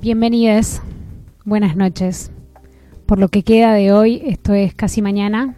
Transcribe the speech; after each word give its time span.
Bienvenidos, 0.00 0.80
buenas 1.44 1.74
noches. 1.74 2.30
Por 3.04 3.18
lo 3.18 3.30
que 3.30 3.42
queda 3.42 3.72
de 3.72 3.92
hoy, 3.92 4.22
esto 4.24 4.54
es 4.54 4.72
casi 4.72 5.02
mañana. 5.02 5.56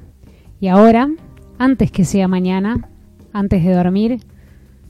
Y 0.60 0.68
ahora, 0.68 1.10
antes 1.58 1.92
que 1.92 2.06
sea 2.06 2.26
mañana, 2.26 2.88
antes 3.34 3.62
de 3.62 3.74
dormir, 3.74 4.20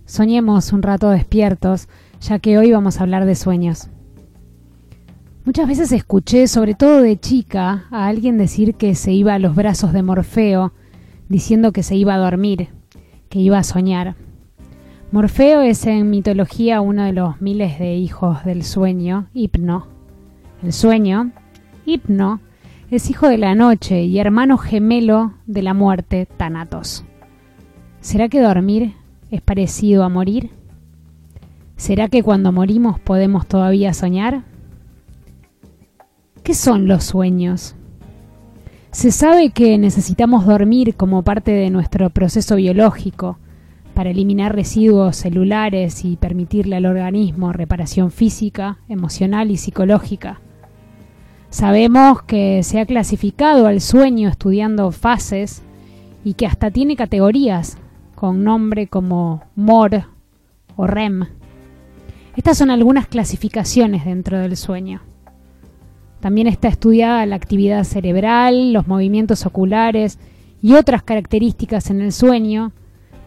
soñemos 0.04 0.73
un 0.73 0.82
rato 0.82 1.10
despiertos, 1.10 1.88
ya 2.20 2.38
que 2.38 2.59
hoy 2.59 2.70
vamos 2.70 2.98
a 2.98 3.02
hablar 3.02 3.24
de 3.24 3.34
sueños. 3.34 3.88
Muchas 5.45 5.66
veces 5.66 5.90
escuché, 5.90 6.46
sobre 6.46 6.74
todo 6.74 7.02
de 7.02 7.18
chica, 7.18 7.87
a 7.90 8.07
alguien 8.07 8.38
decir 8.38 8.76
que 8.76 8.95
se 8.95 9.10
iba 9.10 9.35
a 9.35 9.40
los 9.40 9.57
brazos 9.57 9.92
de 9.92 10.04
Morfeo, 10.04 10.74
diciendo 11.29 11.73
que 11.73 11.82
se 11.82 11.96
iba 11.96 12.14
a 12.14 12.18
dormir, 12.18 12.68
que 13.29 13.40
iba 13.40 13.59
a 13.59 13.64
soñar. 13.64 14.14
Morfeo 15.13 15.63
es 15.63 15.87
en 15.87 16.09
mitología 16.09 16.80
uno 16.80 17.03
de 17.03 17.13
los 17.13 17.41
miles 17.41 17.80
de 17.80 17.97
hijos 17.97 18.45
del 18.45 18.63
sueño, 18.63 19.27
Hipno. 19.35 19.89
El 20.63 20.73
sueño, 20.73 21.33
Hipno, 21.85 22.41
es 22.93 23.11
hijo 23.11 23.29
de 23.29 23.37
la 23.37 23.57
noche 23.57 24.05
y 24.05 24.21
hermano 24.21 24.57
gemelo 24.57 25.35
de 25.47 25.63
la 25.63 25.75
muerte, 25.75 26.29
Thanatos. 26.37 27.05
¿Será 28.01 28.29
que 28.29 28.41
dormir 28.41 28.95
es 29.33 29.41
parecido 29.41 30.05
a 30.05 30.09
morir? 30.09 30.51
¿Será 31.77 32.07
que 32.07 32.23
cuando 32.23 32.53
morimos 32.53 33.01
podemos 33.01 33.49
todavía 33.49 33.93
soñar? 33.95 34.45
¿Qué 36.45 36.55
son 36.55 36.87
los 36.87 37.03
sueños? 37.03 37.75
Se 38.93 39.11
sabe 39.11 39.51
que 39.51 39.77
necesitamos 39.77 40.47
dormir 40.47 40.95
como 40.95 41.25
parte 41.25 41.51
de 41.51 41.69
nuestro 41.71 42.11
proceso 42.11 42.55
biológico 42.55 43.38
para 43.95 44.10
eliminar 44.10 44.55
residuos 44.55 45.16
celulares 45.16 46.05
y 46.05 46.16
permitirle 46.16 46.77
al 46.77 46.87
organismo 46.87 47.52
reparación 47.52 48.10
física, 48.10 48.79
emocional 48.88 49.51
y 49.51 49.57
psicológica. 49.57 50.41
Sabemos 51.51 52.23
que 52.23 52.63
se 52.63 52.79
ha 52.79 52.87
clasificado 52.87 53.66
al 53.66 53.80
sueño 53.80 54.29
estudiando 54.29 54.93
fases 54.93 55.63
y 56.24 56.35
que 56.35 56.47
hasta 56.47 56.71
tiene 56.71 56.97
categorías 56.97 57.77
con 58.15 58.45
nombre 58.45 58.87
como 58.87 59.43
MOR 59.57 60.04
o 60.77 60.87
REM. 60.87 61.25
Estas 62.37 62.57
son 62.57 62.71
algunas 62.71 63.09
clasificaciones 63.09 64.04
dentro 64.04 64.38
del 64.38 64.56
sueño. 64.56 65.00
También 66.21 66.47
está 66.47 66.69
estudiada 66.69 67.27
la 67.27 67.37
actividad 67.37 67.84
cerebral, 67.84 68.72
los 68.72 68.87
movimientos 68.87 69.47
oculares 69.47 70.19
y 70.62 70.75
otras 70.75 71.03
características 71.03 71.91
en 71.91 72.03
el 72.03 72.12
sueño, 72.12 72.72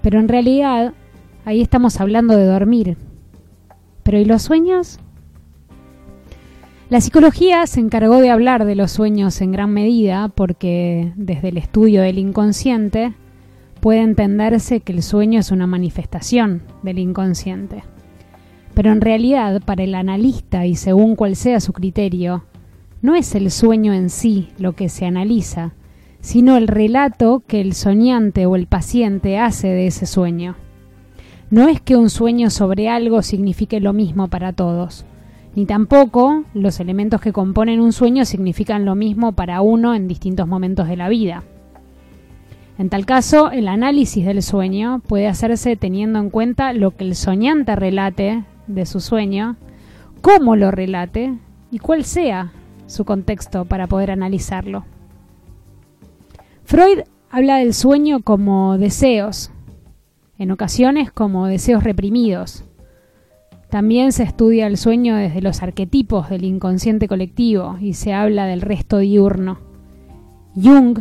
pero 0.03 0.19
en 0.19 0.27
realidad 0.27 0.93
ahí 1.45 1.61
estamos 1.61 1.99
hablando 1.99 2.35
de 2.35 2.45
dormir. 2.45 2.97
¿Pero 4.03 4.19
y 4.19 4.25
los 4.25 4.43
sueños? 4.43 4.99
La 6.89 7.01
psicología 7.01 7.65
se 7.65 7.79
encargó 7.79 8.19
de 8.19 8.29
hablar 8.29 8.65
de 8.65 8.75
los 8.75 8.91
sueños 8.91 9.41
en 9.41 9.53
gran 9.53 9.71
medida 9.71 10.27
porque 10.27 11.13
desde 11.15 11.49
el 11.49 11.57
estudio 11.57 12.01
del 12.01 12.19
inconsciente 12.19 13.13
puede 13.79 14.01
entenderse 14.01 14.81
que 14.81 14.91
el 14.91 15.01
sueño 15.01 15.39
es 15.39 15.51
una 15.51 15.67
manifestación 15.67 16.63
del 16.83 16.99
inconsciente. 16.99 17.83
Pero 18.73 18.91
en 18.91 19.01
realidad, 19.01 19.61
para 19.63 19.83
el 19.83 19.95
analista 19.95 20.65
y 20.65 20.75
según 20.75 21.15
cual 21.15 21.37
sea 21.37 21.61
su 21.61 21.71
criterio, 21.71 22.43
no 23.01 23.15
es 23.15 23.35
el 23.35 23.51
sueño 23.51 23.93
en 23.93 24.09
sí 24.09 24.49
lo 24.57 24.73
que 24.73 24.89
se 24.89 25.05
analiza, 25.05 25.73
sino 26.23 26.55
el 26.55 26.69
relato 26.69 27.43
que 27.45 27.59
el 27.59 27.73
soñante 27.73 28.45
o 28.45 28.55
el 28.55 28.65
paciente 28.65 29.37
hace 29.37 29.67
de 29.67 29.87
ese 29.87 30.05
sueño. 30.05 30.55
No 31.51 31.67
es 31.67 31.81
que 31.81 31.97
un 31.97 32.09
sueño 32.09 32.49
sobre 32.49 32.87
algo 32.87 33.21
signifique 33.21 33.81
lo 33.81 33.91
mismo 33.91 34.29
para 34.29 34.53
todos, 34.53 35.05
ni 35.53 35.65
tampoco 35.65 36.45
los 36.53 36.79
elementos 36.79 37.19
que 37.19 37.33
componen 37.33 37.81
un 37.81 37.91
sueño 37.91 38.23
significan 38.23 38.85
lo 38.85 38.95
mismo 38.95 39.33
para 39.33 39.59
uno 39.59 39.93
en 39.93 40.07
distintos 40.07 40.47
momentos 40.47 40.87
de 40.87 40.95
la 40.95 41.09
vida. 41.09 41.43
En 42.77 42.87
tal 42.87 43.05
caso, 43.05 43.51
el 43.51 43.67
análisis 43.67 44.25
del 44.25 44.41
sueño 44.41 45.01
puede 45.05 45.27
hacerse 45.27 45.75
teniendo 45.75 46.19
en 46.19 46.29
cuenta 46.29 46.71
lo 46.71 46.95
que 46.95 47.03
el 47.03 47.15
soñante 47.15 47.75
relate 47.75 48.45
de 48.67 48.85
su 48.85 49.01
sueño, 49.01 49.57
cómo 50.21 50.55
lo 50.55 50.71
relate 50.71 51.33
y 51.69 51.79
cuál 51.79 52.05
sea 52.05 52.53
su 52.87 53.03
contexto 53.03 53.65
para 53.65 53.87
poder 53.87 54.09
analizarlo. 54.09 54.85
Freud 56.73 57.01
habla 57.29 57.57
del 57.57 57.75
sueño 57.75 58.23
como 58.23 58.79
deseos, 58.79 59.51
en 60.39 60.49
ocasiones 60.49 61.11
como 61.11 61.45
deseos 61.45 61.83
reprimidos. 61.83 62.63
También 63.69 64.11
se 64.11 64.23
estudia 64.23 64.65
el 64.65 64.77
sueño 64.77 65.15
desde 65.15 65.43
los 65.43 65.61
arquetipos 65.61 66.31
del 66.31 66.45
inconsciente 66.45 67.07
colectivo 67.07 67.77
y 67.79 67.93
se 67.93 68.11
habla 68.11 68.47
del 68.47 68.61
resto 68.61 68.97
diurno. 68.97 69.59
Jung 70.55 70.97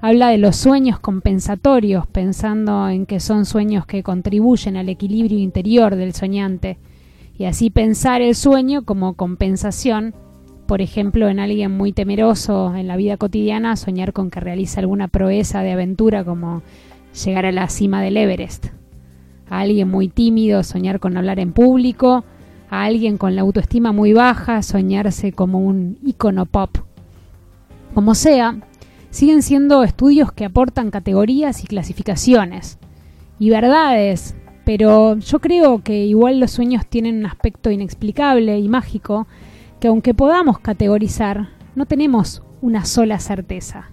habla 0.00 0.30
de 0.30 0.38
los 0.38 0.56
sueños 0.56 0.98
compensatorios, 0.98 2.08
pensando 2.08 2.88
en 2.88 3.06
que 3.06 3.20
son 3.20 3.44
sueños 3.44 3.86
que 3.86 4.02
contribuyen 4.02 4.76
al 4.76 4.88
equilibrio 4.88 5.38
interior 5.38 5.94
del 5.94 6.14
soñante, 6.14 6.78
y 7.38 7.44
así 7.44 7.70
pensar 7.70 8.22
el 8.22 8.34
sueño 8.34 8.84
como 8.84 9.14
compensación 9.14 10.16
por 10.66 10.82
ejemplo, 10.82 11.28
en 11.28 11.38
alguien 11.38 11.76
muy 11.76 11.92
temeroso 11.92 12.74
en 12.74 12.88
la 12.88 12.96
vida 12.96 13.16
cotidiana, 13.16 13.76
soñar 13.76 14.12
con 14.12 14.30
que 14.30 14.40
realiza 14.40 14.80
alguna 14.80 15.08
proeza 15.08 15.62
de 15.62 15.72
aventura 15.72 16.24
como 16.24 16.62
llegar 17.24 17.46
a 17.46 17.52
la 17.52 17.68
cima 17.68 18.02
del 18.02 18.16
Everest. 18.16 18.66
A 19.48 19.60
alguien 19.60 19.88
muy 19.88 20.08
tímido, 20.08 20.62
soñar 20.64 20.98
con 20.98 21.16
hablar 21.16 21.38
en 21.38 21.52
público. 21.52 22.24
A 22.68 22.84
alguien 22.84 23.16
con 23.16 23.36
la 23.36 23.42
autoestima 23.42 23.92
muy 23.92 24.12
baja, 24.12 24.60
soñarse 24.62 25.32
como 25.32 25.60
un 25.60 25.98
icono 26.04 26.46
pop. 26.46 26.78
Como 27.94 28.16
sea, 28.16 28.56
siguen 29.10 29.42
siendo 29.42 29.84
estudios 29.84 30.32
que 30.32 30.44
aportan 30.44 30.90
categorías 30.90 31.62
y 31.62 31.68
clasificaciones 31.68 32.78
y 33.38 33.50
verdades, 33.50 34.34
pero 34.64 35.16
yo 35.18 35.38
creo 35.38 35.82
que 35.84 36.04
igual 36.06 36.40
los 36.40 36.50
sueños 36.50 36.86
tienen 36.86 37.18
un 37.18 37.26
aspecto 37.26 37.70
inexplicable 37.70 38.58
y 38.58 38.68
mágico 38.68 39.28
que 39.80 39.88
aunque 39.88 40.14
podamos 40.14 40.58
categorizar, 40.58 41.48
no 41.74 41.86
tenemos 41.86 42.42
una 42.60 42.84
sola 42.84 43.18
certeza. 43.18 43.90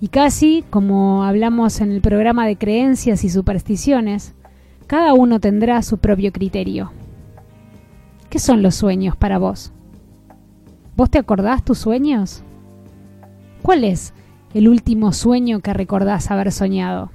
Y 0.00 0.08
casi, 0.08 0.64
como 0.70 1.24
hablamos 1.24 1.80
en 1.80 1.92
el 1.92 2.00
programa 2.00 2.46
de 2.46 2.56
creencias 2.56 3.24
y 3.24 3.28
supersticiones, 3.28 4.34
cada 4.86 5.12
uno 5.12 5.40
tendrá 5.40 5.82
su 5.82 5.98
propio 5.98 6.32
criterio. 6.32 6.92
¿Qué 8.30 8.38
son 8.38 8.62
los 8.62 8.76
sueños 8.76 9.16
para 9.16 9.38
vos? 9.38 9.72
¿Vos 10.96 11.10
te 11.10 11.18
acordás 11.18 11.64
tus 11.64 11.78
sueños? 11.78 12.42
¿Cuál 13.62 13.84
es 13.84 14.14
el 14.54 14.68
último 14.68 15.12
sueño 15.12 15.60
que 15.60 15.74
recordás 15.74 16.30
haber 16.30 16.52
soñado? 16.52 17.10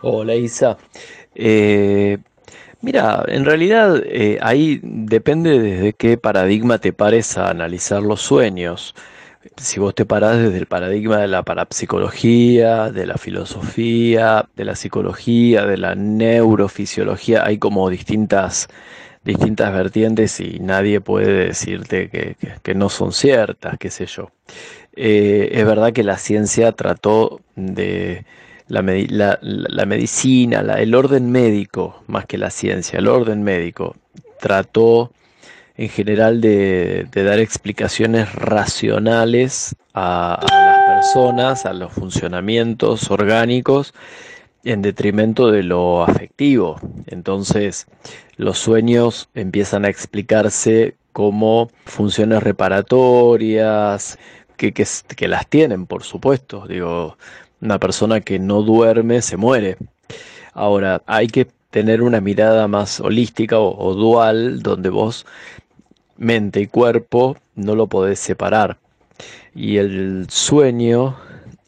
Hola 0.00 0.36
Isa. 0.36 0.78
Eh, 1.34 2.18
mira, 2.82 3.24
en 3.26 3.44
realidad 3.44 4.00
eh, 4.06 4.38
ahí 4.40 4.80
depende 4.82 5.58
desde 5.58 5.92
qué 5.92 6.16
paradigma 6.16 6.78
te 6.78 6.92
pares 6.92 7.36
a 7.36 7.50
analizar 7.50 8.02
los 8.02 8.20
sueños. 8.20 8.94
Si 9.56 9.80
vos 9.80 9.94
te 9.94 10.04
parás 10.06 10.38
desde 10.38 10.58
el 10.58 10.66
paradigma 10.66 11.18
de 11.18 11.28
la 11.28 11.42
parapsicología, 11.42 12.90
de 12.90 13.06
la 13.06 13.16
filosofía, 13.16 14.48
de 14.54 14.64
la 14.64 14.76
psicología, 14.76 15.66
de 15.66 15.78
la 15.78 15.94
neurofisiología, 15.96 17.44
hay 17.44 17.58
como 17.58 17.88
distintas, 17.90 18.68
distintas 19.24 19.72
vertientes 19.72 20.38
y 20.40 20.60
nadie 20.60 21.00
puede 21.00 21.46
decirte 21.48 22.08
que, 22.10 22.36
que 22.62 22.74
no 22.74 22.88
son 22.88 23.12
ciertas, 23.12 23.78
qué 23.78 23.90
sé 23.90 24.06
yo. 24.06 24.30
Eh, 24.94 25.50
es 25.52 25.64
verdad 25.64 25.92
que 25.92 26.04
la 26.04 26.18
ciencia 26.18 26.72
trató 26.72 27.40
de 27.56 28.24
la, 28.68 28.82
medicina, 29.86 30.60
el 30.78 30.94
orden 30.94 31.30
médico, 31.30 32.02
más 32.06 32.26
que 32.26 32.38
la 32.38 32.50
ciencia, 32.50 32.98
el 32.98 33.08
orden 33.08 33.42
médico, 33.42 33.96
trató 34.40 35.12
en 35.76 35.88
general 35.88 36.40
de, 36.40 37.08
dar 37.12 37.38
explicaciones 37.38 38.34
racionales 38.34 39.76
a, 39.94 40.38
las 40.42 40.96
personas, 40.96 41.66
a 41.66 41.72
los 41.72 41.92
funcionamientos 41.92 43.10
orgánicos, 43.10 43.94
en 44.64 44.82
detrimento 44.82 45.50
de 45.50 45.62
lo 45.62 46.02
afectivo. 46.02 46.80
Entonces, 47.06 47.86
los 48.36 48.58
sueños 48.58 49.28
empiezan 49.34 49.84
a 49.84 49.88
explicarse 49.88 50.96
como 51.12 51.70
funciones 51.84 52.42
reparatorias, 52.42 54.18
que, 54.58 55.28
las 55.28 55.46
tienen, 55.46 55.86
por 55.86 56.02
supuesto. 56.02 56.66
Digo, 56.66 57.16
una 57.60 57.78
persona 57.78 58.20
que 58.20 58.38
no 58.38 58.62
duerme 58.62 59.22
se 59.22 59.36
muere. 59.36 59.76
Ahora, 60.52 61.02
hay 61.06 61.28
que 61.28 61.46
tener 61.70 62.02
una 62.02 62.20
mirada 62.20 62.68
más 62.68 63.00
holística 63.00 63.58
o, 63.58 63.94
dual, 63.94 64.62
donde 64.62 64.88
vos, 64.88 65.26
mente 66.16 66.60
y 66.60 66.66
cuerpo, 66.66 67.36
no 67.54 67.74
lo 67.74 67.86
podés 67.86 68.18
separar. 68.18 68.78
Y 69.54 69.76
el 69.78 70.26
sueño, 70.30 71.16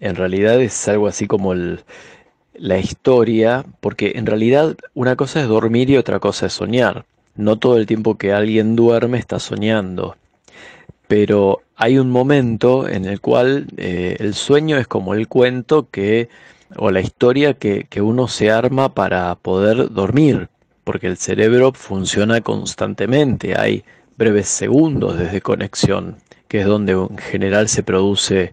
en 0.01 0.17
realidad, 0.17 0.61
es 0.61 0.89
algo 0.89 1.07
así 1.09 1.27
como 1.27 1.55
la 1.55 2.79
historia, 2.79 3.65
porque 3.81 4.13
en 4.17 4.27
realidad 4.27 4.77
una 4.95 5.17
cosa 5.17 5.41
es 5.41 5.49
dormir 5.49 5.91
y 5.91 5.97
otra 5.97 6.21
cosa 6.21 6.47
es 6.47 6.53
soñar. 6.53 7.05
No 7.37 7.59
todo 7.59 7.77
el 7.79 7.87
tiempo 7.87 8.17
que 8.17 8.33
alguien 8.33 8.77
duerme 8.77 9.19
está 9.19 9.39
soñando 9.39 10.17
pero 11.11 11.63
hay 11.81 11.97
un 11.97 12.11
momento 12.11 12.87
en 12.87 13.07
el 13.07 13.23
cual 13.23 13.67
eh, 13.79 14.15
el 14.21 14.35
sueño 14.35 14.77
es 14.77 14.87
como 14.87 15.15
el 15.15 15.29
cuento 15.29 15.89
que, 15.91 16.29
o 16.77 16.91
la 16.91 17.01
historia 17.01 17.55
que, 17.55 17.87
que 17.89 18.03
uno 18.03 18.29
se 18.29 18.51
arma 18.51 18.95
para 18.95 19.35
poder 19.37 19.91
dormir, 19.91 20.51
porque 20.85 21.07
el 21.07 21.17
cerebro 21.17 21.73
funciona 21.73 22.43
constantemente, 22.43 23.59
hay 23.59 23.83
breves 24.19 24.49
segundos 24.49 25.19
desde 25.19 25.41
conexión, 25.41 26.17
que 26.49 26.61
es 26.61 26.67
donde 26.67 26.93
en 26.93 27.17
general 27.17 27.67
se 27.71 27.83
produce 27.83 28.53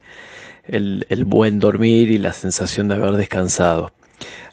el, 0.64 1.06
el, 1.10 1.26
buen 1.26 1.60
dormir 1.60 2.10
y 2.10 2.20
la 2.20 2.32
sensación 2.32 2.88
de 2.88 2.96
haber 2.96 3.18
descansado. 3.18 3.92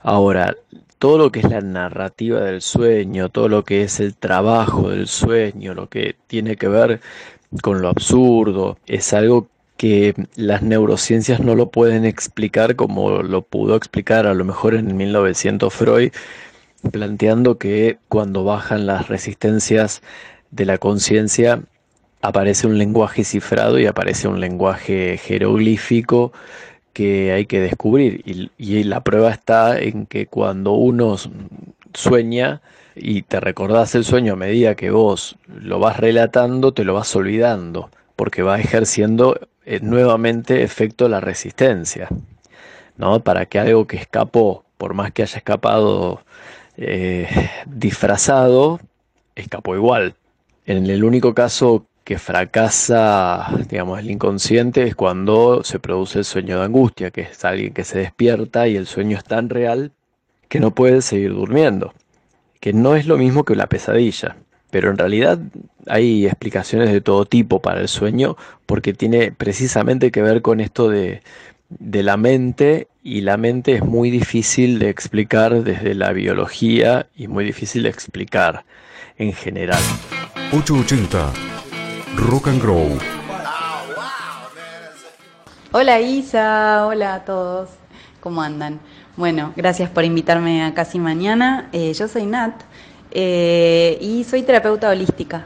Ahora, 0.00 0.56
todo 0.98 1.18
lo 1.18 1.30
que 1.30 1.40
es 1.40 1.48
la 1.48 1.60
narrativa 1.60 2.40
del 2.40 2.60
sueño, 2.60 3.28
todo 3.28 3.48
lo 3.48 3.64
que 3.64 3.82
es 3.84 4.00
el 4.00 4.16
trabajo 4.16 4.90
del 4.90 5.06
sueño, 5.06 5.74
lo 5.74 5.88
que 5.88 6.16
tiene 6.26 6.56
que 6.56 6.66
ver 6.66 7.00
con 7.62 7.82
lo 7.82 7.88
absurdo, 7.88 8.78
es 8.86 9.12
algo 9.12 9.48
que 9.76 10.14
las 10.36 10.62
neurociencias 10.62 11.40
no 11.40 11.54
lo 11.54 11.70
pueden 11.70 12.04
explicar 12.04 12.76
como 12.76 13.22
lo 13.22 13.42
pudo 13.42 13.76
explicar 13.76 14.26
a 14.26 14.34
lo 14.34 14.44
mejor 14.44 14.74
en 14.74 14.96
1900 14.96 15.72
Freud, 15.72 16.12
planteando 16.92 17.58
que 17.58 17.98
cuando 18.08 18.44
bajan 18.44 18.86
las 18.86 19.08
resistencias 19.08 20.02
de 20.50 20.66
la 20.66 20.78
conciencia 20.78 21.62
aparece 22.22 22.66
un 22.66 22.78
lenguaje 22.78 23.24
cifrado 23.24 23.78
y 23.78 23.86
aparece 23.86 24.28
un 24.28 24.40
lenguaje 24.40 25.18
jeroglífico 25.18 26.32
que 26.92 27.32
hay 27.32 27.46
que 27.46 27.60
descubrir. 27.60 28.22
Y, 28.24 28.50
y 28.56 28.84
la 28.84 29.02
prueba 29.02 29.30
está 29.30 29.78
en 29.78 30.06
que 30.06 30.26
cuando 30.26 30.72
uno 30.72 31.16
sueña, 31.94 32.60
y 32.94 33.22
te 33.22 33.40
recordás 33.40 33.94
el 33.94 34.04
sueño 34.04 34.34
a 34.34 34.36
medida 34.36 34.74
que 34.74 34.90
vos 34.90 35.36
lo 35.48 35.78
vas 35.78 35.96
relatando, 35.98 36.72
te 36.72 36.84
lo 36.84 36.94
vas 36.94 37.14
olvidando, 37.16 37.90
porque 38.16 38.42
va 38.42 38.60
ejerciendo 38.60 39.38
eh, 39.64 39.80
nuevamente 39.80 40.62
efecto 40.62 41.08
la 41.08 41.20
resistencia, 41.20 42.08
¿no? 42.96 43.20
Para 43.20 43.46
que 43.46 43.58
algo 43.58 43.86
que 43.86 43.96
escapó, 43.96 44.64
por 44.78 44.94
más 44.94 45.12
que 45.12 45.22
haya 45.22 45.38
escapado 45.38 46.22
eh, 46.76 47.28
disfrazado, 47.66 48.80
escapó 49.34 49.74
igual. 49.74 50.14
En 50.66 50.86
el 50.86 51.04
único 51.04 51.34
caso 51.34 51.86
que 52.04 52.18
fracasa, 52.18 53.48
digamos, 53.68 53.98
el 53.98 54.10
inconsciente 54.10 54.82
es 54.84 54.94
cuando 54.94 55.64
se 55.64 55.78
produce 55.78 56.18
el 56.18 56.24
sueño 56.24 56.58
de 56.58 56.66
angustia, 56.66 57.10
que 57.10 57.22
es 57.22 57.44
alguien 57.44 57.72
que 57.72 57.84
se 57.84 57.98
despierta 57.98 58.68
y 58.68 58.76
el 58.76 58.86
sueño 58.86 59.16
es 59.16 59.24
tan 59.24 59.48
real 59.48 59.92
que 60.48 60.60
no 60.60 60.74
puede 60.74 61.02
seguir 61.02 61.32
durmiendo 61.32 61.92
que 62.64 62.72
no 62.72 62.96
es 62.96 63.04
lo 63.04 63.18
mismo 63.18 63.44
que 63.44 63.54
la 63.56 63.66
pesadilla, 63.66 64.36
pero 64.70 64.90
en 64.90 64.96
realidad 64.96 65.38
hay 65.86 66.24
explicaciones 66.24 66.90
de 66.90 67.02
todo 67.02 67.26
tipo 67.26 67.60
para 67.60 67.82
el 67.82 67.88
sueño 67.88 68.38
porque 68.64 68.94
tiene 68.94 69.32
precisamente 69.32 70.10
que 70.10 70.22
ver 70.22 70.40
con 70.40 70.60
esto 70.60 70.88
de, 70.88 71.20
la 71.78 72.16
mente 72.16 72.88
y 73.02 73.20
la 73.20 73.36
mente 73.36 73.74
es 73.74 73.84
muy 73.84 74.10
difícil 74.10 74.78
de 74.78 74.88
explicar 74.88 75.62
desde 75.62 75.94
la 75.94 76.12
biología 76.12 77.06
y 77.14 77.28
muy 77.28 77.44
difícil 77.44 77.82
de 77.82 77.90
explicar 77.90 78.64
en 79.18 79.34
general. 79.34 79.82
880 80.52 81.34
Rock 82.16 82.48
and 82.48 82.62
Grow. 82.62 82.98
Hola 85.72 86.00
Isa, 86.00 86.86
hola 86.86 87.16
a 87.16 87.24
todos, 87.26 87.68
¿cómo 88.20 88.40
andan? 88.40 88.80
Bueno, 89.16 89.52
gracias 89.54 89.90
por 89.90 90.04
invitarme 90.04 90.64
a 90.64 90.74
Casi 90.74 90.98
Mañana. 90.98 91.68
Eh, 91.70 91.92
yo 91.92 92.08
soy 92.08 92.26
Nat 92.26 92.62
eh, 93.12 93.96
y 94.00 94.24
soy 94.24 94.42
terapeuta 94.42 94.90
holística. 94.90 95.44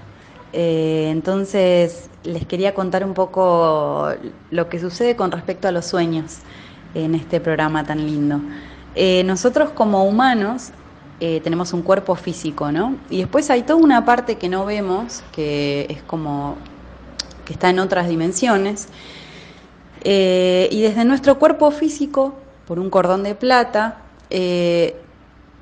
Eh, 0.55 1.09
entonces, 1.11 2.09
les 2.25 2.47
quería 2.47 2.73
contar 2.73 3.05
un 3.05 3.13
poco 3.13 4.09
lo 4.51 4.69
que 4.71 4.79
sucede 4.79 5.17
con 5.17 5.31
respecto 5.31 5.69
a 5.69 5.73
los 5.73 5.85
sueños 5.85 6.39
en 6.95 7.15
este 7.15 7.41
programa 7.41 7.85
tan 7.85 8.07
lindo. 8.07 8.41
nosotros 9.25 9.71
como 9.71 10.05
humanos 10.05 10.71
tenemos 11.21 11.75
un 11.75 11.83
cuerpo 11.83 12.15
físico, 12.15 12.73
¿no? 12.73 12.97
Y 13.11 13.19
después 13.19 13.51
hay 13.51 13.63
toda 13.65 13.79
una 13.79 14.05
parte 14.07 14.37
que 14.39 14.49
no 14.49 14.65
vemos, 14.65 15.23
que 15.33 15.87
es 15.91 16.03
como 16.03 16.57
que 17.45 17.53
está 17.53 17.69
en 17.69 17.81
otras 17.81 18.09
dimensiones. 18.09 18.89
y 20.05 20.81
desde 20.81 21.05
nuestro 21.05 21.39
cuerpo 21.39 21.71
físico 21.71 22.35
por 22.69 22.79
un 22.79 22.91
cordón 22.91 23.23
de 23.23 23.35
plata, 23.35 24.03
eh, 24.29 25.01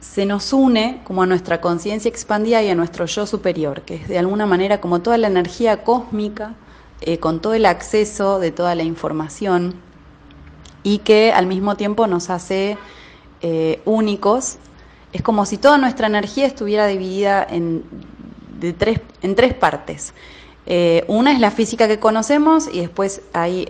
se 0.00 0.26
nos 0.26 0.52
une 0.52 1.02
como 1.04 1.22
a 1.22 1.26
nuestra 1.26 1.60
conciencia 1.60 2.08
expandida 2.08 2.60
y 2.64 2.68
a 2.68 2.74
nuestro 2.74 3.06
yo 3.06 3.26
superior, 3.26 3.82
que 3.82 3.94
es 3.94 4.08
de 4.08 4.18
alguna 4.18 4.44
manera 4.44 4.80
como 4.80 5.00
toda 5.00 5.16
la 5.16 5.28
energía 5.28 5.84
cósmica, 5.84 6.54
eh, 7.00 7.18
con 7.18 7.40
todo 7.40 7.54
el 7.54 7.64
acceso 7.64 8.40
de 8.40 8.50
toda 8.50 8.74
la 8.74 8.82
información 8.82 9.76
y 10.82 10.98
que 10.98 11.32
al 11.32 11.46
mismo 11.46 11.76
tiempo 11.76 12.08
nos 12.08 12.28
hace 12.28 12.76
eh, 13.40 13.80
únicos. 13.84 14.58
Es 15.12 15.22
como 15.22 15.46
si 15.46 15.58
toda 15.58 15.78
nuestra 15.78 16.08
energía 16.08 16.44
estuviera 16.44 16.88
dividida 16.88 17.46
en, 17.48 17.84
tres, 18.78 19.00
en 19.22 19.36
tres 19.36 19.54
partes. 19.54 20.12
una 21.06 21.30
es 21.30 21.38
la 21.38 21.52
física 21.52 21.86
que 21.86 22.00
conocemos 22.00 22.68
y 22.72 22.80
después 22.80 23.22
hay 23.32 23.68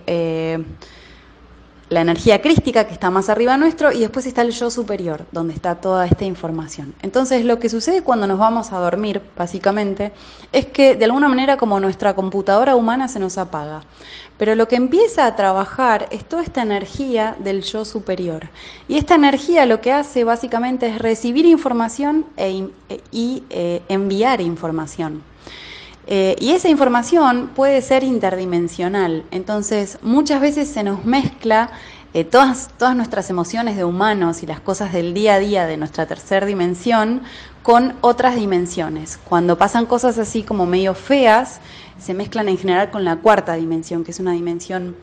la 1.88 2.00
energía 2.00 2.43
crística 2.43 2.87
que 2.87 2.93
está 2.93 3.11
más 3.11 3.28
arriba 3.28 3.57
nuestro 3.57 3.93
y 3.93 4.00
después 4.00 4.26
está 4.26 4.43
el 4.43 4.50
yo 4.50 4.71
superior, 4.71 5.25
donde 5.31 5.55
está 5.55 5.76
toda 5.76 6.07
esta 6.07 6.25
información. 6.25 6.95
Entonces 7.02 7.45
lo 7.45 7.61
que 7.61 7.69
sucede 7.69 8.02
cuando 8.02 8.26
nos 8.26 8.38
vamos 8.38 8.73
a 8.73 8.78
dormir, 8.78 9.21
básicamente, 9.37 10.12
es 10.52 10.66
que 10.66 10.97
de 10.97 11.05
alguna 11.05 11.28
manera 11.28 11.57
como 11.57 11.78
nuestra 11.78 12.14
computadora 12.14 12.75
humana 12.75 13.07
se 13.07 13.21
nos 13.21 13.38
apaga. 13.38 13.83
Pero 14.37 14.55
lo 14.55 14.69
que 14.69 14.76
empieza 14.76 15.26
a 15.26 15.37
trabajar 15.37 16.09
es 16.11 16.25
toda 16.25 16.43
esta 16.43 16.61
energía 16.61 17.37
del 17.38 17.62
yo 17.62 17.85
superior. 17.85 18.49
Y 18.88 18.99
esta 18.99 19.14
energía 19.14 19.64
lo 19.64 19.81
que 19.81 19.93
hace 19.93 20.25
básicamente 20.25 20.88
es 20.88 20.99
recibir 20.99 21.47
información 21.47 22.26
e, 22.37 22.69
y 23.12 23.45
eh, 23.49 23.83
enviar 23.88 24.40
información. 24.40 25.23
Eh, 26.08 26.36
y 26.38 26.52
esa 26.52 26.68
información 26.68 27.50
puede 27.54 27.82
ser 27.82 28.04
interdimensional, 28.04 29.25
entonces 29.32 29.98
muchas 30.02 30.40
veces 30.40 30.68
se 30.68 30.84
nos 30.84 31.04
mezcla 31.04 31.70
eh, 32.14 32.22
todas, 32.22 32.70
todas 32.78 32.94
nuestras 32.94 33.28
emociones 33.28 33.76
de 33.76 33.82
humanos 33.82 34.44
y 34.44 34.46
las 34.46 34.60
cosas 34.60 34.92
del 34.92 35.14
día 35.14 35.34
a 35.34 35.38
día 35.40 35.66
de 35.66 35.76
nuestra 35.76 36.06
tercera 36.06 36.46
dimensión 36.46 37.22
con 37.64 37.94
otras 38.02 38.36
dimensiones. 38.36 39.18
Cuando 39.25 39.58
pasan 39.58 39.84
cosas 39.86 40.16
así 40.18 40.44
como 40.44 40.64
medio 40.64 40.94
feas, 40.94 41.60
se 41.98 42.14
mezclan 42.14 42.48
en 42.48 42.58
general 42.58 42.92
con 42.92 43.04
la 43.04 43.16
cuarta 43.16 43.54
dimensión, 43.54 44.04
que 44.04 44.12
es 44.12 44.20
una 44.20 44.32
dimensión 44.32 44.96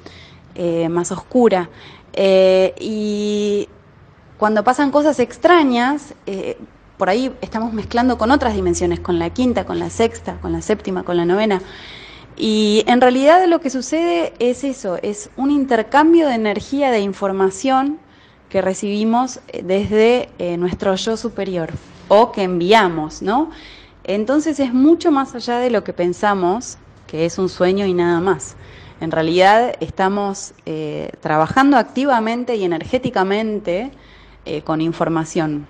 eh, 0.56 0.88
más 0.88 1.12
oscura. 1.12 1.70
y 2.16 3.68
cuando 4.38 4.64
pasan 4.64 4.92
cosas 4.92 5.20
extrañas, 5.20 6.14
por 7.04 7.10
ahí 7.10 7.36
estamos 7.42 7.74
mezclando 7.74 8.18
con 8.18 8.32
otras 8.32 8.56
dimensiones, 8.56 9.02
con 9.02 9.20
la 9.20 9.30
quinta, 9.30 9.66
con 9.66 9.78
la 9.78 9.90
sexta, 9.90 10.38
con 10.40 10.54
la 10.54 10.62
séptima, 10.62 11.04
con 11.04 11.18
la 11.18 11.26
novena. 11.26 11.62
Y 12.38 12.86
en 12.88 13.02
realidad 13.02 13.46
lo 13.46 13.60
que 13.60 13.70
sucede 13.70 14.32
es 14.40 14.64
eso, 14.64 14.98
es 15.02 15.30
un 15.36 15.52
intercambio 15.52 16.30
de 16.30 16.36
energía, 16.36 16.92
de 16.92 17.02
información 17.02 18.00
que 18.48 18.62
recibimos 18.62 19.42
eh, 19.50 19.64
desde 19.66 20.30
eh, 20.40 20.56
nuestro 20.56 20.96
yo 20.96 21.18
superior 21.18 21.72
o 22.08 22.32
que 22.32 22.44
enviamos, 22.44 23.22
¿no? 23.22 23.52
Entonces 24.06 24.62
es 24.62 24.74
mucho 24.74 25.12
más 25.12 25.36
allá 25.36 25.58
de 25.58 25.72
lo 25.72 25.84
que 25.84 25.92
pensamos, 25.92 26.78
que 27.06 27.26
es 27.26 27.38
un 27.38 27.50
sueño 27.50 27.86
y 27.86 27.94
nada 27.94 28.22
más. 28.22 28.56
En 29.02 29.12
realidad 29.12 29.76
estamos 29.82 30.54
eh, 30.66 31.12
trabajando 31.20 31.76
activamente 31.76 32.56
y 32.56 32.64
energéticamente 32.64 33.92
con 34.64 34.80
información. 34.80 35.68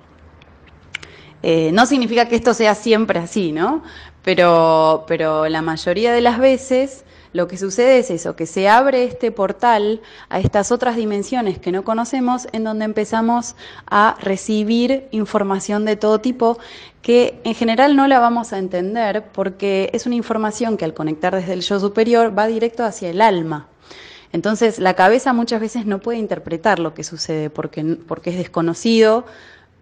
No 1.44 1.86
significa 1.86 2.28
que 2.28 2.36
esto 2.36 2.54
sea 2.54 2.74
siempre 2.74 3.20
así, 3.20 3.52
¿no? 3.52 3.84
Pero, 4.24 5.04
pero 5.08 5.48
la 5.50 5.62
mayoría 5.62 6.14
de 6.14 6.22
las 6.22 6.40
veces 6.40 7.04
lo 7.34 7.48
que 7.48 7.58
sucede 7.58 7.98
es 7.98 8.12
eso, 8.12 8.36
que 8.36 8.46
se 8.46 8.70
abre 8.70 9.04
este 9.04 9.32
portal 9.32 10.02
a 10.30 10.40
estas 10.40 10.72
otras 10.72 10.96
dimensiones 10.96 11.58
que 11.58 11.72
no 11.72 11.84
conocemos, 11.84 12.48
en 12.52 12.64
donde 12.64 12.86
empezamos 12.86 13.56
a 13.88 14.16
recibir 14.22 15.08
información 15.12 15.84
de 15.84 15.96
todo 15.96 16.22
tipo 16.22 16.60
que 17.02 17.42
en 17.44 17.56
general 17.56 17.96
no 17.96 18.08
la 18.08 18.20
vamos 18.20 18.54
a 18.54 18.60
entender 18.60 19.26
porque 19.34 19.90
es 19.94 20.06
una 20.06 20.16
información 20.16 20.78
que 20.78 20.86
al 20.86 20.94
conectar 20.94 21.36
desde 21.36 21.54
el 21.54 21.62
yo 21.62 21.80
superior 21.80 22.38
va 22.38 22.48
directo 22.48 22.86
hacia 22.86 23.10
el 23.10 23.20
alma. 23.20 23.68
Entonces 24.32 24.80
la 24.80 24.94
cabeza 24.94 25.34
muchas 25.34 25.60
veces 25.60 25.86
no 25.86 26.00
puede 26.00 26.20
interpretar 26.20 26.80
lo 26.80 26.94
que 26.94 27.04
sucede 27.04 27.50
porque, 27.50 27.98
porque 28.08 28.30
es 28.30 28.38
desconocido, 28.38 29.26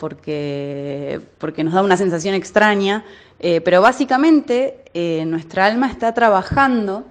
porque, 0.01 1.21
porque 1.37 1.63
nos 1.63 1.75
da 1.75 1.83
una 1.83 1.95
sensación 1.95 2.33
extraña, 2.33 3.05
eh, 3.39 3.61
pero 3.61 3.83
básicamente 3.83 4.83
eh, 4.95 5.23
nuestra 5.27 5.67
alma 5.67 5.91
está 5.91 6.11
trabajando 6.15 7.03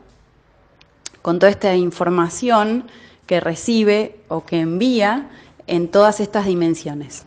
con 1.22 1.38
toda 1.38 1.52
esta 1.52 1.76
información 1.76 2.90
que 3.26 3.38
recibe 3.38 4.16
o 4.26 4.44
que 4.44 4.58
envía 4.58 5.30
en 5.68 5.86
todas 5.86 6.18
estas 6.18 6.46
dimensiones. 6.46 7.26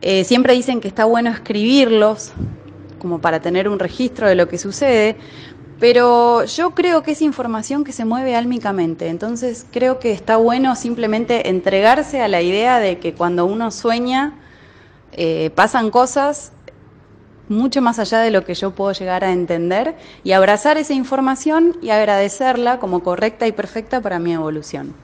Eh, 0.00 0.24
siempre 0.24 0.54
dicen 0.54 0.80
que 0.80 0.88
está 0.88 1.04
bueno 1.04 1.30
escribirlos 1.30 2.32
como 2.98 3.20
para 3.20 3.38
tener 3.40 3.68
un 3.68 3.78
registro 3.78 4.26
de 4.26 4.34
lo 4.34 4.48
que 4.48 4.58
sucede, 4.58 5.14
pero 5.78 6.46
yo 6.46 6.72
creo 6.74 7.04
que 7.04 7.12
es 7.12 7.22
información 7.22 7.84
que 7.84 7.92
se 7.92 8.04
mueve 8.04 8.34
álmicamente, 8.34 9.06
entonces 9.06 9.66
creo 9.70 10.00
que 10.00 10.10
está 10.10 10.36
bueno 10.36 10.74
simplemente 10.74 11.48
entregarse 11.48 12.20
a 12.20 12.26
la 12.26 12.42
idea 12.42 12.80
de 12.80 12.98
que 12.98 13.14
cuando 13.14 13.46
uno 13.46 13.70
sueña, 13.70 14.40
eh, 15.16 15.50
pasan 15.54 15.90
cosas 15.90 16.52
mucho 17.48 17.82
más 17.82 17.98
allá 17.98 18.20
de 18.20 18.30
lo 18.30 18.44
que 18.44 18.54
yo 18.54 18.70
puedo 18.70 18.92
llegar 18.92 19.24
a 19.24 19.32
entender 19.32 19.96
y 20.22 20.32
abrazar 20.32 20.78
esa 20.78 20.94
información 20.94 21.76
y 21.82 21.90
agradecerla 21.90 22.78
como 22.78 23.02
correcta 23.02 23.46
y 23.46 23.52
perfecta 23.52 24.00
para 24.00 24.18
mi 24.18 24.32
evolución. 24.32 24.94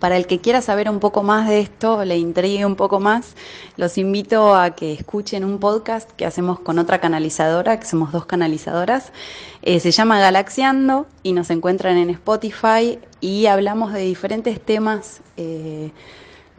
Para 0.00 0.16
el 0.16 0.26
que 0.26 0.40
quiera 0.40 0.62
saber 0.62 0.88
un 0.88 0.98
poco 0.98 1.22
más 1.22 1.46
de 1.46 1.60
esto, 1.60 2.04
le 2.06 2.16
intrigue 2.16 2.64
un 2.64 2.74
poco 2.74 3.00
más, 3.00 3.34
los 3.76 3.98
invito 3.98 4.54
a 4.54 4.70
que 4.70 4.94
escuchen 4.94 5.44
un 5.44 5.58
podcast 5.58 6.10
que 6.12 6.24
hacemos 6.24 6.58
con 6.58 6.78
otra 6.78 7.00
canalizadora, 7.00 7.78
que 7.78 7.86
somos 7.86 8.10
dos 8.10 8.24
canalizadoras. 8.24 9.12
Eh, 9.60 9.78
se 9.78 9.90
llama 9.90 10.18
Galaxiando 10.18 11.06
y 11.22 11.34
nos 11.34 11.50
encuentran 11.50 11.98
en 11.98 12.08
Spotify 12.10 12.98
y 13.20 13.44
hablamos 13.44 13.92
de 13.92 14.00
diferentes 14.00 14.58
temas. 14.58 15.20
Eh, 15.36 15.92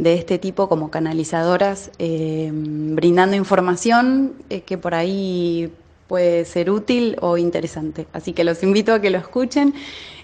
de 0.01 0.15
este 0.15 0.39
tipo 0.39 0.67
como 0.67 0.89
canalizadoras, 0.89 1.91
eh, 2.00 2.50
brindando 2.51 3.36
información 3.36 4.34
eh, 4.50 4.62
que 4.62 4.75
por 4.79 4.96
ahí 4.96 5.72
puede 6.08 6.46
ser 6.46 6.72
útil 6.72 7.17
o 7.22 7.38
interesante. 7.38 8.08
Así 8.12 8.34
que 8.34 8.43
los 8.43 8.63
invito 8.63 8.93
a 8.93 9.00
que 9.00 9.12
lo 9.12 9.20
escuchen 9.20 9.75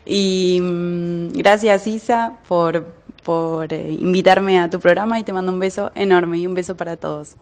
y 0.04 0.60
mm, 0.64 1.34
gracias 1.34 1.86
Isa 1.86 2.40
por, 2.48 2.88
por 3.24 3.72
eh, 3.72 3.92
invitarme 4.00 4.60
a 4.60 4.68
tu 4.68 4.80
programa 4.80 5.20
y 5.20 5.24
te 5.24 5.32
mando 5.32 5.52
un 5.52 5.60
beso 5.60 5.92
enorme 5.94 6.40
y 6.40 6.48
un 6.48 6.56
beso 6.56 6.76
para 6.76 6.98
todos. 6.98 7.36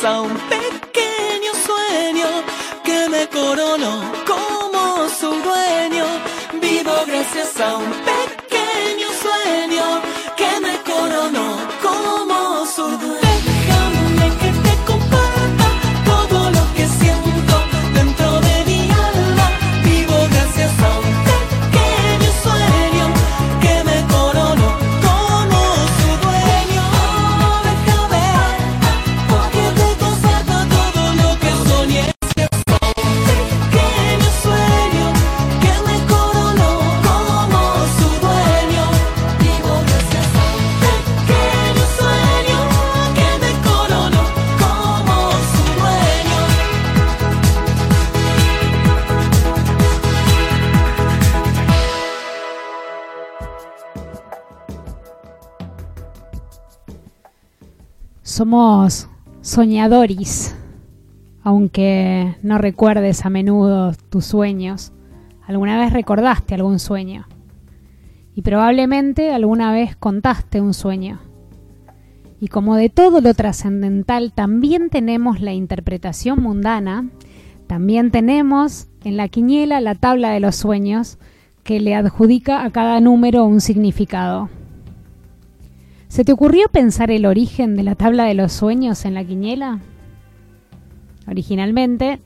A 0.00 0.20
un 0.20 0.36
pequeño 0.48 1.52
sueño 1.64 2.26
que 2.82 3.08
me 3.08 3.28
coronó 3.28 4.02
como 4.26 5.08
su 5.08 5.28
dueño. 5.28 6.04
Vivo 6.60 6.92
gracias 7.06 7.60
a 7.60 7.76
un 7.76 7.90
pequeño 7.90 8.11
Somos 58.42 59.08
soñadores, 59.40 60.56
aunque 61.44 62.34
no 62.42 62.58
recuerdes 62.58 63.24
a 63.24 63.30
menudo 63.30 63.92
tus 64.10 64.24
sueños. 64.24 64.92
Alguna 65.46 65.78
vez 65.78 65.92
recordaste 65.92 66.56
algún 66.56 66.80
sueño 66.80 67.28
y 68.34 68.42
probablemente 68.42 69.32
alguna 69.32 69.70
vez 69.70 69.94
contaste 69.94 70.60
un 70.60 70.74
sueño. 70.74 71.20
Y 72.40 72.48
como 72.48 72.74
de 72.74 72.88
todo 72.88 73.20
lo 73.20 73.32
trascendental 73.32 74.32
también 74.32 74.90
tenemos 74.90 75.40
la 75.40 75.52
interpretación 75.52 76.42
mundana, 76.42 77.10
también 77.68 78.10
tenemos 78.10 78.88
en 79.04 79.18
la 79.18 79.28
quiniela 79.28 79.80
la 79.80 79.94
tabla 79.94 80.30
de 80.30 80.40
los 80.40 80.56
sueños 80.56 81.20
que 81.62 81.78
le 81.78 81.94
adjudica 81.94 82.64
a 82.64 82.72
cada 82.72 82.98
número 82.98 83.44
un 83.44 83.60
significado. 83.60 84.50
¿Se 86.12 86.26
te 86.26 86.32
ocurrió 86.32 86.68
pensar 86.68 87.10
el 87.10 87.24
origen 87.24 87.74
de 87.74 87.82
la 87.82 87.94
tabla 87.94 88.24
de 88.24 88.34
los 88.34 88.52
sueños 88.52 89.06
en 89.06 89.14
la 89.14 89.24
quiniela? 89.24 89.78
Originalmente, 91.26 92.20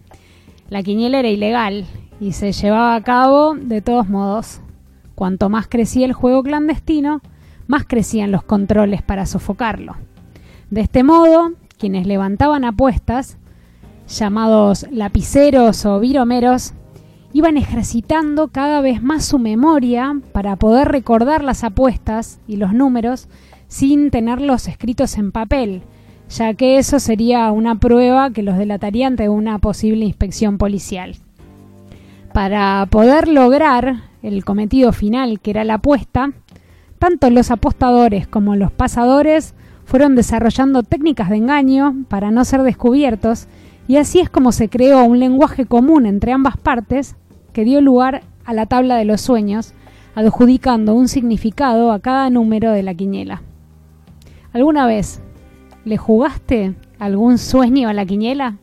la 0.68 0.82
quiniela 0.82 1.20
era 1.20 1.28
ilegal 1.28 1.86
y 2.18 2.32
se 2.32 2.50
llevaba 2.50 2.96
a 2.96 3.02
cabo 3.04 3.54
de 3.54 3.82
todos 3.82 4.08
modos. 4.08 4.60
Cuanto 5.14 5.50
más 5.50 5.68
crecía 5.68 6.04
el 6.04 6.14
juego 6.14 6.42
clandestino, 6.42 7.20
más 7.68 7.84
crecían 7.84 8.32
los 8.32 8.42
controles 8.42 9.02
para 9.02 9.24
sofocarlo. 9.24 9.94
De 10.68 10.80
este 10.80 11.04
modo, 11.04 11.52
quienes 11.78 12.08
levantaban 12.08 12.64
apuestas, 12.64 13.38
llamados 14.08 14.84
lapiceros 14.90 15.86
o 15.86 16.00
viromeros, 16.00 16.74
iban 17.32 17.56
ejercitando 17.56 18.48
cada 18.48 18.80
vez 18.80 19.00
más 19.00 19.24
su 19.24 19.38
memoria 19.38 20.20
para 20.32 20.56
poder 20.56 20.88
recordar 20.88 21.44
las 21.44 21.62
apuestas 21.62 22.40
y 22.48 22.56
los 22.56 22.72
números 22.72 23.28
sin 23.68 24.10
tenerlos 24.10 24.68
escritos 24.68 25.18
en 25.18 25.32
papel, 25.32 25.82
ya 26.28 26.54
que 26.54 26.78
eso 26.78 26.98
sería 26.98 27.50
una 27.52 27.76
prueba 27.78 28.30
que 28.30 28.42
los 28.42 28.58
delataría 28.58 29.06
ante 29.06 29.28
una 29.28 29.58
posible 29.58 30.04
inspección 30.04 30.58
policial. 30.58 31.16
Para 32.32 32.86
poder 32.90 33.28
lograr 33.28 34.02
el 34.22 34.44
cometido 34.44 34.92
final, 34.92 35.40
que 35.40 35.50
era 35.50 35.64
la 35.64 35.74
apuesta, 35.74 36.32
tanto 36.98 37.30
los 37.30 37.50
apostadores 37.50 38.26
como 38.26 38.56
los 38.56 38.72
pasadores 38.72 39.54
fueron 39.84 40.16
desarrollando 40.16 40.82
técnicas 40.82 41.30
de 41.30 41.36
engaño 41.36 42.04
para 42.08 42.30
no 42.30 42.44
ser 42.44 42.62
descubiertos, 42.62 43.46
y 43.88 43.98
así 43.98 44.18
es 44.18 44.28
como 44.28 44.50
se 44.50 44.68
creó 44.68 45.04
un 45.04 45.20
lenguaje 45.20 45.64
común 45.64 46.06
entre 46.06 46.32
ambas 46.32 46.56
partes 46.56 47.14
que 47.52 47.64
dio 47.64 47.80
lugar 47.80 48.22
a 48.44 48.52
la 48.52 48.66
tabla 48.66 48.96
de 48.96 49.04
los 49.04 49.20
sueños, 49.20 49.74
adjudicando 50.16 50.94
un 50.94 51.08
significado 51.08 51.92
a 51.92 52.00
cada 52.00 52.30
número 52.30 52.72
de 52.72 52.82
la 52.82 52.94
quiniela. 52.94 53.42
¿Alguna 54.56 54.86
vez 54.86 55.20
le 55.84 55.98
jugaste 55.98 56.72
algún 56.98 57.36
sueño 57.36 57.90
a 57.90 57.92
la 57.92 58.06
quiniela? 58.06 58.56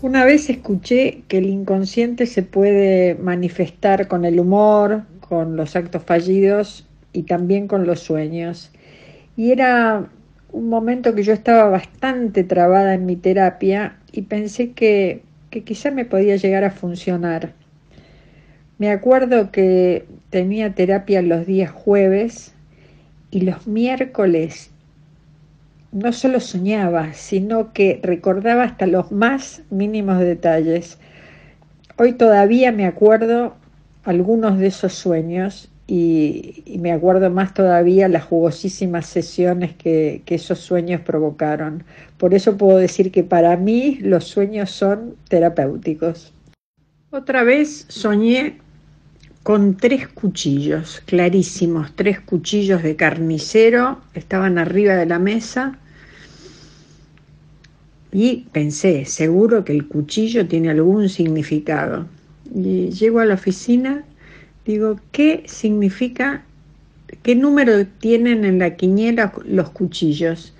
Una 0.00 0.24
vez 0.24 0.48
escuché 0.48 1.24
que 1.26 1.38
el 1.38 1.46
inconsciente 1.46 2.26
se 2.26 2.44
puede 2.44 3.16
manifestar 3.16 4.06
con 4.06 4.24
el 4.24 4.38
humor, 4.38 5.02
con 5.28 5.56
los 5.56 5.74
actos 5.74 6.04
fallidos 6.04 6.86
y 7.12 7.24
también 7.24 7.66
con 7.66 7.84
los 7.84 7.98
sueños. 7.98 8.70
Y 9.36 9.50
era 9.50 10.08
un 10.52 10.68
momento 10.68 11.16
que 11.16 11.24
yo 11.24 11.32
estaba 11.32 11.68
bastante 11.68 12.44
trabada 12.44 12.94
en 12.94 13.06
mi 13.06 13.16
terapia 13.16 13.98
y 14.12 14.22
pensé 14.22 14.70
que, 14.70 15.24
que 15.50 15.64
quizá 15.64 15.90
me 15.90 16.04
podía 16.04 16.36
llegar 16.36 16.62
a 16.62 16.70
funcionar. 16.70 17.60
Me 18.78 18.90
acuerdo 18.90 19.50
que 19.50 20.06
tenía 20.30 20.74
terapia 20.74 21.22
los 21.22 21.46
días 21.46 21.70
jueves 21.70 22.54
y 23.30 23.42
los 23.42 23.66
miércoles 23.66 24.70
no 25.92 26.12
solo 26.12 26.40
soñaba, 26.40 27.12
sino 27.12 27.72
que 27.72 28.00
recordaba 28.02 28.64
hasta 28.64 28.86
los 28.86 29.12
más 29.12 29.62
mínimos 29.70 30.18
detalles. 30.18 30.98
Hoy 31.98 32.14
todavía 32.14 32.72
me 32.72 32.86
acuerdo 32.86 33.54
algunos 34.04 34.58
de 34.58 34.68
esos 34.68 34.94
sueños 34.94 35.68
y, 35.86 36.78
me 36.80 36.92
acuerdo 36.92 37.28
más 37.30 37.52
todavía 37.52 38.08
las 38.08 38.24
jugosísimas 38.24 39.06
sesiones 39.06 39.74
que, 39.74 40.22
que 40.24 40.36
esos 40.36 40.58
sueños 40.60 41.02
provocaron. 41.02 41.84
Por 42.16 42.32
eso 42.32 42.56
puedo 42.56 42.78
decir 42.78 43.12
que 43.12 43.22
para 43.22 43.56
mí 43.58 43.98
los 44.00 44.24
sueños 44.24 44.70
son 44.70 45.16
terapéuticos. 45.28 46.32
Otra 47.10 47.42
vez 47.42 47.84
soñé 47.88 48.61
con 49.42 49.76
tres 49.76 50.06
cuchillos, 50.06 51.02
clarísimos, 51.04 51.92
tres 51.96 52.20
cuchillos 52.20 52.82
de 52.82 52.94
carnicero, 52.94 54.00
estaban 54.14 54.56
arriba 54.58 54.94
de 54.94 55.06
la 55.06 55.18
mesa 55.18 55.78
y 58.12 58.46
pensé, 58.52 59.04
seguro 59.04 59.64
que 59.64 59.72
el 59.72 59.88
cuchillo 59.88 60.46
tiene 60.46 60.70
algún 60.70 61.08
significado. 61.08 62.06
Y 62.54 62.90
llego 62.90 63.20
a 63.20 63.24
la 63.24 63.34
oficina, 63.34 64.04
digo, 64.64 65.00
¿qué 65.10 65.42
significa, 65.46 66.44
qué 67.22 67.34
número 67.34 67.86
tienen 67.86 68.44
en 68.44 68.58
la 68.58 68.76
quiniela 68.76 69.32
los 69.44 69.70
cuchillos? 69.70 70.54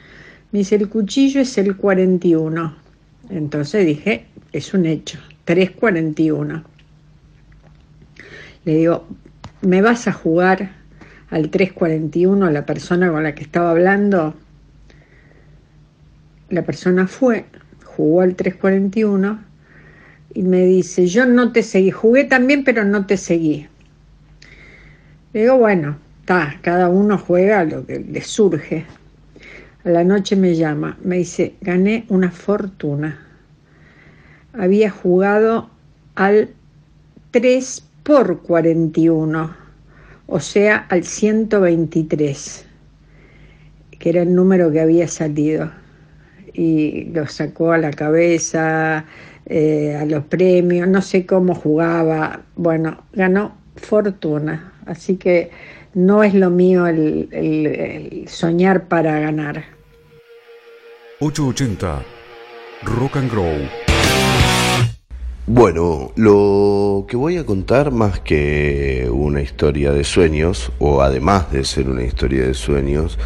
Me 0.51 0.61
dice, 0.61 0.77
el 0.77 0.88
cuchillo 0.88 1.40
es 1.40 1.57
el 1.59 1.77
41. 1.77 2.75
Entonces 3.31 3.87
dije, 3.87 4.27
es 4.53 4.75
un 4.75 4.87
hecho, 4.87 5.18
341. 5.45 6.72
Le 8.64 8.77
digo, 8.77 9.07
¿me 9.61 9.83
vas 9.83 10.07
a 10.07 10.12
jugar 10.12 10.70
al 11.31 11.51
341 11.51 12.46
a 12.46 12.51
la 12.51 12.64
persona 12.64 13.11
con 13.11 13.22
la 13.25 13.35
que 13.35 13.42
estaba 13.42 13.70
hablando? 13.70 14.35
La 16.48 16.62
persona 16.62 17.09
fue, 17.09 17.46
jugó 17.85 18.20
al 18.20 18.37
341 18.37 19.40
y 20.35 20.42
me 20.42 20.64
dice, 20.64 21.07
yo 21.07 21.27
no 21.27 21.53
te 21.53 21.62
seguí, 21.62 21.90
jugué 21.90 22.25
también, 22.25 22.62
pero 22.62 22.85
no 22.85 23.07
te 23.07 23.16
seguí. 23.16 23.66
Le 25.33 25.42
digo, 25.42 25.59
bueno, 25.59 25.96
está, 26.20 26.59
cada 26.62 26.88
uno 26.88 27.18
juega 27.18 27.64
lo 27.64 27.85
que 27.85 27.98
le 27.98 28.20
surge. 28.20 28.85
A 29.85 29.88
la 29.88 30.05
noche 30.05 30.37
me 30.37 30.55
llama, 30.55 30.96
me 31.03 31.18
dice, 31.18 31.55
gané 31.61 32.05
una 32.09 32.31
fortuna. 32.31 33.18
Había 34.53 34.90
jugado 34.90 35.70
al 36.14 36.51
3 37.33 37.85
por 38.03 38.43
41, 38.43 39.57
o 40.27 40.41
sea, 40.41 40.87
al 40.88 41.05
123, 41.05 42.67
que 43.99 44.09
era 44.09 44.23
el 44.23 44.35
número 44.35 44.71
que 44.73 44.81
había 44.81 45.09
salido. 45.09 45.71
Y 46.55 47.05
lo 47.05 47.27
sacó 47.27 47.73
a 47.73 47.79
la 47.79 47.91
cabeza, 47.93 49.07
eh, 49.47 49.97
a 49.99 50.05
los 50.05 50.25
premios, 50.25 50.88
no 50.88 51.01
sé 51.01 51.25
cómo 51.25 51.55
jugaba. 51.55 52.43
Bueno, 52.57 53.05
ganó 53.12 53.57
fortuna. 53.77 54.73
Así 54.87 55.17
que 55.17 55.51
no 55.95 56.23
es 56.25 56.35
lo 56.35 56.51
mío 56.51 56.87
el, 56.87 57.29
el 57.33 58.29
soñar 58.29 58.88
para 58.88 59.19
ganar. 59.21 59.65
880 61.21 62.03
Rock 62.83 63.17
and 63.17 63.31
Grow. 63.31 63.82
Bueno, 65.48 66.12
lo 66.14 67.05
que 67.09 67.16
voy 67.16 67.37
a 67.37 67.44
contar 67.44 67.90
más 67.90 68.20
que 68.20 69.09
una 69.12 69.42
historia 69.42 69.90
de 69.90 70.05
sueños, 70.05 70.70
o 70.78 71.02
además 71.02 71.50
de 71.50 71.64
ser 71.64 71.88
una 71.88 72.05
historia 72.05 72.46
de 72.46 72.55
sueños, 72.55 73.18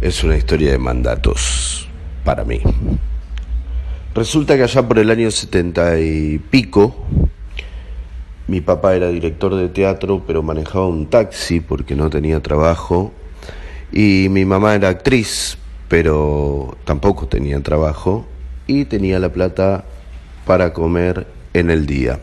es 0.00 0.24
una 0.24 0.38
historia 0.38 0.70
de 0.70 0.78
mandatos 0.78 1.90
para 2.24 2.42
mí. 2.44 2.62
Resulta 4.14 4.56
que 4.56 4.62
allá 4.62 4.88
por 4.88 4.98
el 4.98 5.10
año 5.10 5.30
setenta 5.30 6.00
y 6.00 6.38
pico, 6.38 6.96
mi 8.48 8.62
papá 8.62 8.96
era 8.96 9.10
director 9.10 9.54
de 9.54 9.68
teatro, 9.68 10.24
pero 10.26 10.42
manejaba 10.42 10.86
un 10.86 11.10
taxi 11.10 11.60
porque 11.60 11.96
no 11.96 12.08
tenía 12.08 12.40
trabajo, 12.40 13.12
y 13.92 14.28
mi 14.30 14.46
mamá 14.46 14.74
era 14.74 14.88
actriz, 14.88 15.58
pero 15.86 16.78
tampoco 16.86 17.28
tenía 17.28 17.62
trabajo, 17.62 18.26
y 18.66 18.86
tenía 18.86 19.18
la 19.18 19.30
plata 19.30 19.84
para 20.46 20.72
comer 20.72 21.26
en 21.54 21.70
el 21.70 21.86
día. 21.86 22.20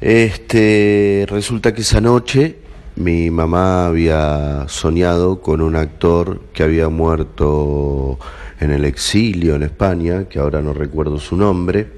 Este, 0.00 1.26
resulta 1.28 1.74
que 1.74 1.80
esa 1.80 2.00
noche 2.00 2.56
mi 2.98 3.30
mamá 3.30 3.86
había 3.86 4.64
soñado 4.66 5.40
con 5.40 5.60
un 5.60 5.76
actor 5.76 6.40
que 6.52 6.64
había 6.64 6.88
muerto 6.88 8.18
en 8.58 8.72
el 8.72 8.84
exilio 8.84 9.54
en 9.54 9.62
España, 9.62 10.24
que 10.24 10.40
ahora 10.40 10.62
no 10.62 10.72
recuerdo 10.72 11.18
su 11.18 11.36
nombre. 11.36 11.92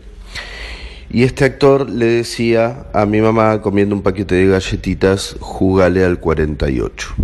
Y 1.09 1.25
este 1.25 1.44
actor 1.44 1.88
le 1.88 2.05
decía 2.05 2.87
a 2.92 3.07
mi 3.07 3.20
mamá, 3.23 3.62
comiendo 3.62 3.94
un 3.94 4.03
paquete 4.03 4.35
de 4.35 4.46
galletitas, 4.49 5.37
júgale 5.40 6.05
al 6.05 6.20
48. 6.20 7.14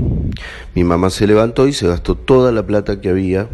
Mi 0.75 0.83
mamá 0.83 1.11
se 1.11 1.27
levantó 1.27 1.69
y 1.69 1.75
se 1.75 1.87
gastó 1.87 2.15
toda 2.15 2.53
la 2.53 2.67
plata 2.67 3.01
que 3.01 3.11
había 3.11 3.47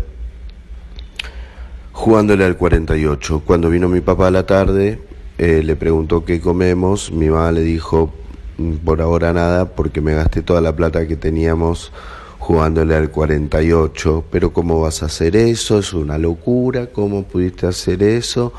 jugándole 1.93 2.45
al 2.45 2.57
48. 2.57 3.43
Cuando 3.45 3.71
vino 3.71 3.89
mi 3.89 4.01
papá 4.01 4.29
a 4.29 4.31
la 4.31 4.47
tarde, 4.47 4.99
eh, 5.39 5.63
le 5.63 5.77
preguntó 5.77 6.25
qué 6.25 6.41
comemos, 6.41 7.13
mi 7.13 7.29
mamá 7.29 7.53
le 7.53 7.63
dijo, 7.63 8.13
por 8.85 9.01
ahora 9.01 9.33
nada 9.33 9.75
porque 9.75 10.01
me 10.01 10.15
gasté 10.15 10.43
toda 10.43 10.61
la 10.61 10.75
plata 10.75 11.07
que 11.07 11.17
teníamos 11.17 11.93
jugándole 12.39 12.97
al 12.97 13.11
48, 13.11 14.25
pero 14.31 14.53
¿cómo 14.53 14.81
vas 14.81 15.03
a 15.03 15.07
hacer 15.07 15.37
eso? 15.37 15.79
Es 15.79 15.95
una 15.95 16.19
locura, 16.19 16.89
¿cómo 16.89 17.23
pudiste 17.23 17.67
hacer 17.67 18.03
eso? 18.03 18.53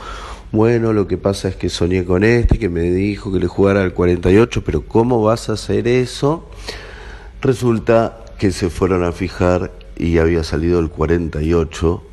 Bueno, 0.54 0.94
lo 0.94 1.08
que 1.08 1.18
pasa 1.18 1.50
es 1.50 1.56
que 1.56 1.68
soñé 1.68 2.06
con 2.06 2.24
este 2.24 2.58
que 2.60 2.70
me 2.70 2.84
dijo 2.84 3.32
que 3.32 3.40
le 3.40 3.48
jugara 3.48 3.82
al 3.84 3.94
48, 3.94 4.64
pero 4.64 4.86
¿cómo 4.86 5.22
vas 5.22 5.50
a 5.50 5.54
hacer 5.54 5.88
eso? 5.88 6.48
Resulta 7.42 8.24
que 8.38 8.52
se 8.52 8.70
fueron 8.70 9.04
a 9.04 9.12
fijar 9.12 9.72
y 9.98 10.18
había 10.18 10.44
salido 10.44 10.80
el 10.80 10.90
48, 10.90 12.04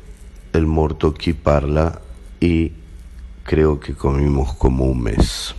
el 0.53 0.67
Morto 0.67 1.13
Parla, 1.41 2.01
y 2.39 2.71
creo 3.43 3.79
que 3.79 3.93
comimos 3.93 4.53
como 4.53 4.85
un 4.85 5.03
mes. 5.03 5.55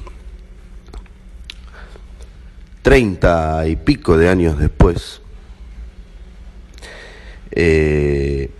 Treinta 2.83 3.67
y 3.67 3.77
pico 3.77 4.17
de 4.17 4.29
años 4.29 4.59
después, 4.59 5.21
eh, 7.53 8.51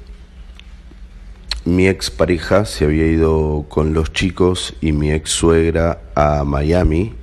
mi 1.65 1.89
ex 1.89 2.11
pareja 2.11 2.65
se 2.65 2.85
había 2.85 3.07
ido 3.07 3.67
con 3.69 3.95
los 3.95 4.13
chicos 4.13 4.75
y 4.81 4.93
mi 4.93 5.13
ex 5.13 5.31
suegra 5.31 6.03
a 6.15 6.45
Miami 6.45 7.15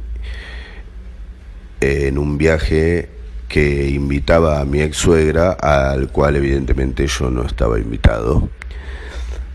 en 1.82 2.18
un 2.18 2.38
viaje 2.38 3.10
que 3.48 3.90
invitaba 3.90 4.60
a 4.60 4.66
mi 4.66 4.82
ex 4.82 4.98
suegra, 4.98 5.52
al 5.52 6.10
cual 6.12 6.36
evidentemente 6.36 7.08
yo 7.08 7.30
no 7.30 7.46
estaba 7.46 7.80
invitado. 7.80 8.50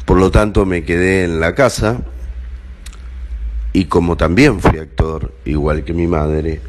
Por 0.04 0.18
lo 0.18 0.30
tanto 0.30 0.66
me 0.66 0.84
quedé 0.84 1.24
en 1.24 1.40
la 1.40 1.54
casa 1.54 2.02
y 3.72 3.86
como 3.86 4.16
también 4.16 4.60
fui 4.60 4.78
actor, 4.78 5.34
igual 5.44 5.84
que 5.84 5.92
mi 5.92 6.06
madre, 6.06 6.60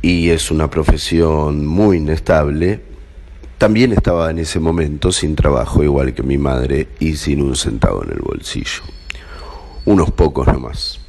y 0.00 0.30
es 0.30 0.50
una 0.50 0.70
profesión 0.70 1.66
muy 1.66 1.98
inestable, 1.98 2.80
también 3.58 3.92
estaba 3.92 4.30
en 4.30 4.38
ese 4.38 4.60
momento 4.60 5.12
sin 5.12 5.36
trabajo, 5.36 5.82
igual 5.82 6.14
que 6.14 6.22
mi 6.22 6.38
madre, 6.38 6.88
y 7.00 7.16
sin 7.16 7.42
un 7.42 7.54
centavo 7.54 8.02
en 8.04 8.12
el 8.12 8.20
bolsillo. 8.20 8.82
Unos 9.84 10.10
pocos 10.10 10.46
nomás. 10.46 11.00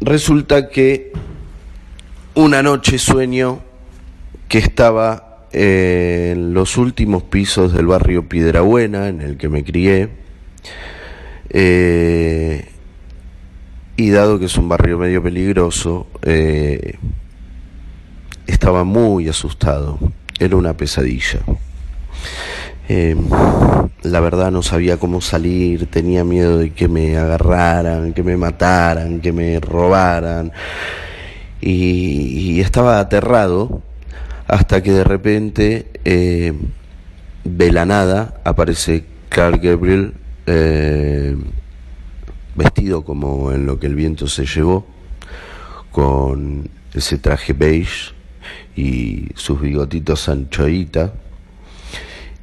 Resulta 0.00 0.68
que 0.68 1.12
una 2.34 2.62
noche 2.62 2.98
sueño 2.98 3.60
que 4.48 4.58
estaba 4.58 5.31
en 5.52 6.54
los 6.54 6.76
últimos 6.76 7.22
pisos 7.22 7.72
del 7.72 7.86
barrio 7.86 8.28
Piedrabuena, 8.28 9.08
en 9.08 9.20
el 9.20 9.36
que 9.36 9.48
me 9.48 9.64
crié, 9.64 10.08
eh, 11.50 12.68
y 13.96 14.10
dado 14.10 14.38
que 14.38 14.46
es 14.46 14.56
un 14.56 14.68
barrio 14.68 14.98
medio 14.98 15.22
peligroso, 15.22 16.06
eh, 16.22 16.94
estaba 18.46 18.84
muy 18.84 19.28
asustado, 19.28 19.98
era 20.38 20.56
una 20.56 20.76
pesadilla. 20.76 21.40
Eh, 22.88 23.16
la 24.02 24.20
verdad 24.20 24.50
no 24.50 24.62
sabía 24.62 24.96
cómo 24.96 25.20
salir, 25.20 25.86
tenía 25.86 26.24
miedo 26.24 26.58
de 26.58 26.70
que 26.70 26.88
me 26.88 27.16
agarraran, 27.16 28.12
que 28.12 28.22
me 28.22 28.36
mataran, 28.36 29.20
que 29.20 29.32
me 29.32 29.60
robaran 29.60 30.52
y, 31.60 32.60
estaba 32.60 32.98
aterrado 32.98 33.82
hasta 34.52 34.82
que 34.82 34.92
de 34.92 35.02
repente 35.02 35.86
eh, 36.04 36.52
de 37.42 37.72
la 37.72 37.86
nada 37.86 38.38
aparece 38.44 39.02
Clark 39.30 39.62
Gabriel 39.62 40.12
eh, 40.44 41.34
vestido 42.54 43.02
como 43.02 43.52
en 43.52 43.64
lo 43.64 43.80
que 43.80 43.86
el 43.86 43.94
viento 43.94 44.26
se 44.26 44.44
llevó 44.44 44.84
con 45.90 46.68
ese 46.92 47.16
traje 47.16 47.54
beige 47.54 48.12
y 48.76 49.28
sus 49.36 49.58
bigotitos 49.58 50.28
anchoita 50.28 51.14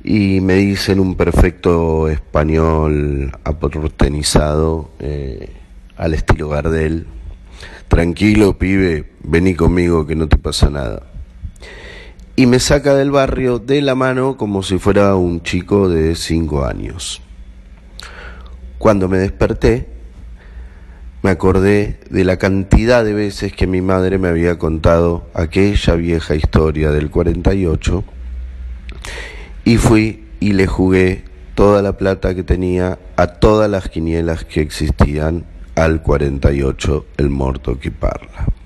y 0.03 0.41
me 0.41 0.55
dice 0.55 0.93
en 0.93 1.01
un 1.01 1.13
perfecto 1.13 2.07
español 2.07 3.37
aportenizado 3.43 4.89
eh, 4.97 5.51
al 5.95 6.15
estilo 6.15 6.49
Gardel 6.49 7.05
tranquilo 7.87 8.57
pibe, 8.57 9.11
vení 9.23 9.53
conmigo 9.53 10.07
que 10.07 10.15
no 10.15 10.27
te 10.27 10.37
pasa 10.37 10.71
nada. 10.71 11.08
Y 12.39 12.45
me 12.45 12.61
saca 12.61 12.95
del 12.95 13.11
barrio 13.11 13.59
de 13.59 13.81
la 13.81 13.95
mano 13.95 14.37
como 14.37 14.63
si 14.63 14.79
fuera 14.79 15.13
un 15.15 15.43
chico 15.43 15.89
de 15.89 16.15
cinco 16.15 16.63
años. 16.63 17.21
Cuando 18.77 19.09
me 19.09 19.17
desperté, 19.17 19.89
me 21.21 21.31
acordé 21.31 21.99
de 22.09 22.23
la 22.23 22.37
cantidad 22.37 23.03
de 23.03 23.13
veces 23.13 23.51
que 23.51 23.67
mi 23.67 23.81
madre 23.81 24.19
me 24.19 24.29
había 24.29 24.57
contado 24.57 25.27
aquella 25.33 25.95
vieja 25.95 26.33
historia 26.33 26.91
del 26.91 27.11
48 27.11 28.05
y 29.65 29.75
fui 29.75 30.23
y 30.39 30.53
le 30.53 30.65
jugué 30.65 31.25
toda 31.55 31.81
la 31.81 31.97
plata 31.97 32.35
que 32.35 32.43
tenía 32.43 32.99
a 33.17 33.27
todas 33.27 33.69
las 33.69 33.89
quinielas 33.89 34.45
que 34.45 34.61
existían 34.61 35.43
al 35.75 36.01
48 36.01 37.05
el 37.17 37.29
muerto 37.31 37.77
que 37.77 37.91
parla. 37.91 38.58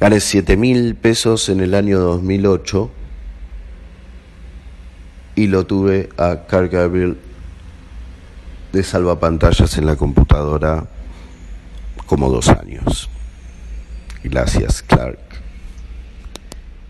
Gané 0.00 0.18
7 0.18 0.56
mil 0.56 0.94
pesos 0.96 1.50
en 1.50 1.60
el 1.60 1.74
año 1.74 1.98
2008 1.98 2.90
y 5.34 5.46
lo 5.46 5.66
tuve 5.66 6.08
a 6.16 6.46
Carl 6.46 6.70
Gabriel 6.70 7.18
de 8.72 8.82
salvapantallas 8.82 9.76
en 9.76 9.84
la 9.84 9.96
computadora 9.96 10.86
como 12.06 12.30
dos 12.30 12.48
años. 12.48 13.10
Gracias, 14.24 14.80
Clark. 14.80 15.18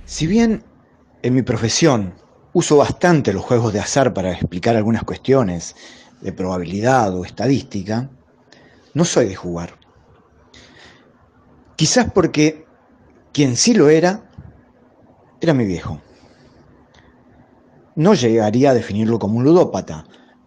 Si 0.04 0.28
bien 0.28 0.62
en 1.22 1.34
mi 1.34 1.42
profesión 1.42 2.14
uso 2.52 2.76
bastante 2.76 3.32
los 3.32 3.42
juegos 3.42 3.72
de 3.72 3.80
azar 3.80 4.14
para 4.14 4.30
explicar 4.30 4.76
algunas 4.76 5.02
cuestiones 5.02 5.74
de 6.20 6.32
probabilidad 6.32 7.12
o 7.12 7.24
estadística, 7.24 8.08
no 8.94 9.04
soy 9.04 9.26
de 9.26 9.34
jugar. 9.34 9.74
Quizás 11.74 12.08
porque 12.12 12.69
quien 13.32 13.56
sí 13.56 13.74
lo 13.74 13.88
era, 13.88 14.22
era 15.40 15.54
mi 15.54 15.64
viejo. 15.64 16.00
No 17.96 18.14
llegaría 18.14 18.70
a 18.70 18.74
definirlo 18.74 19.18
como 19.18 19.38
un 19.38 19.44
ludópata, 19.44 20.04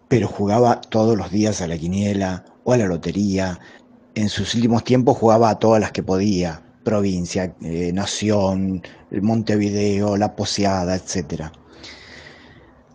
pero 0.08 0.28
jugaba 0.28 0.82
todos 0.82 1.18
los 1.18 1.32
días 1.32 1.62
a 1.62 1.68
la 1.68 1.78
quiniela 1.78 2.46
o 2.64 2.74
a 2.74 2.78
la 2.78 2.86
lotería. 2.86 3.60
En 4.16 4.30
sus 4.30 4.54
últimos 4.56 4.84
tiempos 4.84 5.18
jugaba 5.18 5.50
a 5.50 5.60
todas 5.60 5.82
las 5.82 5.92
que 5.92 6.04
podía, 6.04 6.62
provincia, 6.84 7.56
eh, 7.62 7.92
nación, 7.94 8.82
Montevideo, 9.12 10.18
la 10.18 10.36
Poseada, 10.36 10.96
etc. 10.96 11.52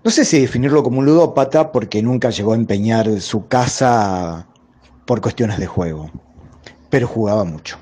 No 0.05 0.11
sé 0.11 0.25
si 0.25 0.41
definirlo 0.41 0.83
como 0.83 1.01
un 1.01 1.07
ludópata 1.07 1.73
porque 1.73 2.03
nunca 2.03 2.31
llegó 2.31 2.53
a 2.53 2.57
empeñar 2.57 3.21
su 3.21 3.49
casa 3.49 4.47
por 5.07 5.21
cuestiones 5.21 5.59
de 5.59 5.67
juego, 5.67 6.11
pero 6.91 7.07
jugaba 7.09 7.45
mucho. 7.45 7.79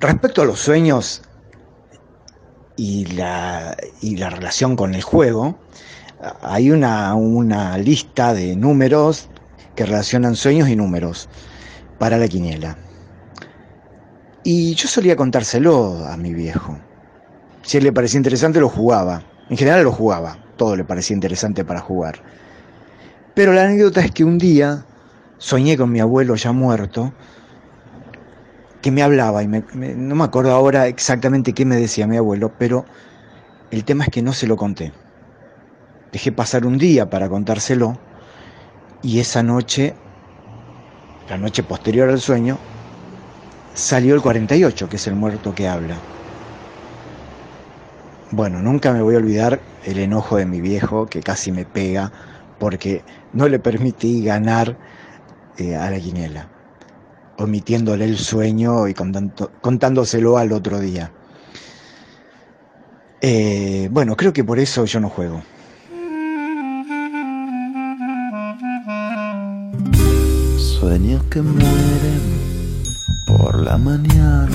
Respecto 0.00 0.42
a 0.42 0.44
los 0.44 0.60
sueños 0.60 1.22
y 2.76 3.06
la, 3.16 3.74
relación 4.30 4.76
con 4.76 4.94
el 4.94 5.02
juego, 5.02 5.58
hay 6.40 6.70
una, 6.70 7.78
lista 7.78 8.32
de 8.32 8.54
números 8.54 9.28
que 9.74 9.84
relacionan 9.84 10.36
sueños 10.36 10.68
y 10.68 10.76
números 10.76 11.28
para 11.98 12.16
la 12.16 12.28
quiniela. 12.28 12.78
Y 14.44 14.74
yo 14.76 14.86
solía 14.86 15.16
contárselo 15.16 16.06
a 16.06 16.16
mi 16.16 16.32
viejo. 16.32 16.78
Si 17.62 17.78
él 17.78 17.84
le 17.84 17.92
parecía 17.92 18.18
interesante, 18.18 18.60
lo 18.60 18.68
jugaba. 18.68 19.24
En 19.50 19.56
general 19.56 19.82
lo 19.82 19.90
jugaba. 19.90 20.38
Todo 20.56 20.76
le 20.76 20.84
parecía 20.84 21.14
interesante 21.14 21.64
para 21.64 21.80
jugar. 21.80 22.22
Pero 23.34 23.52
la 23.52 23.64
anécdota 23.64 24.00
es 24.00 24.12
que 24.12 24.22
un 24.22 24.38
día 24.38 24.86
soñé 25.38 25.76
con 25.76 25.90
mi 25.90 25.98
abuelo 25.98 26.36
ya 26.36 26.52
muerto, 26.52 27.12
que 28.82 28.90
me 28.90 29.02
hablaba, 29.02 29.42
y 29.42 29.48
no 29.48 30.14
me 30.14 30.24
acuerdo 30.24 30.52
ahora 30.52 30.86
exactamente 30.86 31.52
qué 31.52 31.64
me 31.64 31.76
decía 31.76 32.06
mi 32.06 32.16
abuelo, 32.16 32.52
pero 32.58 32.84
el 33.70 33.84
tema 33.84 34.04
es 34.04 34.10
que 34.10 34.22
no 34.22 34.32
se 34.32 34.46
lo 34.46 34.56
conté. 34.56 34.92
Dejé 36.12 36.32
pasar 36.32 36.64
un 36.64 36.78
día 36.78 37.10
para 37.10 37.28
contárselo, 37.28 37.98
y 39.02 39.20
esa 39.20 39.42
noche, 39.42 39.94
la 41.28 41.38
noche 41.38 41.62
posterior 41.62 42.08
al 42.08 42.20
sueño, 42.20 42.58
salió 43.74 44.14
el 44.14 44.22
48, 44.22 44.88
que 44.88 44.96
es 44.96 45.06
el 45.06 45.14
muerto 45.14 45.54
que 45.54 45.68
habla. 45.68 45.96
Bueno, 48.30 48.60
nunca 48.60 48.92
me 48.92 49.02
voy 49.02 49.14
a 49.14 49.18
olvidar 49.18 49.60
el 49.84 49.98
enojo 49.98 50.36
de 50.36 50.46
mi 50.46 50.60
viejo 50.60 51.06
que 51.06 51.22
casi 51.22 51.50
me 51.50 51.64
pega 51.64 52.12
porque 52.58 53.02
no 53.32 53.48
le 53.48 53.58
permití 53.58 54.22
ganar 54.22 54.76
eh, 55.56 55.76
a 55.76 55.90
la 55.90 55.98
quiniela, 55.98 56.48
omitiéndole 57.38 58.04
el 58.04 58.18
sueño 58.18 58.88
y 58.88 58.94
contándoselo 58.94 60.38
al 60.38 60.52
otro 60.52 60.80
día. 60.80 61.12
Eh, 63.20 63.88
bueno, 63.90 64.16
creo 64.16 64.32
que 64.32 64.44
por 64.44 64.58
eso 64.58 64.84
yo 64.84 65.00
no 65.00 65.08
juego. 65.08 65.42
Sueños 70.56 71.24
que 71.24 71.42
mueren 71.42 72.22
por 73.26 73.60
la 73.60 73.76
mañana. 73.78 74.48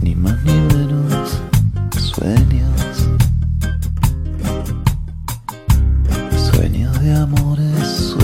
Ni 0.00 0.14
más 0.14 0.36
ni 0.44 0.52
menos. 0.52 1.40
Sueños 1.96 2.57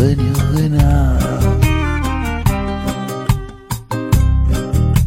sueños 0.05 0.55
de 0.55 0.69
nada. 0.69 1.41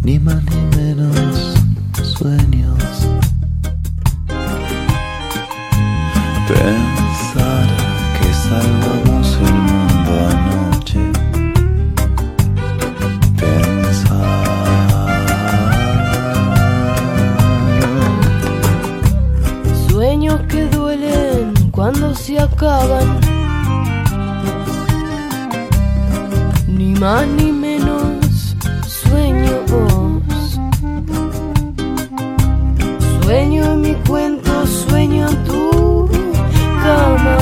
Ni 0.01 0.17
más 0.17 0.43
ni 0.45 0.75
menos 0.75 1.53
sueños. 2.01 2.83
Pensar 6.47 7.67
que 8.17 8.29
salvamos 8.47 9.37
el 9.47 9.57
mundo 9.69 10.11
anoche. 10.31 11.01
Pensar. 13.37 14.47
Sueños 19.89 20.41
que 20.49 20.67
duelen 20.69 21.53
cuando 21.69 22.15
se 22.15 22.39
acaban. 22.39 23.26
Más 26.99 27.27
ni 27.27 27.51
menos 27.51 28.55
sueños. 28.87 29.71
Sueño 33.21 33.73
en 33.73 33.81
mi 33.81 33.93
cuento, 34.07 34.65
sueño 34.65 35.27
en 35.27 35.43
tu 35.43 36.09
cama. 36.81 37.37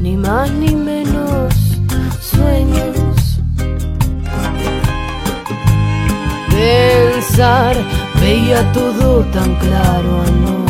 Ni 0.00 0.16
más 0.16 0.50
ni 0.52 0.74
menos 0.74 1.54
sueños. 2.20 3.40
Pensar, 6.50 7.76
veía 8.20 8.70
todo 8.72 9.20
tan 9.32 9.54
claro 9.56 10.22
anoche. 10.26 10.61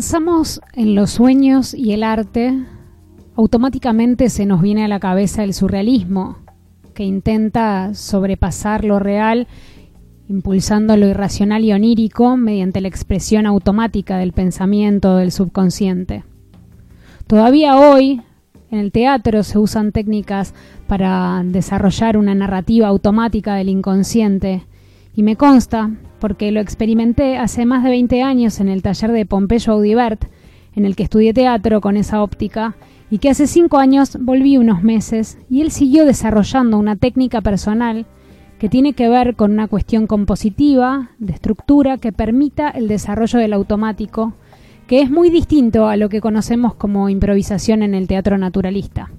Pensamos 0.00 0.62
en 0.72 0.94
los 0.94 1.10
sueños 1.10 1.74
y 1.74 1.92
el 1.92 2.04
arte, 2.04 2.58
automáticamente 3.36 4.30
se 4.30 4.46
nos 4.46 4.62
viene 4.62 4.82
a 4.82 4.88
la 4.88 4.98
cabeza 4.98 5.44
el 5.44 5.52
surrealismo, 5.52 6.38
que 6.94 7.04
intenta 7.04 7.92
sobrepasar 7.92 8.82
lo 8.82 8.98
real, 8.98 9.46
impulsando 10.26 10.96
lo 10.96 11.06
irracional 11.06 11.66
y 11.66 11.74
onírico 11.74 12.38
mediante 12.38 12.80
la 12.80 12.88
expresión 12.88 13.44
automática 13.44 14.16
del 14.16 14.32
pensamiento 14.32 15.18
del 15.18 15.32
subconsciente. 15.32 16.24
Todavía 17.26 17.76
hoy, 17.76 18.22
en 18.70 18.78
el 18.78 18.92
teatro 18.92 19.42
se 19.42 19.58
usan 19.58 19.92
técnicas 19.92 20.54
para 20.86 21.42
desarrollar 21.44 22.16
una 22.16 22.34
narrativa 22.34 22.88
automática 22.88 23.54
del 23.54 23.68
inconsciente, 23.68 24.62
y 25.14 25.22
me 25.22 25.36
consta, 25.36 25.90
porque 26.20 26.52
lo 26.52 26.60
experimenté 26.60 27.36
hace 27.36 27.66
más 27.66 27.82
de 27.82 27.90
20 27.90 28.22
años 28.22 28.60
en 28.60 28.68
el 28.68 28.82
taller 28.82 29.12
de 29.12 29.26
Pompeyo 29.26 29.72
Audibert, 29.72 30.26
en 30.76 30.84
el 30.84 30.94
que 30.94 31.02
estudié 31.02 31.34
teatro 31.34 31.80
con 31.80 31.96
esa 31.96 32.22
óptica, 32.22 32.76
y 33.10 33.18
que 33.18 33.30
hace 33.30 33.46
cinco 33.46 33.78
años 33.78 34.16
volví 34.20 34.56
unos 34.56 34.82
meses, 34.82 35.38
y 35.50 35.62
él 35.62 35.70
siguió 35.72 36.04
desarrollando 36.04 36.78
una 36.78 36.94
técnica 36.94 37.40
personal 37.40 38.06
que 38.60 38.68
tiene 38.68 38.92
que 38.92 39.08
ver 39.08 39.34
con 39.34 39.52
una 39.52 39.66
cuestión 39.66 40.06
compositiva, 40.06 41.10
de 41.18 41.32
estructura, 41.32 41.96
que 41.96 42.12
permita 42.12 42.68
el 42.68 42.86
desarrollo 42.88 43.38
del 43.38 43.54
automático, 43.54 44.34
que 44.86 45.00
es 45.00 45.10
muy 45.10 45.30
distinto 45.30 45.88
a 45.88 45.96
lo 45.96 46.08
que 46.08 46.20
conocemos 46.20 46.74
como 46.74 47.08
improvisación 47.08 47.82
en 47.82 47.94
el 47.94 48.06
teatro 48.06 48.36
naturalista. 48.36 49.10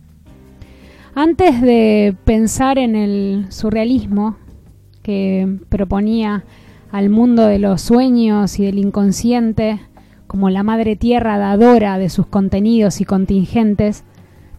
Antes 1.15 1.61
de 1.61 2.15
pensar 2.23 2.77
en 2.77 2.95
el 2.95 3.47
surrealismo, 3.49 4.37
que 5.01 5.57
proponía 5.69 6.43
al 6.91 7.10
mundo 7.10 7.47
de 7.47 7.60
los 7.60 7.82
sueños 7.82 8.60
y 8.60 8.65
del 8.65 8.80
inconsciente 8.80 9.80
como 10.27 10.49
la 10.49 10.63
madre 10.63 10.95
tierra 10.95 11.38
dadora 11.38 11.97
de 11.97 12.10
sus 12.10 12.25
contenidos 12.25 13.01
y 13.01 13.06
contingentes, 13.06 14.04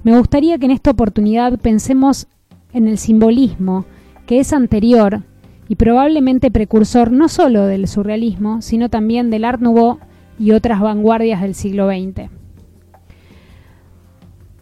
me 0.02 0.16
gustaría 0.18 0.58
que 0.58 0.66
en 0.66 0.70
esta 0.70 0.90
oportunidad 0.90 1.58
pensemos 1.58 2.26
en 2.72 2.88
el 2.88 2.98
simbolismo 2.98 3.86
que 4.26 4.40
es 4.40 4.52
anterior 4.52 5.22
y 5.68 5.76
probablemente 5.76 6.50
precursor 6.50 7.12
no 7.12 7.28
solo 7.28 7.66
del 7.66 7.88
surrealismo, 7.88 8.60
sino 8.60 8.88
también 8.88 9.30
del 9.30 9.44
Art 9.44 9.60
Nouveau 9.60 9.98
y 10.38 10.52
otras 10.52 10.80
vanguardias 10.80 11.40
del 11.40 11.54
siglo 11.54 11.88
XX. 11.88 12.28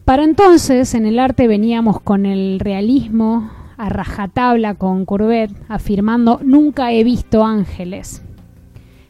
Para 0.05 0.25
entonces, 0.25 0.95
en 0.95 1.07
el 1.07 1.19
arte 1.19 1.49
veníamos 1.49 2.01
con 2.01 2.27
el 2.27 2.61
realismo 2.61 3.51
a 3.81 3.89
rajatabla 3.89 4.75
con 4.75 5.07
Courbet, 5.07 5.51
afirmando 5.69 6.39
nunca 6.45 6.93
he 6.93 7.03
visto 7.03 7.45
ángeles. 7.45 8.23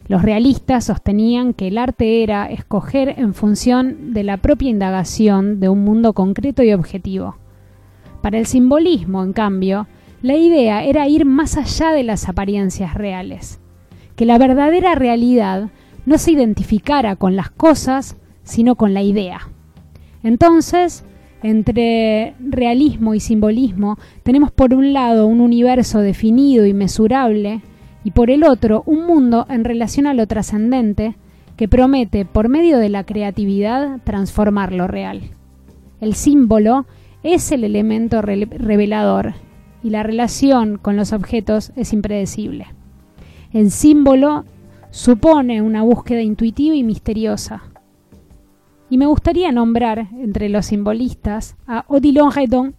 Los 0.07 0.23
realistas 0.23 0.85
sostenían 0.85 1.55
que 1.55 1.69
el 1.69 1.77
arte 1.77 2.23
era 2.23 2.47
escoger 2.47 3.17
en 3.19 3.35
función 3.35 4.13
de 4.13 4.23
la 4.23 4.37
propia 4.37 4.71
indagación 4.71 5.59
de 5.59 5.69
un 5.69 5.83
mundo 5.85 6.13
concreto 6.13 6.63
y 6.63 6.73
objetivo. 6.73 7.37
Para 8.23 8.39
el 8.39 8.47
simbolismo, 8.47 9.25
en 9.25 9.33
cambio, 9.33 9.89
la 10.23 10.37
idea 10.37 10.85
era 10.85 11.09
ir 11.09 11.25
más 11.25 11.57
allá 11.57 11.91
de 11.91 12.05
las 12.05 12.29
apariencias 12.29 12.95
reales, 12.95 13.61
que 14.15 14.25
la 14.25 14.39
verdadera 14.39 14.95
realidad 14.95 15.71
no 16.07 16.17
se 16.17 16.31
identificara 16.31 17.17
con 17.17 17.35
las 17.35 17.51
cosas, 17.51 18.17
sino 18.45 18.77
con 18.77 18.95
la 18.95 19.03
idea. 19.03 19.49
Entonces, 20.23 21.05
entre 21.43 22.35
realismo 22.41 23.15
y 23.15 23.21
simbolismo 23.21 23.99
tenemos 24.23 24.51
por 24.51 24.75
un 24.75 24.93
lado 24.93 25.27
un 25.27 25.41
universo 25.41 26.01
definido 26.01 26.67
y 26.67 26.75
mesurable 26.75 27.63
y 28.05 28.11
por 28.11 28.31
el 28.31 28.45
otro 28.45 28.83
un 28.87 29.07
mundo 29.07 29.47
en 29.49 29.65
relación 29.65 30.07
a 30.07 30.15
lo 30.15 30.27
trascendente 30.27 31.15
que 31.57 31.69
promete 31.69 32.25
por 32.25 32.49
medio 32.49 32.79
de 32.79 32.89
la 32.89 33.05
creatividad 33.05 34.01
transformar 34.05 34.73
lo 34.73 34.87
real. 34.87 35.23
El 36.01 36.15
símbolo 36.15 36.87
es 37.23 37.53
el 37.53 37.65
elemento 37.65 38.23
revelador 38.23 39.35
y 39.83 39.91
la 39.91 40.03
relación 40.03 40.79
con 40.79 40.97
los 40.97 41.13
objetos 41.13 41.73
es 41.77 41.93
impredecible. 41.93 42.67
El 43.53 43.71
símbolo 43.71 44.45
supone 44.91 45.61
una 45.63 45.83
búsqueda 45.83 46.23
intuitiva 46.23 46.75
y 46.75 46.83
misteriosa. 46.83 47.63
Y 48.91 48.99
me 48.99 49.07
gustaría 49.07 49.51
nombrar 49.53 50.09
entre 50.19 50.49
los 50.49 50.67
simbolistas 50.67 51.55
a 51.69 51.85
Odilon 51.87 52.33
Redon, 52.33 52.75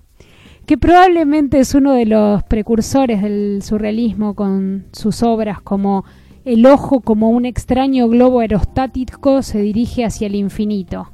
que 0.66 0.78
probablemente 0.78 1.59
es 1.59 1.74
uno 1.74 1.93
de 1.93 2.05
los 2.05 2.43
precursores 2.43 3.22
del 3.22 3.62
surrealismo 3.64 4.36
con 4.36 4.88
sus 4.91 5.24
obras 5.24 5.62
como 5.62 6.03
El 6.43 6.66
ojo 6.66 6.99
como 6.99 7.30
un 7.30 7.45
extraño 7.45 8.09
globo 8.09 8.41
aerostático 8.41 9.41
se 9.41 9.62
dirige 9.62 10.03
hacia 10.03 10.28
el 10.28 10.36
infinito. 10.36 11.14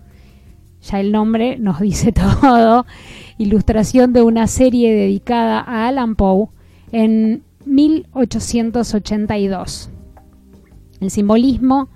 Ya 0.82 1.00
el 1.00 1.12
nombre 1.12 1.60
nos 1.60 1.80
dice 1.80 2.12
todo. 2.14 2.88
Ilustración 3.38 4.14
de 4.14 4.24
una 4.24 4.48
serie 4.48 4.95
dedicada 4.95 5.60
a 5.60 5.88
Alan 5.88 6.16
Poe 6.16 6.48
en 6.91 7.43
1882. 7.66 9.91
El 11.02 11.12
simbolismo 11.12 11.89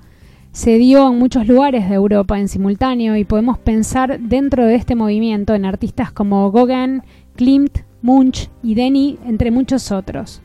se 0.52 0.78
dio 0.78 1.08
en 1.08 1.18
muchos 1.18 1.48
lugares 1.48 1.88
de 1.88 1.96
Europa 1.96 2.38
en 2.40 2.48
simultáneo 2.48 3.16
y 3.16 3.24
podemos 3.24 3.58
pensar 3.58 4.20
dentro 4.20 4.66
de 4.66 4.76
este 4.76 4.96
movimiento 4.96 5.56
en 5.56 5.66
artistas 5.66 6.12
como 6.12 6.52
Gauguin, 6.52 7.04
Klimt, 7.36 7.80
Munch 8.02 8.50
y 8.62 8.76
Denny, 8.76 9.18
entre 9.26 9.52
muchos 9.52 9.92
otros. 9.92 10.42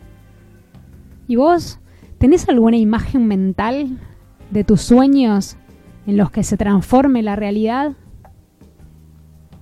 ¿Y 1.26 1.36
vos 1.36 1.80
tenés 2.18 2.48
alguna 2.48 2.76
imagen 2.76 3.26
mental 3.26 3.98
de 4.50 4.62
tus 4.62 4.82
sueños 4.82 5.57
en 6.07 6.16
los 6.16 6.30
que 6.30 6.44
se 6.44 6.57
transforme 6.57 7.22
la 7.22 7.34
realidad? 7.34 7.92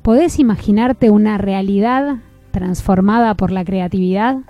¿Podés 0.03 0.38
imaginarte 0.38 1.09
una 1.09 1.38
realidad 1.38 2.16
transformada 2.51 3.34
por 3.34 3.51
la 3.51 3.64
creatividad? 3.64 4.40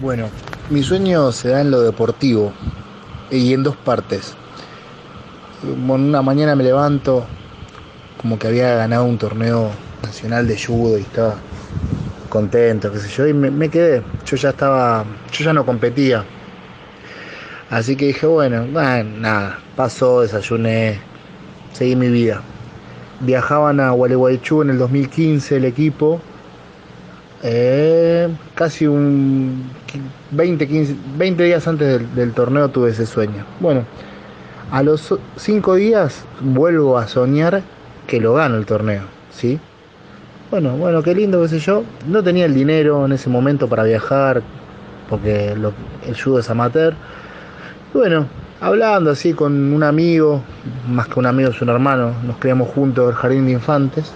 Bueno, 0.00 0.28
mi 0.70 0.82
sueño 0.82 1.30
se 1.32 1.48
da 1.48 1.60
en 1.60 1.70
lo 1.70 1.82
deportivo 1.82 2.52
y 3.30 3.52
en 3.52 3.62
dos 3.62 3.76
partes. 3.76 4.34
Una 5.62 6.22
mañana 6.22 6.56
me 6.56 6.64
levanto 6.64 7.26
como 8.20 8.38
que 8.38 8.48
había 8.48 8.74
ganado 8.76 9.04
un 9.04 9.18
torneo 9.18 9.70
nacional 10.02 10.46
de 10.46 10.58
judo 10.58 10.98
y 10.98 11.02
estaba 11.02 11.36
contento, 12.28 12.90
qué 12.90 12.98
sé 12.98 13.08
yo, 13.08 13.26
y 13.26 13.34
me, 13.34 13.68
quedé. 13.68 14.02
Yo 14.26 14.36
ya 14.36 14.50
estaba, 14.50 15.04
yo 15.32 15.44
ya 15.44 15.52
no 15.52 15.66
competía. 15.66 16.24
Así 17.70 17.96
que 17.96 18.06
dije, 18.06 18.26
bueno, 18.26 18.66
nada, 18.66 19.58
pasó, 19.76 20.22
desayuné, 20.22 20.98
seguí 21.72 21.96
mi 21.96 22.08
vida. 22.08 22.40
Viajaban 23.20 23.80
a 23.80 23.90
Gualeguaychú 23.90 24.62
en 24.62 24.70
el 24.70 24.78
2015 24.78 25.56
el 25.56 25.64
equipo 25.64 26.20
eh, 27.46 28.28
casi 28.54 28.86
un 28.86 29.64
20, 30.30 30.66
15, 30.66 30.96
20 31.16 31.42
días 31.44 31.66
antes 31.68 32.14
del, 32.14 32.32
torneo 32.32 32.68
tuve 32.68 32.90
ese 32.90 33.06
sueño. 33.06 33.44
Bueno, 33.60 33.84
a 34.70 34.82
los 34.82 35.14
5 35.36 35.74
días 35.74 36.24
vuelvo 36.40 36.98
a 36.98 37.06
soñar 37.08 37.62
que 38.06 38.20
lo 38.20 38.34
gano 38.34 38.56
el 38.56 38.66
torneo, 38.66 39.02
¿sí? 39.30 39.58
Bueno, 40.50 40.76
bueno, 40.76 41.02
qué 41.02 41.14
lindo, 41.14 41.42
qué 41.42 41.48
sé 41.48 41.58
yo. 41.58 41.84
No 42.06 42.22
tenía 42.22 42.44
el 42.46 42.54
dinero 42.54 43.04
en 43.04 43.12
ese 43.12 43.28
momento 43.28 43.68
para 43.68 43.82
viajar, 43.82 44.42
porque 45.08 45.52
el 45.52 46.22
judo 46.22 46.38
es 46.38 46.50
amateur. 46.50 46.94
Bueno, 47.92 48.26
hablando 48.60 49.10
así 49.10 49.32
con 49.32 49.72
un 49.72 49.82
amigo, 49.82 50.42
más 50.88 51.08
que 51.08 51.18
un 51.18 51.26
amigo, 51.26 51.50
es 51.50 51.60
un 51.60 51.70
hermano, 51.70 52.12
nos 52.24 52.36
criamos 52.36 52.68
juntos 52.68 53.10
el 53.10 53.14
jardín 53.14 53.46
de 53.46 53.52
infantes 53.52 54.12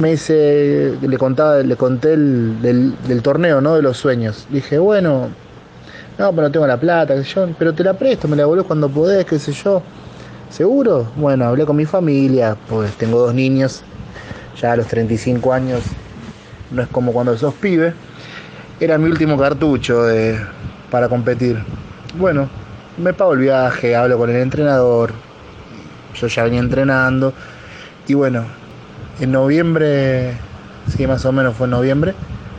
me 0.00 0.10
dice, 0.12 0.96
le 1.00 1.18
contaba, 1.18 1.58
le 1.58 1.76
conté 1.76 2.14
el, 2.14 2.60
del, 2.60 3.22
torneo, 3.22 3.60
¿no? 3.60 3.76
De 3.76 3.82
los 3.82 3.96
sueños. 3.96 4.46
Dije, 4.50 4.78
bueno, 4.78 5.28
no, 6.18 6.30
pero 6.30 6.42
no 6.42 6.50
tengo 6.50 6.66
la 6.66 6.78
plata, 6.78 7.20
yo, 7.20 7.48
pero 7.58 7.72
te 7.72 7.84
la 7.84 7.94
presto, 7.94 8.26
me 8.26 8.36
la 8.36 8.42
devolvés 8.42 8.66
cuando 8.66 8.88
podés, 8.88 9.24
qué 9.24 9.38
sé 9.38 9.52
yo. 9.52 9.82
¿Seguro? 10.50 11.08
Bueno, 11.16 11.46
hablé 11.46 11.64
con 11.64 11.76
mi 11.76 11.84
familia, 11.84 12.56
pues 12.68 12.92
tengo 12.96 13.18
dos 13.18 13.34
niños, 13.34 13.82
ya 14.60 14.72
a 14.72 14.76
los 14.76 14.86
35 14.86 15.52
años, 15.52 15.82
no 16.70 16.82
es 16.82 16.88
como 16.88 17.12
cuando 17.12 17.36
sos 17.36 17.54
pibe. 17.54 17.94
Era 18.80 18.98
mi 18.98 19.08
último 19.08 19.38
cartucho 19.38 20.06
para 20.90 21.08
competir. 21.08 21.58
Bueno, 22.18 22.48
me 22.98 23.12
pago 23.12 23.32
el 23.32 23.40
viaje, 23.40 23.96
hablo 23.96 24.18
con 24.18 24.30
el 24.30 24.36
entrenador, 24.36 25.12
yo 26.14 26.26
ya 26.26 26.44
venía 26.44 26.60
entrenando, 26.60 27.32
y 28.06 28.14
bueno, 28.14 28.44
en 29.20 29.32
noviembre, 29.32 30.32
sí, 30.94 31.06
más 31.06 31.24
o 31.24 31.32
menos 31.32 31.56
fue 31.56 31.66
en 31.66 31.72
noviembre, 31.72 32.14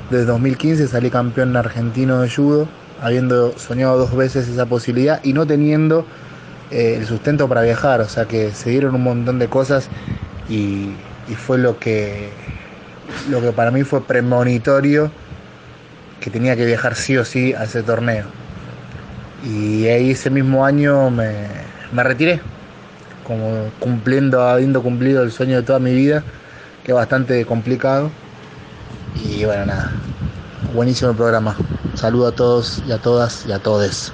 de 0.09 0.23
2015 0.23 0.87
salí 0.87 1.09
campeón 1.09 1.55
argentino 1.57 2.21
de 2.21 2.29
judo, 2.29 2.67
habiendo 3.01 3.57
soñado 3.57 3.97
dos 3.97 4.15
veces 4.15 4.47
esa 4.47 4.65
posibilidad 4.65 5.19
y 5.23 5.33
no 5.33 5.45
teniendo 5.45 6.05
eh, 6.71 6.95
el 6.97 7.05
sustento 7.05 7.49
para 7.49 7.61
viajar, 7.61 8.01
o 8.01 8.07
sea 8.07 8.25
que 8.25 8.51
se 8.51 8.69
dieron 8.69 8.95
un 8.95 9.03
montón 9.03 9.39
de 9.39 9.47
cosas 9.47 9.89
y, 10.49 10.91
fue 11.37 11.57
lo 11.57 11.79
que, 11.79 12.29
lo 13.29 13.41
que 13.41 13.51
para 13.51 13.71
mí 13.71 13.83
fue 13.83 14.05
premonitorio 14.05 15.11
que 16.19 16.29
tenía 16.29 16.55
que 16.55 16.65
viajar 16.65 16.95
sí 16.95 17.17
o 17.17 17.25
sí 17.25 17.53
a 17.53 17.63
ese 17.63 17.81
torneo. 17.81 18.25
Y 19.43 19.87
ahí 19.87 20.11
ese 20.11 20.29
mismo 20.29 20.65
año 20.65 21.09
me, 21.09 21.47
me 21.91 22.03
retiré, 22.03 22.41
como 23.25 23.71
cumpliendo, 23.79 24.47
habiendo 24.47 24.83
cumplido 24.83 25.23
el 25.23 25.31
sueño 25.31 25.57
de 25.57 25.63
toda 25.63 25.79
mi 25.79 25.93
vida 25.95 26.23
que 26.85 26.91
es 26.91 26.95
bastante 26.95 27.43
complicado. 27.45 28.11
Y 29.15 29.43
bueno, 29.43 29.65
nada, 29.65 29.91
buenísimo 30.73 31.09
el 31.09 31.17
programa. 31.17 31.57
Saludo 31.95 32.27
a 32.27 32.31
todos 32.31 32.83
y 32.87 32.91
a 32.91 32.99
todas 32.99 33.45
y 33.47 33.51
a 33.51 33.59
todes. 33.59 34.13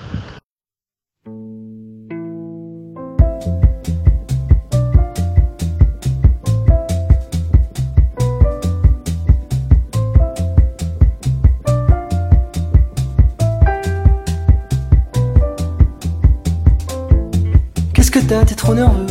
Qu'est-ce 17.93 18.11
que 18.11 18.19
t'as 18.19 18.45
T'es 18.45 18.55
trop 18.55 18.73
nerveux 18.73 19.07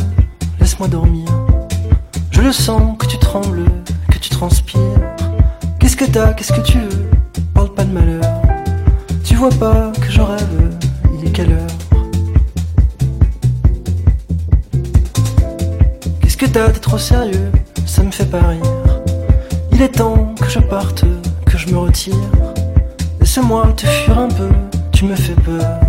Laisse-moi 0.59 0.87
dormir. 0.87 1.27
Je 2.31 2.41
le 2.41 2.51
sens 2.53 2.97
que 2.97 3.10
Qu'est-ce 5.79 5.95
que 5.95 6.05
t'as, 6.05 6.33
qu'est-ce 6.33 6.51
que 6.51 6.61
tu 6.61 6.79
veux? 6.79 7.09
Parle 7.53 7.71
pas 7.75 7.83
de 7.83 7.91
malheur. 7.91 8.23
Tu 9.23 9.35
vois 9.35 9.51
pas 9.51 9.91
que 10.01 10.09
je 10.09 10.19
rêve, 10.19 10.79
il 11.13 11.27
est 11.27 11.31
quelle 11.31 11.51
heure? 11.51 11.77
Qu'est-ce 16.21 16.37
que 16.37 16.47
t'as, 16.47 16.69
t'es 16.69 16.79
trop 16.79 16.97
sérieux, 16.97 17.51
ça 17.85 18.01
me 18.01 18.09
fait 18.09 18.25
pas 18.25 18.41
rire. 18.41 18.63
Il 19.73 19.81
est 19.83 19.89
temps 19.89 20.33
que 20.41 20.49
je 20.49 20.59
parte, 20.59 21.05
que 21.45 21.59
je 21.59 21.67
me 21.67 21.77
retire. 21.77 22.15
Laisse-moi 23.19 23.67
te 23.77 23.85
fuir 23.85 24.17
un 24.17 24.27
peu, 24.27 24.49
tu 24.91 25.05
me 25.05 25.15
fais 25.15 25.35
peur. 25.35 25.79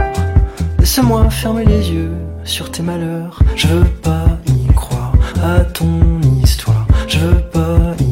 Laisse-moi 0.78 1.30
fermer 1.30 1.64
les 1.64 1.90
yeux 1.90 2.12
sur 2.44 2.70
tes 2.70 2.82
malheurs. 2.82 3.38
Je 3.56 3.68
veux 3.68 3.88
pas 4.02 4.26
y 4.46 4.70
croire 4.74 5.14
à 5.42 5.60
ton 5.60 6.12
je 7.12 7.18
veux 7.18 7.40
pas 7.40 7.94
y 8.00 8.11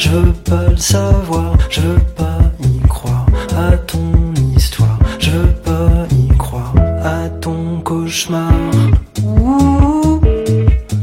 je 0.00 0.08
veux 0.08 0.32
pas 0.32 0.66
le 0.70 0.78
savoir, 0.78 1.54
je 1.68 1.82
veux 1.82 2.00
pas 2.16 2.38
y 2.62 2.88
croire 2.88 3.26
à 3.54 3.76
ton 3.76 4.32
histoire, 4.56 4.98
je 5.18 5.30
veux 5.30 5.52
pas 5.62 6.06
y 6.10 6.36
croire 6.38 6.74
à 7.04 7.28
ton 7.28 7.80
cauchemar. 7.80 8.50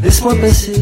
laisse-moi 0.02 0.34
passer. 0.42 0.77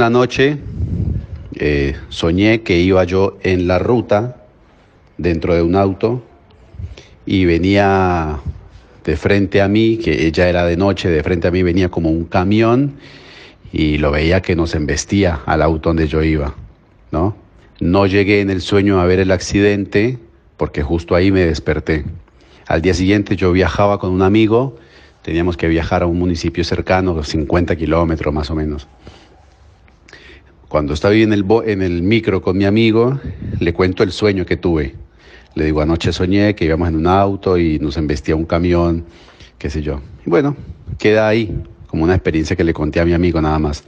Una 0.00 0.08
noche 0.08 0.56
eh, 1.56 1.94
soñé 2.08 2.62
que 2.62 2.78
iba 2.78 3.04
yo 3.04 3.36
en 3.42 3.68
la 3.68 3.78
ruta 3.78 4.46
dentro 5.18 5.54
de 5.54 5.60
un 5.60 5.76
auto 5.76 6.22
y 7.26 7.44
venía 7.44 8.38
de 9.04 9.16
frente 9.18 9.60
a 9.60 9.68
mí, 9.68 9.98
que 9.98 10.26
ella 10.26 10.48
era 10.48 10.64
de 10.64 10.78
noche, 10.78 11.10
de 11.10 11.22
frente 11.22 11.48
a 11.48 11.50
mí 11.50 11.62
venía 11.62 11.90
como 11.90 12.08
un 12.08 12.24
camión 12.24 12.94
y 13.74 13.98
lo 13.98 14.10
veía 14.10 14.40
que 14.40 14.56
nos 14.56 14.74
embestía 14.74 15.42
al 15.44 15.60
auto 15.60 15.90
donde 15.90 16.08
yo 16.08 16.22
iba, 16.22 16.54
¿no? 17.10 17.36
No 17.78 18.06
llegué 18.06 18.40
en 18.40 18.48
el 18.48 18.62
sueño 18.62 19.02
a 19.02 19.04
ver 19.04 19.20
el 19.20 19.30
accidente 19.30 20.18
porque 20.56 20.82
justo 20.82 21.14
ahí 21.14 21.30
me 21.30 21.44
desperté. 21.44 22.06
Al 22.66 22.80
día 22.80 22.94
siguiente 22.94 23.36
yo 23.36 23.52
viajaba 23.52 23.98
con 23.98 24.12
un 24.12 24.22
amigo, 24.22 24.78
teníamos 25.20 25.58
que 25.58 25.68
viajar 25.68 26.02
a 26.02 26.06
un 26.06 26.18
municipio 26.18 26.64
cercano, 26.64 27.22
50 27.22 27.76
kilómetros 27.76 28.32
más 28.32 28.50
o 28.50 28.54
menos. 28.54 28.88
Cuando 30.70 30.94
estaba 30.94 31.14
en 31.14 31.32
el, 31.32 31.44
en 31.66 31.82
el 31.82 32.00
micro 32.00 32.40
con 32.42 32.56
mi 32.56 32.64
amigo, 32.64 33.18
le 33.58 33.72
cuento 33.74 34.04
el 34.04 34.12
sueño 34.12 34.46
que 34.46 34.56
tuve. 34.56 34.94
Le 35.56 35.64
digo, 35.64 35.80
anoche 35.80 36.12
soñé 36.12 36.54
que 36.54 36.64
íbamos 36.64 36.88
en 36.88 36.94
un 36.94 37.08
auto 37.08 37.58
y 37.58 37.80
nos 37.80 37.96
embestía 37.96 38.36
un 38.36 38.44
camión, 38.44 39.04
qué 39.58 39.68
sé 39.68 39.82
yo. 39.82 40.00
Bueno, 40.24 40.56
queda 40.96 41.26
ahí, 41.26 41.60
como 41.88 42.04
una 42.04 42.14
experiencia 42.14 42.54
que 42.54 42.62
le 42.62 42.72
conté 42.72 43.00
a 43.00 43.04
mi 43.04 43.12
amigo 43.12 43.42
nada 43.42 43.58
más. 43.58 43.82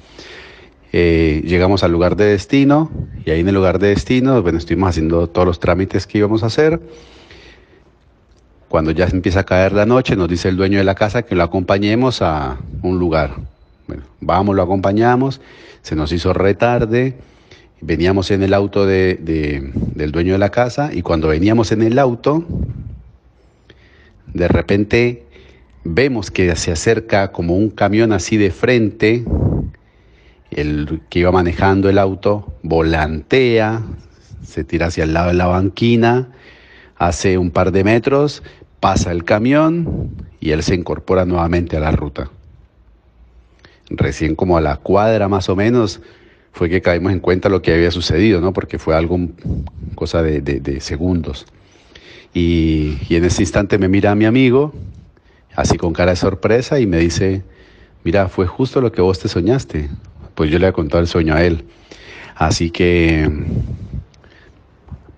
Eh, 0.93 1.45
llegamos 1.47 1.85
al 1.85 1.93
lugar 1.93 2.17
de 2.17 2.25
destino 2.25 2.91
y 3.25 3.31
ahí 3.31 3.39
en 3.39 3.49
el 3.49 3.55
lugar 3.55 3.79
de 3.79 3.91
destino, 3.91 4.43
bueno, 4.43 4.59
estuvimos 4.59 4.89
haciendo 4.89 5.29
todos 5.29 5.47
los 5.47 5.61
trámites 5.61 6.09
que 6.09 6.19
íbamos 6.19 6.43
a 6.43 6.47
hacer. 6.47 6.81
Cuando 8.69 8.91
ya 8.91 9.05
empieza 9.05 9.39
a 9.39 9.45
caer 9.45 9.71
la 9.71 9.87
noche, 9.87 10.17
nos 10.17 10.29
dice 10.29 10.49
el 10.49 10.57
dueño 10.57 10.79
de 10.79 10.85
la 10.85 10.97
casa 10.97 11.23
que 11.23 11.37
lo 11.37 11.45
acompañemos 11.45 12.23
a 12.23 12.59
un 12.83 12.99
lugar. 12.99 13.37
Bueno, 13.87 14.05
vamos, 14.21 14.55
lo 14.55 14.63
acompañamos, 14.63 15.41
se 15.83 15.97
nos 15.97 16.13
hizo 16.13 16.33
retarde, 16.33 17.15
veníamos 17.81 18.31
en 18.31 18.43
el 18.43 18.55
auto 18.55 18.87
de- 18.87 19.17
de- 19.17 19.71
del 19.75 20.13
dueño 20.13 20.33
de 20.33 20.39
la 20.39 20.51
casa 20.51 20.91
y 20.93 21.03
cuando 21.03 21.29
veníamos 21.29 21.73
en 21.73 21.83
el 21.83 21.99
auto, 21.99 22.45
de 24.33 24.49
repente 24.49 25.25
vemos 25.85 26.31
que 26.31 26.55
se 26.57 26.73
acerca 26.73 27.33
como 27.33 27.57
un 27.57 27.71
camión 27.71 28.13
así 28.13 28.37
de 28.37 28.51
frente, 28.51 29.25
el 30.51 31.01
que 31.09 31.21
iba 31.21 31.33
manejando 31.33 31.89
el 31.89 31.99
auto 31.99 32.53
volantea, 32.63 33.83
se 34.45 34.65
tira 34.65 34.87
hacia 34.87 35.05
el 35.05 35.13
lado 35.13 35.29
de 35.29 35.35
la 35.35 35.47
banquina, 35.47 36.29
hace 36.97 37.39
un 37.39 37.51
par 37.51 37.73
de 37.73 37.85
metros, 37.85 38.43
pasa 38.81 39.11
el 39.13 39.25
camión 39.25 40.11
y 40.41 40.51
él 40.51 40.63
se 40.63 40.75
incorpora 40.75 41.25
nuevamente 41.25 41.77
a 41.77 41.81
la 41.81 41.91
ruta. 41.91 42.31
Recién 43.97 44.35
como 44.35 44.57
a 44.57 44.61
la 44.61 44.77
cuadra 44.77 45.29
más 45.29 45.49
o 45.49 45.57
menos 45.57 46.01
fue 46.53 46.69
que 46.69 46.83
caímos 46.83 47.13
en 47.13 47.21
cuenta 47.21 47.49
lo 47.49 47.63
que 47.63 47.73
había 47.73 47.91
sucedido, 47.91 48.41
¿no? 48.41 48.53
Porque 48.53 48.79
fue 48.79 48.95
algo, 48.95 49.19
cosa 49.95 50.23
de, 50.23 50.81
segundos. 50.81 51.47
Y, 52.35 52.99
y 53.09 53.17
en 53.17 53.25
ese 53.25 53.43
instante 53.43 53.79
me 53.79 53.89
mira 53.89 54.11
a 54.11 54.15
mi 54.15 54.25
amigo, 54.25 54.73
así 55.55 55.79
con 55.79 55.93
cara 55.93 56.13
de 56.13 56.17
sorpresa, 56.17 56.79
y 56.79 56.87
me 56.87 56.99
dice, 56.99 57.43
mira, 58.05 58.29
fue 58.29 58.47
justo 58.47 58.81
lo 58.81 58.93
que 58.93 59.01
vos 59.01 59.19
te 59.19 59.29
soñaste. 59.29 59.89
Pues 60.35 60.51
yo 60.51 60.59
le 60.59 60.69
he 60.69 60.73
contado 60.73 61.01
el 61.01 61.09
sueño 61.09 61.35
a 61.35 61.45
él. 61.45 61.65
Así 62.35 62.71
que, 62.71 63.31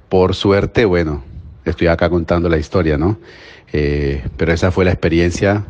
por 0.08 0.34
suerte, 0.34 0.84
bueno, 0.84 1.24
estoy 1.64 1.88
acá 1.88 2.10
contando 2.10 2.48
la 2.48 2.58
historia, 2.58 2.98
¿no? 2.98 3.18
Eh, 3.72 4.22
pero 4.36 4.52
esa 4.52 4.70
fue 4.70 4.84
la 4.84 4.92
experiencia 4.92 5.64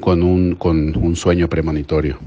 con 0.00 0.22
un, 0.22 0.54
con 0.54 0.96
un 0.96 1.16
sueño 1.16 1.48
premonitorio. 1.48 2.18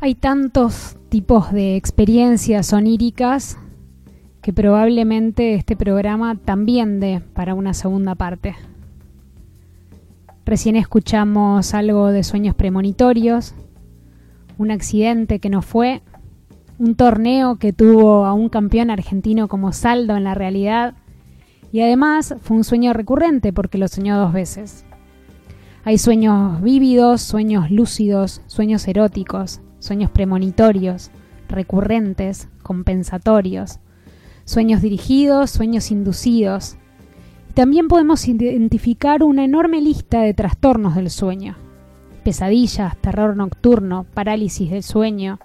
Hay 0.00 0.14
tantos 0.14 0.96
tipos 1.08 1.52
de 1.52 1.76
experiencias 1.76 2.72
oníricas 2.72 3.58
que 4.40 4.52
probablemente 4.52 5.54
este 5.54 5.76
programa 5.76 6.36
también 6.36 7.00
dé 7.00 7.20
para 7.34 7.54
una 7.54 7.74
segunda 7.74 8.14
parte. 8.14 8.54
Recién 10.46 10.76
escuchamos 10.76 11.74
algo 11.74 12.08
de 12.12 12.22
sueños 12.22 12.54
premonitorios, 12.54 13.54
un 14.56 14.70
accidente 14.70 15.40
que 15.40 15.50
no 15.50 15.62
fue, 15.62 16.00
un 16.78 16.94
torneo 16.94 17.56
que 17.56 17.72
tuvo 17.72 18.24
a 18.24 18.32
un 18.32 18.48
campeón 18.48 18.90
argentino 18.90 19.48
como 19.48 19.72
saldo 19.72 20.16
en 20.16 20.24
la 20.24 20.34
realidad 20.34 20.94
y 21.72 21.80
además 21.80 22.34
fue 22.40 22.56
un 22.56 22.64
sueño 22.64 22.92
recurrente 22.92 23.52
porque 23.52 23.78
lo 23.78 23.88
soñó 23.88 24.18
dos 24.18 24.32
veces. 24.32 24.84
Hay 25.84 25.98
sueños 25.98 26.60
vívidos, 26.62 27.22
sueños 27.22 27.70
lúcidos, 27.70 28.42
sueños 28.46 28.86
eróticos, 28.88 29.60
sueños 29.78 30.10
premonitorios, 30.10 31.10
recurrentes, 31.48 32.48
compensatorios, 32.62 33.80
sueños 34.44 34.82
dirigidos, 34.82 35.50
sueños 35.50 35.90
inducidos. 35.90 36.76
También 37.54 37.88
podemos 37.88 38.28
identificar 38.28 39.22
una 39.22 39.44
enorme 39.44 39.80
lista 39.80 40.20
de 40.20 40.34
trastornos 40.34 40.94
del 40.94 41.10
sueño. 41.10 41.56
Pesadillas, 42.22 42.96
terror 42.98 43.36
nocturno, 43.36 44.04
parálisis 44.14 44.70
del 44.70 44.82
sueño, 44.82 45.38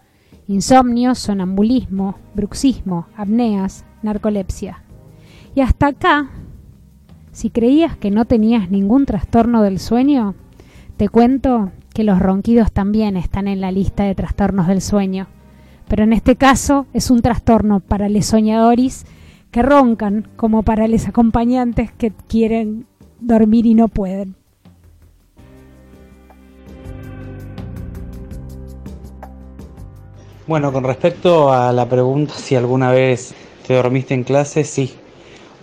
insomnio, 0.47 1.15
sonambulismo, 1.15 2.17
bruxismo, 2.36 3.07
apneas, 3.15 3.86
narcolepsia. 4.01 4.84
Y 5.56 5.62
hasta 5.62 5.88
acá, 5.88 6.30
si 7.32 7.49
creías 7.49 7.95
que 7.95 8.10
no 8.10 8.26
tenías 8.26 8.72
ningún 8.72 9.06
trastorno 9.06 9.62
del 9.62 9.80
sueño, 9.80 10.34
te 10.97 11.10
cuento 11.10 11.72
que 11.93 12.04
los 12.04 12.20
ronquidos 12.20 12.72
también 12.72 13.18
están 13.18 13.47
en 13.47 13.62
la 13.62 13.72
lista 13.72 14.04
de 14.04 14.16
trastornos 14.16 14.68
del 14.68 14.82
sueño. 14.82 15.28
Pero 15.88 16.04
en 16.04 16.14
este 16.14 16.36
caso 16.36 16.88
es 16.93 17.12
un 17.12 17.22
trastorno 17.22 17.82
para 17.82 18.10
los 18.10 18.26
soñadores 18.26 19.06
que 19.51 19.62
roncan 19.62 20.28
como 20.36 20.64
para 20.64 20.88
los 20.88 21.08
acompañantes 21.08 21.91
que 21.91 22.12
quieren 22.28 22.88
dormir 23.20 23.68
y 23.68 23.76
no 23.76 23.89
pueden. 23.89 24.36
Bueno, 30.47 30.74
con 30.74 30.84
respecto 30.84 31.54
a 31.54 31.72
la 31.72 31.88
pregunta 31.88 32.34
si 32.34 32.56
alguna 32.56 32.91
vez 32.91 33.36
te 33.68 33.76
dormiste 33.76 34.16
en 34.16 34.24
clase, 34.24 34.64
sí. 34.64 34.95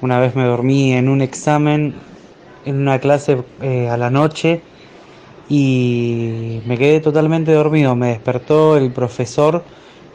Una 0.02 0.18
vez 0.18 0.34
me 0.34 0.44
dormí 0.44 0.92
en 0.92 1.08
un 1.08 1.20
examen, 1.20 1.94
en 2.64 2.76
una 2.76 2.98
clase 2.98 3.42
eh, 3.60 3.88
a 3.88 3.96
la 3.96 4.10
noche 4.10 4.62
y 5.48 6.60
me 6.66 6.78
quedé 6.78 7.00
totalmente 7.00 7.52
dormido. 7.52 7.94
Me 7.96 8.08
despertó 8.08 8.76
el 8.76 8.92
profesor 8.92 9.62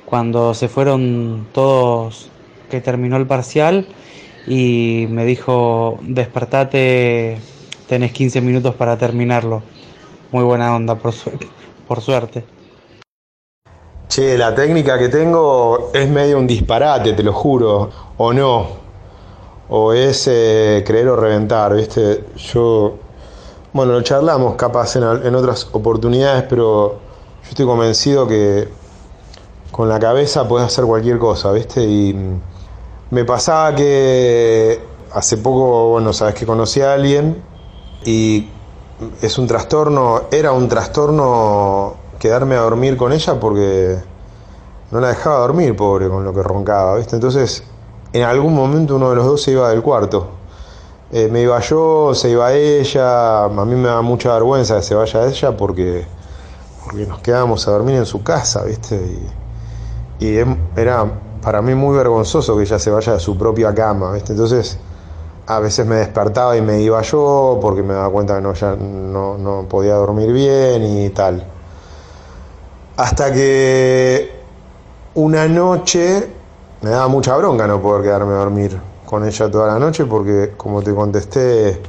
cuando 0.06 0.54
se 0.54 0.68
fueron 0.68 1.48
todos 1.52 2.30
que 2.70 2.82
terminó 2.82 3.18
el 3.18 3.28
parcial 3.28 3.88
y 4.48 5.08
me 5.10 5.26
dijo, 5.26 6.00
despertate, 6.02 7.38
tenés 7.88 8.12
15 8.12 8.42
minutos 8.42 8.76
para 8.76 8.98
terminarlo. 8.98 9.62
Muy 10.32 10.44
buena 10.44 10.76
onda, 10.76 10.96
por. 10.96 11.14
Por 11.88 12.02
suerte. 12.02 12.44
Che, 14.08 14.38
la 14.38 14.56
técnica 14.56 14.98
que 14.98 15.10
tengo 15.10 15.92
es 15.94 16.10
medio 16.10 16.40
un 16.40 16.48
disparate, 16.48 17.14
te 17.14 17.24
lo 17.24 17.34
juro, 17.34 17.92
o 18.18 18.34
no. 18.34 18.85
O 19.70 19.94
es 19.94 20.28
eh, 20.28 20.84
creer 20.86 21.08
o 21.10 21.16
reventar, 21.16 21.74
¿viste? 21.74 22.26
Yo, 22.36 22.96
bueno, 23.74 23.94
lo 23.94 24.02
charlamos 24.02 24.56
capaz 24.56 24.96
en, 24.96 25.04
en 25.04 25.36
otras 25.36 25.68
oportunidades, 25.72 26.44
pero 26.50 27.00
yo 27.44 27.50
estoy 27.50 27.66
convencido 27.66 28.28
que 28.28 28.68
con 29.72 29.90
la 29.90 30.00
cabeza 30.00 30.48
puedes 30.48 30.68
hacer 30.68 30.86
cualquier 30.86 31.18
cosa, 31.18 31.52
¿viste? 31.52 31.84
Y 31.84 32.16
me 33.12 33.26
pasaba 33.26 33.76
que 33.76 34.80
hace 35.12 35.38
poco, 35.38 35.90
bueno, 35.90 36.14
sabes 36.14 36.36
que 36.36 36.46
conocí 36.46 36.82
a 36.82 36.94
alguien 36.94 37.44
y 38.04 38.50
es 39.22 39.38
un 39.38 39.48
trastorno, 39.48 40.24
era 40.32 40.52
un 40.52 40.68
trastorno 40.68 41.96
quedarme 42.20 42.56
a 42.56 42.62
dormir 42.62 42.98
con 42.98 43.12
ella 43.14 43.40
porque 43.40 43.98
no 44.92 45.00
la 45.00 45.10
dejaba 45.10 45.40
dormir, 45.40 45.76
pobre, 45.76 46.10
con 46.10 46.24
lo 46.24 46.34
que 46.34 46.42
roncaba, 46.42 46.96
¿viste? 46.96 47.16
Entonces, 47.16 47.64
en 48.16 48.24
algún 48.24 48.56
momento 48.56 48.96
uno 48.96 49.10
de 49.10 49.18
los 49.18 49.26
dos 49.26 49.42
se 49.44 49.52
iba 49.52 49.70
del 49.70 49.82
cuarto. 49.82 50.28
Eh, 51.12 51.28
me 51.30 51.42
iba 51.42 51.60
yo, 51.60 52.14
se 52.16 52.30
iba 52.30 52.54
ella, 52.54 53.44
a 53.44 53.50
mí 53.50 53.76
me 53.76 53.90
da 53.90 54.02
mucha 54.02 54.34
vergüenza 54.34 54.78
que 54.78 54.84
se 54.84 54.96
vaya 54.96 55.26
ella 55.26 55.58
porque, 55.58 56.06
porque 56.86 57.06
nos 57.06 57.20
quedábamos 57.20 57.68
a 57.68 57.72
dormir 57.72 57.96
en 57.96 58.06
su 58.06 58.24
casa, 58.24 58.64
¿viste? 58.64 58.96
Y, 60.20 60.26
y 60.26 60.46
era 60.78 61.06
para 61.42 61.62
mí 61.62 61.76
muy 61.76 61.98
vergonzoso 61.98 62.56
que 62.56 62.64
ella 62.64 62.80
se 62.80 62.90
vaya 62.90 63.16
a 63.16 63.20
su 63.20 63.38
propia 63.38 63.76
cama, 63.76 64.14
¿viste? 64.14 64.32
Entonces, 64.32 64.78
a 65.48 65.60
veces 65.60 65.86
me 65.86 65.96
despertaba 65.96 66.56
y 66.56 66.62
me 66.62 66.80
iba 66.82 67.02
yo 67.02 67.60
porque 67.62 67.84
me 67.84 67.96
daba 67.96 68.10
cuenta 68.10 68.36
que 68.36 68.42
no, 68.42 68.54
ya 68.54 68.78
no, 68.78 69.38
no 69.38 69.66
podía 69.68 69.96
dormir 69.96 70.32
bien 70.32 70.84
y 70.84 71.10
tal. 71.10 71.46
Hasta 72.96 73.34
que 73.34 74.40
una 75.16 75.50
noche 75.50 76.35
me 76.82 76.90
daba 76.90 77.08
mucha 77.08 77.36
bronca 77.38 77.68
no 77.68 77.82
poder 77.82 78.04
quedarme 78.04 78.34
a 78.34 78.38
dormir 78.38 78.80
con 79.06 79.26
ella 79.26 79.52
toda 79.52 79.68
la 79.68 79.80
noche 79.80 80.06
porque 80.06 80.54
como 80.58 80.82
te 80.82 80.94
contesté 80.94 81.82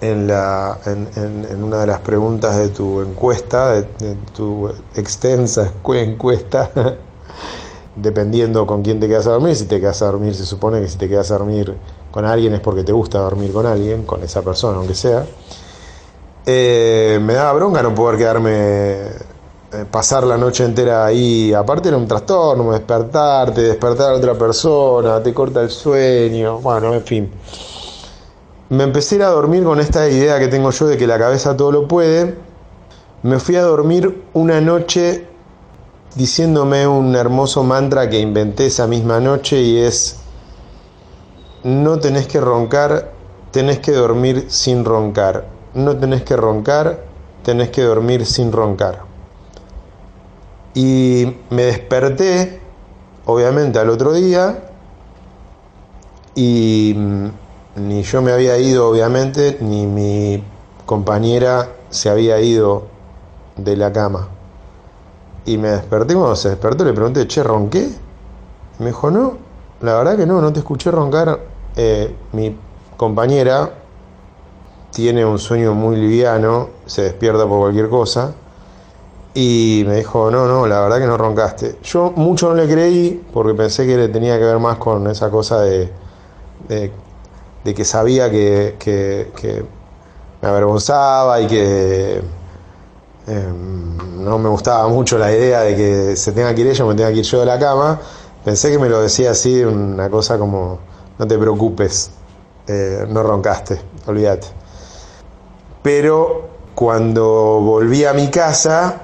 en, 0.00 0.26
la, 0.26 0.78
en, 0.86 1.62
una 1.62 1.80
de 1.80 1.86
las 1.86 2.00
preguntas 2.00 2.56
de 2.56 2.68
tu 2.68 3.00
encuesta, 3.00 3.72
de, 3.72 3.82
tu 4.34 4.68
extensa 4.94 5.72
encuesta, 5.94 6.70
dependiendo 7.96 8.66
con 8.66 8.82
quién 8.82 9.00
te 9.00 9.08
quedas 9.08 9.26
a 9.26 9.32
dormir, 9.32 9.56
si 9.56 9.66
te 9.66 9.80
quedas 9.80 10.02
a 10.02 10.06
dormir, 10.06 10.34
se 10.34 10.44
supone 10.44 10.80
que 10.80 10.88
si 10.88 10.98
te 10.98 11.08
quedas 11.08 11.30
a 11.30 11.38
dormir 11.38 11.76
con 12.10 12.24
alguien 12.24 12.54
es 12.54 12.60
porque 12.60 12.84
te 12.84 12.92
gusta 12.92 13.18
dormir 13.18 13.52
con 13.52 13.66
alguien, 13.66 14.04
con 14.04 14.22
esa 14.22 14.42
persona, 14.42 14.78
aunque 14.78 14.94
sea. 14.94 15.26
Eh, 16.46 17.18
me 17.22 17.34
daba 17.34 17.52
bronca 17.52 17.82
no 17.82 17.94
poder 17.94 18.18
quedarme, 18.18 18.98
pasar 19.90 20.24
la 20.24 20.36
noche 20.36 20.64
entera 20.64 21.04
ahí. 21.04 21.52
Aparte 21.52 21.88
era 21.88 21.96
un 21.96 22.08
trastorno, 22.08 22.72
despertarte, 22.72 23.62
despertar 23.62 24.12
a 24.12 24.16
otra 24.16 24.34
persona, 24.34 25.22
te 25.22 25.34
corta 25.34 25.60
el 25.62 25.70
sueño, 25.70 26.60
bueno, 26.60 26.94
en 26.94 27.02
fin. 27.02 27.30
Me 28.70 28.84
empecé 28.84 29.22
a 29.22 29.28
dormir 29.28 29.64
con 29.64 29.80
esta 29.80 30.08
idea 30.08 30.38
que 30.38 30.48
tengo 30.48 30.70
yo 30.70 30.86
de 30.86 30.96
que 30.96 31.06
la 31.06 31.18
cabeza 31.18 31.56
todo 31.56 31.72
lo 31.72 31.88
puede. 31.88 32.36
Me 33.22 33.38
fui 33.38 33.56
a 33.56 33.62
dormir 33.62 34.24
una 34.34 34.60
noche 34.60 35.26
diciéndome 36.14 36.86
un 36.86 37.14
hermoso 37.16 37.62
mantra 37.62 38.08
que 38.08 38.18
inventé 38.18 38.66
esa 38.66 38.86
misma 38.86 39.20
noche 39.20 39.60
y 39.60 39.78
es 39.78 40.20
no 41.64 41.98
tenés 41.98 42.26
que 42.26 42.40
roncar, 42.40 43.12
tenés 43.50 43.80
que 43.80 43.92
dormir 43.92 44.46
sin 44.48 44.84
roncar. 44.84 45.46
No 45.74 45.96
tenés 45.96 46.22
que 46.22 46.36
roncar, 46.36 47.00
tenés 47.42 47.70
que 47.70 47.82
dormir 47.82 48.26
sin 48.26 48.52
roncar. 48.52 49.07
Y 50.78 51.34
me 51.50 51.64
desperté, 51.64 52.60
obviamente, 53.26 53.80
al 53.80 53.90
otro 53.90 54.12
día, 54.12 54.62
y 56.36 56.94
ni 57.74 58.02
yo 58.04 58.22
me 58.22 58.30
había 58.30 58.56
ido, 58.58 58.88
obviamente, 58.88 59.58
ni 59.60 59.88
mi 59.88 60.40
compañera 60.86 61.68
se 61.90 62.10
había 62.10 62.40
ido 62.40 62.84
de 63.56 63.76
la 63.76 63.92
cama. 63.92 64.28
Y 65.46 65.58
me 65.58 65.70
desperté, 65.70 66.14
cuando 66.14 66.36
se 66.36 66.50
despertó 66.50 66.84
le 66.84 66.92
pregunté, 66.92 67.26
che, 67.26 67.42
¿ronqué? 67.42 67.88
Me 68.78 68.86
dijo, 68.86 69.10
no, 69.10 69.36
la 69.80 69.96
verdad 69.96 70.16
que 70.16 70.26
no, 70.26 70.40
no 70.40 70.52
te 70.52 70.60
escuché 70.60 70.92
roncar. 70.92 71.40
Eh, 71.74 72.14
mi 72.30 72.56
compañera 72.96 73.72
tiene 74.92 75.24
un 75.24 75.40
sueño 75.40 75.74
muy 75.74 75.96
liviano, 75.96 76.68
se 76.86 77.02
despierta 77.02 77.48
por 77.48 77.58
cualquier 77.58 77.88
cosa. 77.88 78.32
Y 79.34 79.84
me 79.86 79.96
dijo, 79.96 80.30
no, 80.30 80.46
no, 80.46 80.66
la 80.66 80.80
verdad 80.80 80.98
que 80.98 81.06
no 81.06 81.16
roncaste. 81.16 81.76
Yo 81.82 82.12
mucho 82.16 82.48
no 82.48 82.54
le 82.54 82.66
creí 82.66 83.24
porque 83.32 83.54
pensé 83.54 83.86
que 83.86 83.96
le 83.96 84.08
tenía 84.08 84.38
que 84.38 84.44
ver 84.44 84.58
más 84.58 84.78
con 84.78 85.06
esa 85.08 85.30
cosa 85.30 85.60
de, 85.60 85.90
de, 86.68 86.92
que 87.74 87.84
sabía 87.84 88.30
que, 88.30 88.76
que, 88.78 89.30
que, 89.36 89.64
me 90.40 90.48
avergonzaba 90.48 91.40
y 91.40 91.46
que 91.46 92.22
eh, 93.26 93.52
no 94.18 94.38
me 94.38 94.48
gustaba 94.48 94.88
mucho 94.88 95.18
la 95.18 95.30
idea 95.32 95.60
de 95.60 95.76
que 95.76 96.16
se 96.16 96.32
tenga 96.32 96.54
que 96.54 96.60
ir 96.62 96.68
ella 96.68 96.84
o 96.84 96.88
me 96.88 96.94
tenga 96.94 97.10
que 97.10 97.18
ir 97.18 97.24
yo 97.24 97.40
de 97.40 97.46
la 97.46 97.58
cama. 97.58 98.00
Pensé 98.44 98.70
que 98.70 98.78
me 98.78 98.88
lo 98.88 99.02
decía 99.02 99.32
así, 99.32 99.62
una 99.62 100.08
cosa 100.08 100.38
como, 100.38 100.78
no 101.18 101.26
te 101.26 101.36
preocupes, 101.36 102.10
eh, 102.66 103.04
no 103.08 103.22
roncaste, 103.22 103.80
olvídate. 104.06 104.46
Pero 105.82 106.48
cuando 106.74 107.60
volví 107.60 108.04
a 108.04 108.12
mi 108.12 108.28
casa, 108.28 109.02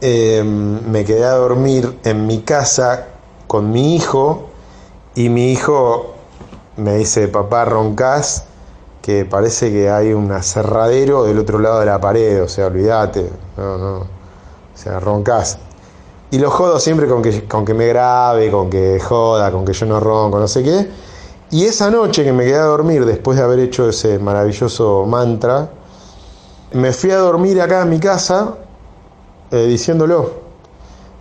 eh, 0.00 0.42
me 0.44 1.04
quedé 1.04 1.24
a 1.24 1.32
dormir 1.32 1.98
en 2.04 2.26
mi 2.26 2.42
casa 2.42 3.06
con 3.46 3.70
mi 3.70 3.96
hijo 3.96 4.50
y 5.14 5.28
mi 5.28 5.52
hijo 5.52 6.14
me 6.76 6.96
dice, 6.96 7.28
papá, 7.28 7.64
roncas, 7.64 8.44
que 9.00 9.24
parece 9.24 9.70
que 9.70 9.88
hay 9.88 10.12
un 10.12 10.30
aserradero 10.32 11.24
del 11.24 11.38
otro 11.38 11.58
lado 11.58 11.80
de 11.80 11.86
la 11.86 12.00
pared, 12.00 12.42
o 12.42 12.48
sea, 12.48 12.66
olvídate, 12.66 13.30
no, 13.56 13.78
no, 13.78 13.96
o 13.98 14.06
sea, 14.74 15.00
roncas. 15.00 15.58
Y 16.30 16.38
lo 16.38 16.50
jodo 16.50 16.80
siempre 16.80 17.06
con 17.06 17.22
que, 17.22 17.46
con 17.46 17.64
que 17.64 17.72
me 17.72 17.86
grabe, 17.86 18.50
con 18.50 18.68
que 18.68 19.00
joda, 19.00 19.50
con 19.52 19.64
que 19.64 19.72
yo 19.72 19.86
no 19.86 20.00
ronco, 20.00 20.38
no 20.38 20.48
sé 20.48 20.62
qué. 20.62 20.90
Y 21.50 21.64
esa 21.64 21.90
noche 21.90 22.24
que 22.24 22.32
me 22.32 22.44
quedé 22.44 22.56
a 22.56 22.64
dormir 22.64 23.04
después 23.06 23.38
de 23.38 23.44
haber 23.44 23.60
hecho 23.60 23.88
ese 23.88 24.18
maravilloso 24.18 25.06
mantra, 25.06 25.70
me 26.72 26.92
fui 26.92 27.12
a 27.12 27.18
dormir 27.18 27.62
acá 27.62 27.82
en 27.82 27.90
mi 27.90 28.00
casa 28.00 28.56
eh, 29.50 29.66
diciéndolo. 29.66 30.46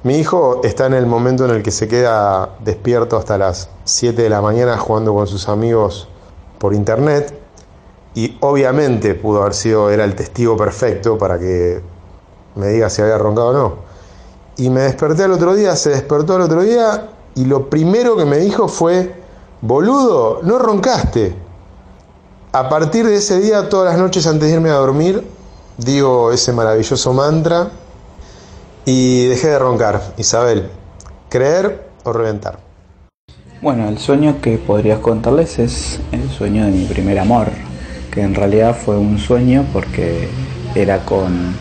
Mi 0.04 0.18
hijo 0.18 0.62
está 0.64 0.86
en 0.86 0.94
el 0.94 1.08
momento 1.08 1.46
en 1.46 1.52
el 1.52 1.64
que 1.64 1.72
se 1.72 1.88
queda 1.88 2.50
despierto 2.64 3.18
hasta 3.18 3.38
las 3.38 3.70
7 3.86 4.22
de 4.22 4.30
la 4.30 4.40
mañana 4.40 4.78
jugando 4.78 5.14
con 5.14 5.26
sus 5.26 5.50
amigos 5.50 6.08
por 6.60 6.76
internet 6.76 7.36
y 8.14 8.38
obviamente 8.42 9.16
pudo 9.16 9.42
haber 9.42 9.54
sido, 9.54 9.90
era 9.90 10.04
el 10.04 10.16
testigo 10.16 10.56
perfecto 10.56 11.18
para 11.18 11.40
que 11.40 11.82
me 12.56 12.68
diga 12.68 12.90
si 12.90 13.02
había 13.02 13.18
roncado 13.18 13.48
o 13.48 13.54
no. 13.54 13.76
Y 14.58 14.70
me 14.70 14.82
desperté 14.82 15.24
al 15.24 15.32
otro 15.32 15.56
día, 15.56 15.76
se 15.76 15.90
despertó 15.90 16.36
al 16.36 16.42
otro 16.42 16.62
día 16.62 17.10
y 17.36 17.46
lo 17.46 17.70
primero 17.70 18.16
que 18.16 18.26
me 18.26 18.38
dijo 18.38 18.68
fue, 18.68 19.14
boludo, 19.62 20.42
no 20.44 20.60
roncaste. 20.60 21.36
A 22.54 22.70
partir 22.70 23.06
de 23.06 23.16
ese 23.16 23.40
día, 23.40 23.70
todas 23.70 23.92
las 23.92 24.00
noches 24.00 24.26
antes 24.28 24.50
de 24.50 24.56
irme 24.56 24.70
a 24.70 24.76
dormir, 24.76 25.28
digo 25.78 26.32
ese 26.32 26.54
maravilloso 26.54 27.12
mantra 27.12 27.70
y 28.86 29.26
dejé 29.26 29.48
de 29.48 29.60
roncar. 29.60 30.02
Isabel, 30.18 30.70
¿creer 31.30 31.88
o 32.04 32.14
reventar? 32.14 32.60
Bueno, 33.62 33.90
el 33.90 33.98
sueño 33.98 34.42
que 34.42 34.58
podrías 34.58 35.00
contarles 35.00 35.60
es 35.60 36.00
el 36.12 36.30
sueño 36.30 36.66
de 36.66 36.72
mi 36.72 36.86
primer 36.86 37.18
amor, 37.20 37.48
que 38.12 38.22
en 38.22 38.36
realidad 38.36 38.76
fue 38.76 38.98
un 38.98 39.18
sueño 39.18 39.66
porque 39.74 40.28
era 40.76 41.00
con 41.00 41.56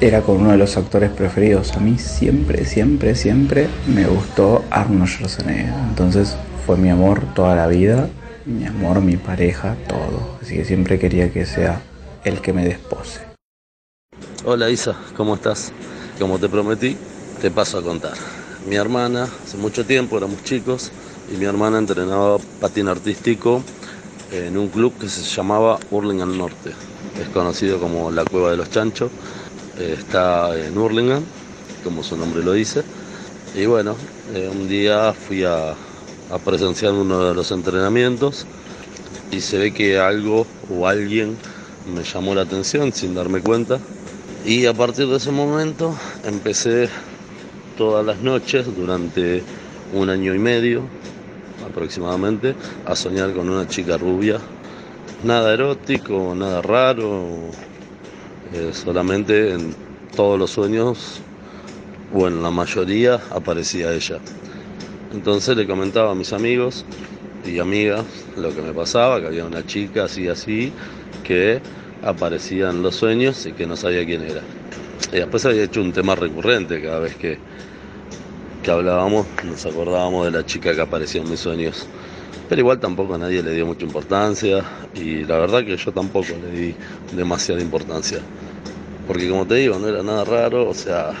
era 0.00 0.20
con 0.20 0.36
uno 0.38 0.50
de 0.50 0.58
los 0.58 0.76
actores 0.76 1.10
preferidos. 1.10 1.72
A 1.74 1.80
mí 1.80 1.98
siempre, 1.98 2.66
siempre, 2.66 3.14
siempre 3.14 3.68
me 3.86 4.06
gustó 4.06 4.64
Arnold 4.70 5.08
Schwarzenegger. 5.08 5.72
Entonces 5.88 6.36
fue 6.66 6.76
mi 6.76 6.90
amor 6.90 7.22
toda 7.34 7.56
la 7.56 7.66
vida, 7.66 8.08
mi 8.44 8.66
amor, 8.66 9.00
mi 9.00 9.16
pareja, 9.16 9.76
todo. 9.88 10.36
Así 10.42 10.56
que 10.56 10.64
siempre 10.64 10.98
quería 10.98 11.32
que 11.32 11.46
sea 11.46 11.80
el 12.24 12.40
que 12.40 12.52
me 12.52 12.64
despose. 12.64 13.25
Hola 14.48 14.70
Isa, 14.70 14.96
¿cómo 15.12 15.34
estás? 15.34 15.72
Como 16.18 16.38
te 16.38 16.48
prometí, 16.48 16.96
te 17.40 17.50
paso 17.50 17.78
a 17.78 17.82
contar. 17.82 18.16
Mi 18.62 18.76
hermana, 18.76 19.24
hace 19.42 19.56
mucho 19.56 19.84
tiempo 19.84 20.16
éramos 20.16 20.42
chicos, 20.42 20.92
y 21.26 21.36
mi 21.36 21.46
hermana 21.46 21.78
entrenaba 21.78 22.38
patín 22.60 22.86
artístico 22.86 23.64
en 24.30 24.56
un 24.56 24.70
club 24.70 24.96
que 24.98 25.08
se 25.08 25.22
llamaba 25.24 25.80
Hurlingham 25.90 26.38
Norte. 26.38 26.76
Es 27.16 27.28
conocido 27.30 27.80
como 27.80 28.12
la 28.12 28.24
Cueva 28.26 28.52
de 28.52 28.56
los 28.56 28.70
Chanchos. 28.70 29.10
Está 29.74 30.56
en 30.58 30.78
Hurlingham, 30.78 31.26
como 31.82 32.04
su 32.04 32.16
nombre 32.16 32.42
lo 32.44 32.52
dice. 32.52 32.84
Y 33.54 33.66
bueno, 33.66 33.98
eh, 34.26 34.48
un 34.48 34.68
día 34.68 35.14
fui 35.14 35.44
a, 35.44 35.72
a 36.28 36.38
presenciar 36.44 36.92
uno 36.94 37.24
de 37.28 37.34
los 37.34 37.50
entrenamientos 37.52 38.46
y 39.30 39.40
se 39.40 39.58
ve 39.58 39.72
que 39.72 39.98
algo 39.98 40.48
o 40.68 40.86
alguien 40.86 41.38
me 41.84 42.04
llamó 42.04 42.34
la 42.34 42.42
atención 42.42 42.92
sin 42.92 43.14
darme 43.14 43.42
cuenta. 43.42 43.82
Y 44.46 44.64
a 44.66 44.72
partir 44.72 45.08
de 45.08 45.16
ese 45.16 45.32
momento 45.32 45.92
empecé 46.24 46.88
todas 47.76 48.06
las 48.06 48.20
noches 48.20 48.64
durante 48.76 49.42
un 49.92 50.08
año 50.08 50.36
y 50.36 50.38
medio 50.38 50.82
aproximadamente 51.68 52.54
a 52.84 52.94
soñar 52.94 53.34
con 53.34 53.48
una 53.48 53.66
chica 53.66 53.98
rubia. 53.98 54.38
Nada 55.24 55.52
erótico, 55.52 56.32
nada 56.36 56.62
raro, 56.62 57.26
eh, 58.54 58.70
solamente 58.72 59.52
en 59.52 59.74
todos 60.14 60.38
los 60.38 60.50
sueños, 60.50 61.20
o 62.14 62.28
en 62.28 62.40
la 62.40 62.52
mayoría, 62.52 63.20
aparecía 63.32 63.92
ella. 63.92 64.20
Entonces 65.12 65.56
le 65.56 65.66
comentaba 65.66 66.12
a 66.12 66.14
mis 66.14 66.32
amigos 66.32 66.84
y 67.44 67.58
amigas 67.58 68.04
lo 68.36 68.54
que 68.54 68.62
me 68.62 68.72
pasaba, 68.72 69.20
que 69.20 69.26
había 69.26 69.44
una 69.44 69.66
chica 69.66 70.04
así 70.04 70.28
así, 70.28 70.72
que 71.24 71.60
aparecía 72.06 72.70
en 72.70 72.82
los 72.82 72.94
sueños 72.94 73.44
y 73.46 73.52
que 73.52 73.66
no 73.66 73.76
sabía 73.76 74.04
quién 74.06 74.22
era. 74.22 74.40
Y 75.12 75.16
después 75.16 75.44
había 75.44 75.64
hecho 75.64 75.80
un 75.80 75.92
tema 75.92 76.14
recurrente 76.14 76.80
cada 76.80 77.00
vez 77.00 77.16
que, 77.16 77.38
que 78.62 78.70
hablábamos, 78.70 79.26
nos 79.44 79.66
acordábamos 79.66 80.24
de 80.26 80.30
la 80.32 80.46
chica 80.46 80.74
que 80.74 80.80
aparecía 80.80 81.20
en 81.20 81.30
mis 81.30 81.40
sueños. 81.40 81.86
Pero 82.48 82.60
igual 82.60 82.78
tampoco 82.78 83.14
a 83.14 83.18
nadie 83.18 83.42
le 83.42 83.52
dio 83.54 83.66
mucha 83.66 83.84
importancia 83.84 84.64
y 84.94 85.24
la 85.24 85.38
verdad 85.38 85.64
que 85.64 85.76
yo 85.76 85.92
tampoco 85.92 86.28
le 86.40 86.58
di 86.58 86.74
demasiada 87.16 87.60
importancia. 87.60 88.18
Porque 89.06 89.28
como 89.28 89.46
te 89.46 89.56
digo, 89.56 89.78
no 89.78 89.88
era 89.88 90.02
nada 90.02 90.24
raro, 90.24 90.68
o 90.68 90.74
sea, 90.74 91.12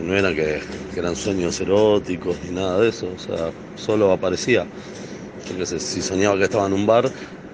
no 0.00 0.16
era 0.16 0.34
que, 0.34 0.60
que 0.92 1.00
eran 1.00 1.16
sueños 1.16 1.60
eróticos 1.60 2.36
ni 2.44 2.54
nada 2.54 2.80
de 2.80 2.88
eso, 2.88 3.08
o 3.14 3.18
sea, 3.18 3.50
solo 3.76 4.12
aparecía. 4.12 4.66
Yo 5.48 5.56
qué 5.56 5.66
sé, 5.66 5.80
si 5.80 6.00
soñaba 6.00 6.36
que 6.36 6.44
estaba 6.44 6.66
en 6.66 6.74
un 6.74 6.86
bar, 6.86 7.10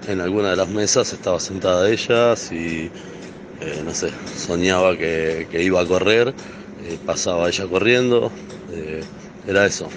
en 0.07 0.21
alguna 0.21 0.51
de 0.51 0.55
las 0.57 0.69
mesas 0.69 1.13
estaba 1.13 1.39
sentada 1.39 1.89
ella, 1.89 2.35
si, 2.35 2.91
eh, 3.59 3.81
no 3.83 3.93
sé, 3.93 4.11
soñaba 4.33 4.97
que, 4.97 5.47
que 5.51 5.63
iba 5.63 5.81
a 5.81 5.87
correr, 5.87 6.35
eh, 6.77 6.99
pasaba 7.03 7.49
ella 7.49 7.67
corriendo, 7.67 8.33
eh, 8.67 9.07
era 9.43 9.65
eso. 9.65 9.93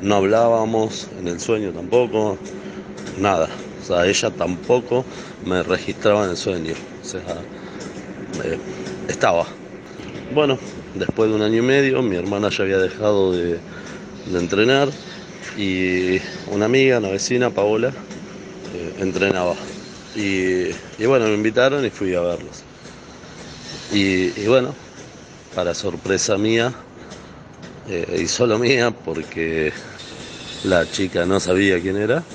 No 0.00 0.16
hablábamos 0.16 1.08
en 1.12 1.28
el 1.28 1.40
sueño 1.40 1.72
tampoco, 1.72 2.42
nada. 3.16 3.50
O 3.78 3.82
sea, 3.82 4.06
ella 4.06 4.30
tampoco 4.32 5.08
me 5.40 5.62
registraba 5.64 6.24
en 6.26 6.30
el 6.32 6.36
sueño. 6.38 6.76
O 7.00 7.04
sea, 7.04 7.48
estaba. 9.06 9.46
Bueno, 10.28 10.60
después 10.92 11.30
de 11.30 11.36
un 11.36 11.42
año 11.42 11.58
y 11.58 11.62
medio, 11.62 12.02
mi 12.02 12.16
hermana 12.16 12.50
ya 12.50 12.64
había 12.64 12.78
dejado 12.78 13.32
de, 13.34 13.64
de 14.24 14.38
entrenar 14.38 14.96
y 15.54 16.20
una 16.46 16.66
amiga, 16.66 16.98
una 16.98 17.10
vecina, 17.10 17.52
Paola, 17.54 18.05
entrenaba. 18.96 19.56
Y, 20.14 20.70
y 20.98 21.06
bueno, 21.06 21.26
me 21.26 21.34
invitaron 21.34 21.84
y 21.84 21.90
fui 21.90 22.14
a 22.14 22.20
verlos. 22.20 22.66
Y, 23.88 24.40
y 24.40 24.46
bueno, 24.46 24.76
para 25.52 25.74
sorpresa 25.74 26.38
mía, 26.38 26.74
eh, 27.84 28.20
y 28.22 28.28
solo 28.28 28.58
mía, 28.58 28.90
porque 28.90 29.72
la 30.62 30.88
chica 30.90 31.26
no 31.26 31.40
sabía 31.40 31.80
quién 31.80 31.96
era, 31.96 32.28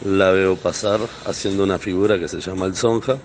la 0.00 0.32
veo 0.32 0.60
pasar 0.60 1.08
haciendo 1.24 1.64
una 1.64 1.78
figura 1.78 2.18
que 2.18 2.28
se 2.28 2.40
llama 2.40 2.66
el 2.66 2.76
Sonja. 2.76 3.22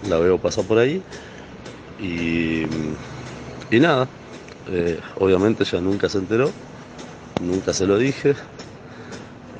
La 0.00 0.18
veo 0.18 0.40
pasar 0.40 0.66
por 0.66 0.78
ahí 0.78 1.04
y, 1.98 2.66
y 3.70 3.80
nada, 3.80 4.10
eh, 4.66 5.00
obviamente 5.16 5.64
ella 5.64 5.80
nunca 5.80 6.08
se 6.08 6.18
enteró, 6.18 6.56
nunca 7.38 7.74
se 7.74 7.86
lo 7.86 7.98
dije. 7.98 8.34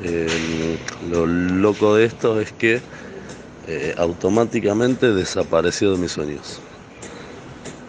Eh, 0.02 0.78
lo 1.08 1.26
loco 1.26 1.94
de 1.94 2.06
esto 2.06 2.40
es 2.40 2.52
que 2.52 2.82
eh, 3.66 3.94
automáticamente 3.96 5.12
desapareció 5.12 5.92
de 5.92 5.98
mis 5.98 6.12
sueños. 6.12 6.60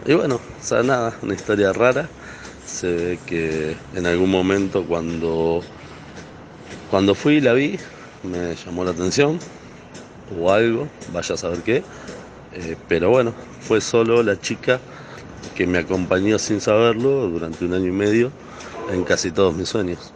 Y 0.05 0.13
bueno, 0.13 0.35
o 0.35 0.63
sea, 0.63 0.83
nada, 0.83 1.17
una 1.21 1.33
historia 1.33 1.73
rara. 1.73 2.09
Se 2.65 2.87
ve 2.91 3.19
que 3.25 3.77
en 3.93 4.05
algún 4.05 4.29
momento 4.29 4.85
cuando, 4.87 5.63
cuando 6.89 7.15
fui 7.15 7.35
y 7.35 7.41
la 7.41 7.53
vi, 7.53 7.79
me 8.23 8.55
llamó 8.55 8.83
la 8.83 8.91
atención 8.91 9.39
o 10.25 10.51
algo, 10.51 10.87
vaya 11.07 11.35
a 11.35 11.37
saber 11.37 11.63
qué. 11.63 11.83
Eh, 12.51 12.77
pero 12.87 13.09
bueno, 13.09 13.33
fue 13.59 13.81
solo 13.81 14.23
la 14.23 14.39
chica 14.39 14.81
que 15.53 15.67
me 15.67 15.79
acompañó 15.79 16.39
sin 16.39 16.61
saberlo 16.61 17.29
durante 17.29 17.65
un 17.65 17.73
año 17.73 17.87
y 17.87 17.91
medio 17.91 18.31
en 18.87 19.03
casi 19.03 19.31
todos 19.31 19.55
mis 19.55 19.69
sueños. 19.69 20.15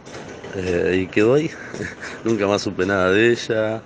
Eh, 0.56 1.02
y 1.02 1.06
quedó 1.06 1.34
ahí. 1.34 1.50
Nunca 2.24 2.46
más 2.46 2.62
supe 2.62 2.86
nada 2.86 3.10
de 3.10 3.32
ella. 3.32 3.76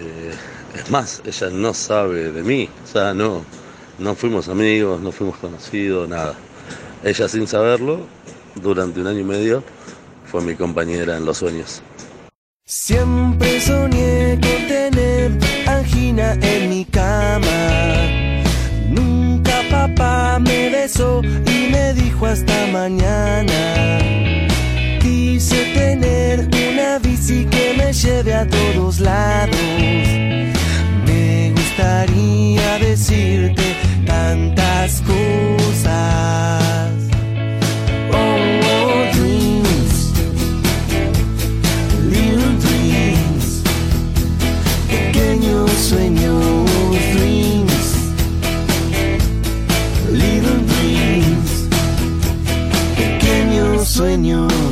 Eh, 0.00 0.32
es 0.74 0.90
más, 0.90 1.22
ella 1.24 1.50
no 1.50 1.74
sabe 1.74 2.32
de 2.32 2.42
mí. 2.42 2.68
O 2.84 2.86
sea, 2.86 3.12
no, 3.12 3.44
no 3.98 4.14
fuimos 4.14 4.48
amigos, 4.48 5.00
no 5.00 5.12
fuimos 5.12 5.36
conocidos, 5.36 6.08
nada. 6.08 6.34
Ella 7.04 7.28
sin 7.28 7.46
saberlo, 7.46 8.06
durante 8.54 9.00
un 9.00 9.06
año 9.06 9.20
y 9.20 9.24
medio, 9.24 9.62
fue 10.26 10.40
mi 10.42 10.54
compañera 10.54 11.16
en 11.16 11.26
los 11.26 11.38
sueños. 11.38 11.82
Siempre 12.64 13.60
soñé 13.60 14.38
con 14.40 14.66
tener 14.68 15.38
angina 15.66 16.38
en 16.40 16.70
mi 16.70 16.84
cama. 16.86 18.42
Nunca 18.88 19.60
papá 19.70 20.38
me 20.38 20.70
besó 20.70 21.20
y 21.22 21.68
me 21.70 21.92
dijo 21.92 22.26
hasta 22.26 22.66
mañana. 22.68 24.01
Lleve 27.92 28.34
a 28.34 28.46
todos 28.46 29.00
lados. 29.00 29.56
Me 31.06 31.52
gustaría 31.54 32.78
decirte 32.78 33.76
tantas 34.06 35.02
cosas. 35.02 36.92
Oh, 38.10 38.36
oh, 38.72 39.04
dreams, 39.12 40.12
little 42.10 42.56
dreams, 42.60 43.62
pequeños 44.88 45.70
sueños, 45.70 46.70
dreams, 47.14 47.96
little 50.10 50.60
dreams, 50.66 51.68
pequeños 52.96 53.88
sueños. 53.88 54.71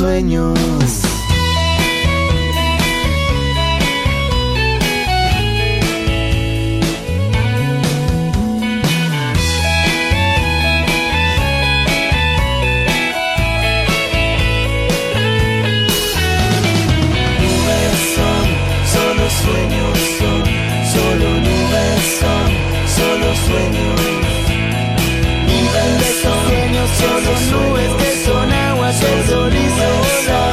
Sueños, 0.00 1.09
sueños. 23.50 24.00
Nubes 25.46 26.16
son 26.22 26.38
sueños, 26.48 26.88
solo 27.00 27.32
nubes 27.50 27.92
que 28.00 28.10
son 28.24 28.52
agua, 28.52 28.92
solo 28.92 29.50
nubes 29.50 29.72
son, 29.78 30.02
solo 30.26 30.49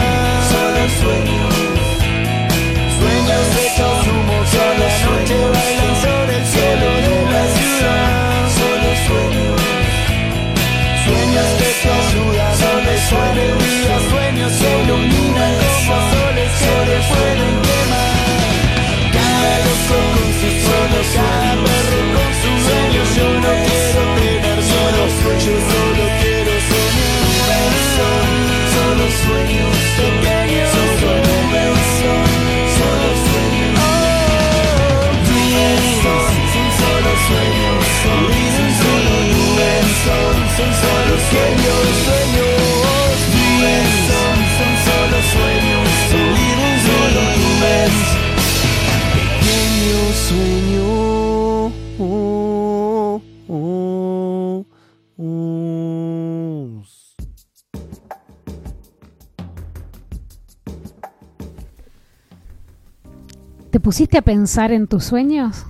¿Te 63.78 63.82
pusiste 63.82 64.18
a 64.18 64.24
pensar 64.24 64.72
en 64.72 64.88
tus 64.88 65.04
sueños? 65.04 65.68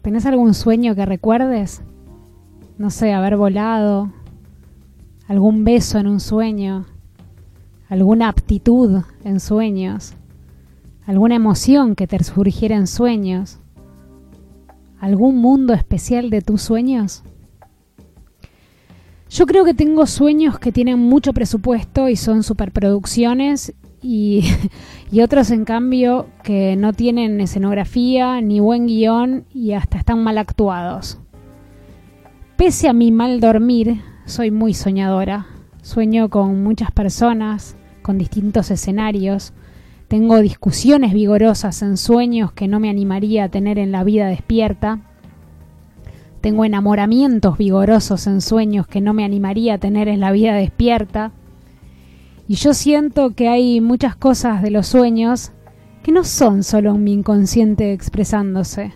¿Tenés 0.00 0.26
algún 0.26 0.54
sueño 0.54 0.94
que 0.94 1.04
recuerdes? 1.04 1.82
No 2.78 2.88
sé, 2.90 3.12
haber 3.12 3.36
volado, 3.36 4.12
algún 5.26 5.64
beso 5.64 5.98
en 5.98 6.06
un 6.06 6.20
sueño, 6.20 6.86
alguna 7.88 8.28
aptitud 8.28 9.02
en 9.24 9.40
sueños, 9.40 10.14
alguna 11.04 11.34
emoción 11.34 11.96
que 11.96 12.06
te 12.06 12.22
surgiera 12.22 12.76
en 12.76 12.86
sueños, 12.86 13.58
algún 15.00 15.38
mundo 15.38 15.74
especial 15.74 16.30
de 16.30 16.42
tus 16.42 16.62
sueños. 16.62 17.24
Yo 19.30 19.46
creo 19.46 19.64
que 19.64 19.74
tengo 19.74 20.06
sueños 20.06 20.60
que 20.60 20.70
tienen 20.70 21.00
mucho 21.00 21.32
presupuesto 21.32 22.08
y 22.08 22.14
son 22.14 22.44
superproducciones 22.44 23.74
y, 25.10 25.22
otros 25.22 25.50
en 25.50 25.64
cambio 25.64 26.26
que 26.42 26.76
no 26.76 26.92
tienen 26.92 27.40
escenografía 27.40 28.40
ni 28.42 28.60
buen 28.60 28.86
guion 28.86 29.46
y 29.54 29.72
hasta 29.72 29.96
están 29.96 30.22
mal 30.22 30.36
actuados. 30.36 31.18
Pese 32.56 32.88
a 32.88 32.92
mi 32.92 33.10
mal 33.10 33.40
dormir, 33.40 34.02
soy 34.26 34.50
muy 34.50 34.74
soñadora. 34.74 35.46
Sueño 35.80 36.28
con 36.28 36.62
muchas 36.62 36.90
personas, 36.90 37.76
con 38.02 38.18
distintos 38.18 38.70
escenarios. 38.70 39.54
Tengo 40.08 40.38
discusiones 40.40 41.14
vigorosas 41.14 41.80
en 41.80 41.96
sueños 41.96 42.52
que 42.52 42.68
no 42.68 42.80
me 42.80 42.90
animaría 42.90 43.44
a 43.44 43.48
tener 43.48 43.78
en 43.78 43.90
la 43.90 44.04
vida 44.04 44.26
despierta. 44.26 45.00
Tengo 46.42 46.66
enamoramientos 46.66 47.56
vigorosos 47.56 48.26
en 48.26 48.42
sueños 48.42 48.86
que 48.86 49.00
no 49.00 49.14
me 49.14 49.24
animaría 49.24 49.74
a 49.74 49.78
tener 49.78 50.08
en 50.08 50.20
la 50.20 50.30
vida 50.30 50.54
despierta. 50.54 51.32
Y 52.46 52.56
yo 52.56 52.74
siento 52.74 53.30
que 53.30 53.48
hay 53.48 53.80
muchas 53.80 54.16
cosas 54.16 54.62
de 54.62 54.70
los 54.70 54.86
sueños 54.86 55.52
que 56.02 56.12
no 56.12 56.24
son 56.24 56.62
solo 56.62 56.94
mi 56.94 57.12
inconsciente 57.12 57.92
expresándose. 57.92 58.92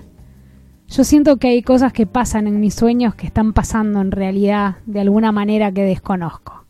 Yo 0.88 1.04
siento 1.04 1.38
que 1.38 1.48
hay 1.48 1.62
cosas 1.62 1.92
que 1.92 2.06
pasan 2.06 2.46
en 2.46 2.60
mis 2.60 2.74
sueños 2.74 3.14
que 3.14 3.26
están 3.26 3.54
pasando 3.54 4.00
en 4.00 4.10
realidad 4.10 4.76
de 4.84 5.00
alguna 5.00 5.32
manera 5.32 5.72
que 5.72 5.84
desconozco. 5.84 6.64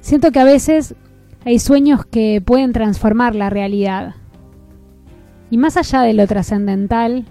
Siento 0.00 0.32
que 0.32 0.40
a 0.40 0.44
veces 0.44 0.94
hay 1.44 1.58
sueños 1.58 2.04
que 2.06 2.42
pueden 2.44 2.72
transformar 2.72 3.34
la 3.34 3.50
realidad. 3.50 4.14
Y 5.50 5.58
más 5.58 5.76
allá 5.76 6.00
de 6.02 6.14
lo 6.14 6.26
trascendental, 6.26 7.26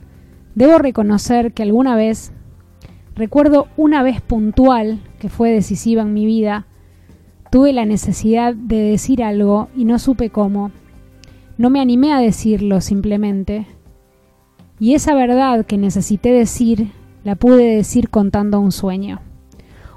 debo 0.54 0.78
reconocer 0.78 1.54
que 1.54 1.64
alguna 1.64 1.96
vez, 1.96 2.32
recuerdo 3.16 3.68
una 3.78 4.04
vez 4.04 4.22
puntual 4.22 5.00
que 5.20 5.30
fue 5.30 5.52
decisiva 5.52 6.04
en 6.04 6.14
mi 6.14 6.26
vida, 6.26 6.68
tuve 7.50 7.74
la 7.74 7.86
necesidad 7.86 8.54
de 8.54 8.78
decir 8.78 9.24
algo 9.24 9.70
y 9.76 9.86
no 9.86 10.00
supe 10.00 10.30
cómo. 10.30 10.72
No 11.58 11.70
me 11.70 11.80
animé 11.80 12.14
a 12.14 12.20
decirlo 12.20 12.82
simplemente. 12.82 13.66
Y 14.80 14.94
esa 14.94 15.14
verdad 15.14 15.66
que 15.66 15.78
necesité 15.78 16.32
decir, 16.32 16.92
la 17.24 17.36
pude 17.36 17.76
decir 17.76 18.10
contando 18.10 18.60
un 18.60 18.72
sueño. 18.72 19.20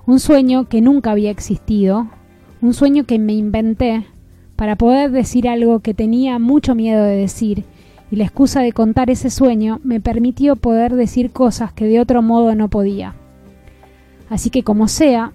Un 0.06 0.18
sueño 0.18 0.68
que 0.68 0.80
nunca 0.80 1.12
había 1.12 1.30
existido, 1.30 2.08
un 2.60 2.74
sueño 2.74 3.04
que 3.04 3.18
me 3.18 3.34
inventé 3.34 4.06
para 4.56 4.76
poder 4.76 5.10
decir 5.10 5.48
algo 5.48 5.80
que 5.80 5.94
tenía 5.94 6.38
mucho 6.38 6.74
miedo 6.74 7.04
de 7.04 7.16
decir, 7.16 7.64
y 8.10 8.16
la 8.16 8.24
excusa 8.24 8.60
de 8.60 8.72
contar 8.72 9.08
ese 9.08 9.30
sueño 9.30 9.80
me 9.84 10.00
permitió 10.00 10.56
poder 10.56 10.94
decir 10.94 11.30
cosas 11.30 11.72
que 11.72 11.86
de 11.86 12.00
otro 12.00 12.22
modo 12.22 12.54
no 12.54 12.68
podía. 12.68 13.14
Así 14.28 14.50
que 14.50 14.62
como 14.64 14.88
sea, 14.88 15.32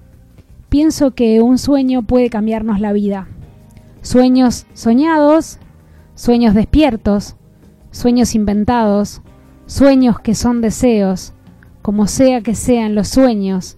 pienso 0.69 1.11
que 1.11 1.41
un 1.41 1.57
sueño 1.57 2.03
puede 2.03 2.29
cambiarnos 2.29 2.79
la 2.79 2.93
vida. 2.93 3.27
Sueños 4.01 4.65
soñados, 4.73 5.59
sueños 6.15 6.53
despiertos, 6.53 7.35
sueños 7.91 8.35
inventados, 8.35 9.21
sueños 9.65 10.19
que 10.19 10.35
son 10.35 10.61
deseos, 10.61 11.33
como 11.81 12.07
sea 12.07 12.41
que 12.41 12.55
sean 12.55 12.95
los 12.95 13.07
sueños, 13.07 13.77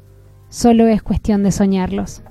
solo 0.49 0.87
es 0.87 1.01
cuestión 1.03 1.43
de 1.43 1.51
soñarlos. 1.51 2.21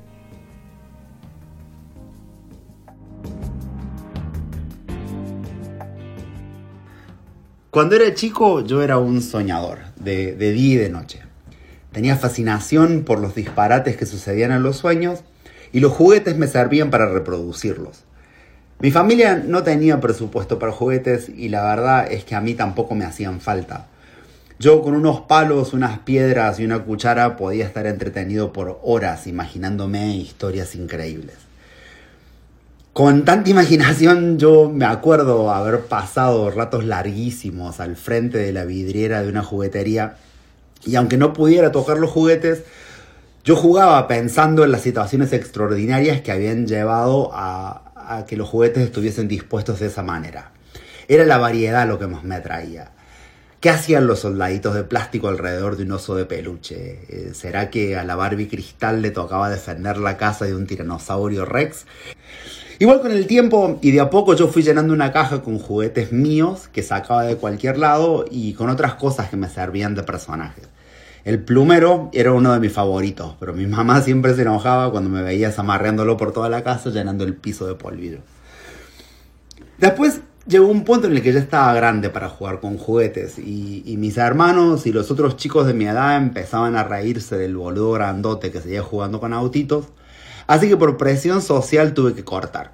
Cuando 7.71 7.95
era 7.95 8.13
chico 8.15 8.65
yo 8.65 8.83
era 8.83 8.99
un 8.99 9.21
soñador, 9.21 9.79
de, 10.01 10.35
de, 10.35 10.53
día 10.53 10.75
y 10.75 10.77
de 10.79 10.89
noche. 10.89 11.28
Tenía 11.93 12.17
fascinación 12.17 13.05
por 13.05 13.19
los 13.19 13.35
disparates 13.35 13.97
que 13.97 14.07
sucedían 14.07 14.53
en 14.53 14.63
los 14.63 14.77
sueños 14.77 15.21
y 15.73 15.81
los 15.81 15.93
juguetes 15.93 16.37
me 16.37 16.47
servían 16.47 16.91
para 16.91 17.09
reproducirlos. 17.09 18.05
Mi 18.81 18.91
familia 18.91 19.43
no 19.45 19.65
tenía 19.65 20.01
presupuesto 20.01 20.59
para 20.59 20.73
juguetes 20.73 21.29
y 21.29 21.49
la 21.49 21.65
verdad 21.65 22.11
es 22.13 22.25
que 22.25 22.35
a 22.35 22.41
mí 22.41 22.55
tampoco 22.55 22.95
me 22.95 23.05
hacían 23.05 23.41
falta. 23.41 23.87
Yo 24.61 24.83
con 24.83 24.95
unos 24.95 25.21
palos, 25.23 25.73
unas 25.73 26.01
piedras 26.01 26.61
y 26.61 26.65
una 26.65 26.85
cuchara 26.85 27.37
podía 27.37 27.65
estar 27.65 27.87
entretenido 27.87 28.53
por 28.53 28.81
horas 28.83 29.27
imaginándome 29.27 30.17
historias 30.17 30.75
increíbles. 30.75 31.37
Con 32.93 33.25
tanta 33.25 33.51
imaginación 33.51 34.39
yo 34.39 34.69
me 34.69 34.85
acuerdo 34.85 35.53
haber 35.53 35.83
pasado 35.83 36.51
ratos 36.51 36.85
larguísimos 36.85 37.79
al 37.79 37.95
frente 37.95 38.39
de 38.39 38.53
la 38.53 38.65
vidriera 38.65 39.23
de 39.23 39.29
una 39.29 39.45
juguetería 39.45 40.17
y 40.85 40.97
aunque 40.97 41.17
no 41.17 41.33
pudiera 41.33 41.73
tocar 41.73 41.99
los 41.99 42.11
juguetes, 42.11 42.63
yo 43.45 43.57
jugaba 43.57 44.07
pensando 44.09 44.65
en 44.65 44.73
las 44.73 44.83
situaciones 44.83 45.33
extraordinarias 45.33 46.21
que 46.21 46.33
habían 46.33 46.67
llevado 46.67 47.31
a, 47.33 48.25
que 48.27 48.37
los 48.37 48.49
juguetes 48.49 48.83
estuviesen 48.83 49.29
dispuestos 49.29 49.81
de 49.81 49.87
esa 49.87 50.03
manera. 50.03 50.53
Era 51.09 51.25
la 51.25 51.39
variedad 51.39 51.87
lo 51.87 51.99
que 51.99 52.07
más 52.07 52.25
me 52.25 52.35
atraía. 52.35 52.91
¿Qué 53.61 53.71
hacían 53.71 54.07
los 54.07 54.21
soldaditos 54.21 54.75
de 54.75 54.85
plástico 54.85 55.29
alrededor 55.29 55.77
de 55.77 55.85
un 55.85 55.93
oso 55.93 56.15
de 56.15 56.25
peluche? 56.25 57.01
Eh, 57.09 57.31
¿Será 57.35 57.71
que 57.71 57.97
a 57.97 58.05
la 58.05 58.17
Barbie 58.17 58.49
Cristal 58.49 59.03
le 59.03 59.11
tocaba 59.11 59.51
defender 59.51 59.99
la 59.99 60.17
casa 60.17 60.45
de 60.45 60.55
un 60.55 60.67
tiranosaurio 60.67 61.45
Rex? 61.45 61.87
Igual 62.81 63.01
con 63.01 63.11
el 63.11 63.27
tiempo 63.27 63.79
y 63.83 63.91
de 63.91 64.01
a 64.01 64.09
poco 64.09 64.35
yo 64.35 64.47
fui 64.47 64.63
llenando 64.63 64.95
una 64.95 65.11
caja 65.11 65.43
con 65.43 65.59
juguetes 65.59 66.13
míos 66.13 66.69
que 66.73 66.85
sacaba 66.85 67.25
de 67.25 67.37
cualquier 67.37 67.77
lado 67.77 68.25
y 68.31 68.53
con 68.53 68.71
otras 68.71 68.95
cosas 68.95 69.29
que 69.29 69.37
me 69.37 69.49
servían 69.49 69.97
de 69.97 70.05
personajes. 70.05 70.69
El 71.25 71.43
plumero 71.43 72.09
era 72.13 72.33
uno 72.33 72.53
de 72.53 72.61
mis 72.61 72.73
favoritos, 72.73 73.35
pero 73.41 73.53
mi 73.53 73.67
mamá 73.67 74.01
siempre 74.01 74.33
se 74.35 74.43
enojaba 74.43 74.93
cuando 74.93 75.11
me 75.11 75.23
veía 75.23 75.51
zamarreándolo 75.51 76.17
por 76.17 76.33
toda 76.33 76.49
la 76.49 76.63
casa 76.63 76.91
llenando 76.91 77.25
el 77.25 77.35
piso 77.35 77.67
de 77.67 77.75
polvillo. 77.75 78.21
Después 79.79 80.21
llegó 80.47 80.69
un 80.69 80.85
punto 80.85 81.09
en 81.09 81.15
el 81.15 81.23
que 81.23 81.33
ya 81.33 81.41
estaba 81.41 81.75
grande 81.75 82.11
para 82.11 82.29
jugar 82.29 82.61
con 82.61 82.79
juguetes 82.79 83.41
y, 83.41 83.83
y, 83.87 83.97
mis 83.97 84.17
hermanos 84.17 84.87
y 84.87 84.93
los 84.93 85.11
otros 85.11 85.37
chicos 85.37 85.67
de 85.67 85.75
mi 85.75 85.87
edad 85.87 86.17
empezaban 86.17 86.77
a 86.77 86.85
reírse 86.85 87.37
del 87.37 87.57
boludo 87.57 87.91
grandote 87.93 88.53
que 88.53 88.61
seguía 88.61 88.83
jugando 88.83 89.19
con 89.19 89.33
autitos, 89.33 89.87
así 90.49 90.69
que 90.69 90.77
por 90.77 90.97
presión 90.97 91.41
social 91.41 91.95
tuve 91.95 92.15
que 92.15 92.25
cortar. 92.25 92.73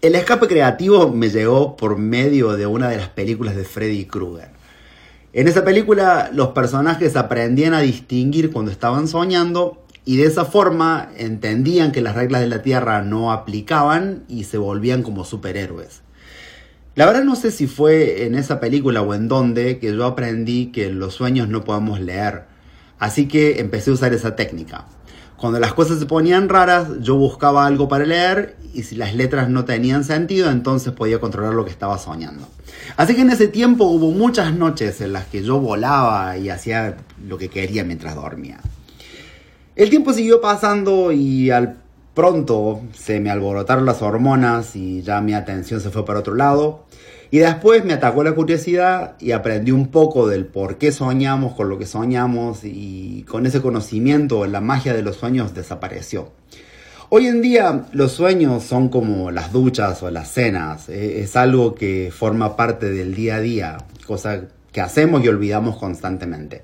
El 0.00 0.16
escape 0.16 0.48
creativo 0.48 1.12
me 1.12 1.28
llegó 1.28 1.76
por 1.76 1.98
medio 1.98 2.56
de 2.56 2.66
una 2.66 2.88
de 2.88 2.96
las 2.96 3.10
películas 3.10 3.54
de 3.54 3.64
Freddy 3.64 4.06
Krueger. 4.06 4.48
En 5.32 5.46
esa 5.46 5.64
película 5.64 6.30
los 6.32 6.48
personajes 6.48 7.14
aprendían 7.14 7.74
a 7.74 7.80
distinguir 7.80 8.50
cuando 8.50 8.72
estaban 8.72 9.06
soñando 9.06 9.84
y 10.04 10.16
de 10.16 10.24
esa 10.24 10.46
forma 10.46 11.10
entendían 11.16 11.92
que 11.92 12.00
las 12.00 12.16
reglas 12.16 12.40
de 12.40 12.48
la 12.48 12.62
Tierra 12.62 13.02
no 13.02 13.30
aplicaban 13.30 14.24
y 14.26 14.44
se 14.44 14.58
volvían 14.58 15.02
como 15.02 15.24
superhéroes. 15.24 16.00
La 16.96 17.06
verdad 17.06 17.22
no 17.22 17.36
sé 17.36 17.50
si 17.50 17.66
fue 17.66 18.24
en 18.24 18.34
esa 18.34 18.58
película 18.58 19.02
o 19.02 19.14
en 19.14 19.28
dónde 19.28 19.78
que 19.78 19.94
yo 19.94 20.06
aprendí 20.06 20.72
que 20.72 20.90
los 20.90 21.14
sueños 21.14 21.48
no 21.48 21.62
podemos 21.62 22.00
leer. 22.00 22.44
Así 22.98 23.28
que 23.28 23.60
empecé 23.60 23.90
a 23.90 23.94
usar 23.94 24.12
esa 24.14 24.34
técnica. 24.34 24.86
Cuando 25.40 25.58
las 25.58 25.72
cosas 25.72 25.98
se 25.98 26.04
ponían 26.04 26.50
raras, 26.50 26.88
yo 27.00 27.16
buscaba 27.16 27.64
algo 27.64 27.88
para 27.88 28.04
leer 28.04 28.56
y 28.74 28.82
si 28.82 28.94
las 28.94 29.14
letras 29.14 29.48
no 29.48 29.64
tenían 29.64 30.04
sentido, 30.04 30.50
entonces 30.50 30.92
podía 30.92 31.18
controlar 31.18 31.54
lo 31.54 31.64
que 31.64 31.70
estaba 31.70 31.96
soñando. 31.96 32.46
Así 32.98 33.14
que 33.14 33.22
en 33.22 33.30
ese 33.30 33.48
tiempo 33.48 33.84
hubo 33.84 34.10
muchas 34.10 34.52
noches 34.52 35.00
en 35.00 35.14
las 35.14 35.24
que 35.24 35.42
yo 35.42 35.58
volaba 35.58 36.36
y 36.36 36.50
hacía 36.50 36.98
lo 37.26 37.38
que 37.38 37.48
quería 37.48 37.84
mientras 37.84 38.16
dormía. 38.16 38.60
El 39.76 39.88
tiempo 39.88 40.12
siguió 40.12 40.42
pasando 40.42 41.10
y 41.10 41.50
al 41.50 41.78
pronto 42.12 42.82
se 42.92 43.18
me 43.18 43.30
alborotaron 43.30 43.86
las 43.86 44.02
hormonas 44.02 44.76
y 44.76 45.00
ya 45.00 45.22
mi 45.22 45.32
atención 45.32 45.80
se 45.80 45.88
fue 45.88 46.04
para 46.04 46.18
otro 46.18 46.34
lado. 46.34 46.84
Y 47.32 47.38
después 47.38 47.84
me 47.84 47.92
atacó 47.92 48.24
la 48.24 48.32
curiosidad 48.32 49.14
y 49.20 49.30
aprendí 49.30 49.70
un 49.70 49.88
poco 49.88 50.26
del 50.26 50.46
por 50.46 50.78
qué 50.78 50.90
soñamos 50.90 51.54
con 51.54 51.68
lo 51.68 51.78
que 51.78 51.86
soñamos 51.86 52.64
y 52.64 53.24
con 53.28 53.46
ese 53.46 53.60
conocimiento 53.60 54.46
la 54.46 54.60
magia 54.60 54.94
de 54.94 55.02
los 55.02 55.16
sueños 55.16 55.54
desapareció. 55.54 56.32
Hoy 57.08 57.26
en 57.26 57.40
día 57.40 57.86
los 57.92 58.12
sueños 58.12 58.64
son 58.64 58.88
como 58.88 59.30
las 59.30 59.52
duchas 59.52 60.02
o 60.02 60.10
las 60.10 60.30
cenas, 60.30 60.88
es 60.88 61.36
algo 61.36 61.74
que 61.74 62.12
forma 62.16 62.56
parte 62.56 62.90
del 62.90 63.14
día 63.14 63.36
a 63.36 63.40
día, 63.40 63.78
cosa 64.06 64.42
que 64.72 64.80
hacemos 64.80 65.24
y 65.24 65.28
olvidamos 65.28 65.76
constantemente. 65.76 66.62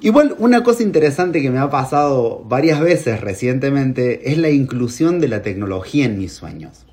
Igual 0.00 0.36
una 0.38 0.62
cosa 0.62 0.82
interesante 0.82 1.42
que 1.42 1.50
me 1.50 1.58
ha 1.58 1.68
pasado 1.68 2.44
varias 2.48 2.80
veces 2.80 3.20
recientemente 3.20 4.30
es 4.30 4.38
la 4.38 4.50
inclusión 4.50 5.20
de 5.20 5.28
la 5.28 5.42
tecnología 5.42 6.06
en 6.06 6.18
mis 6.18 6.32
sueños. 6.32 6.86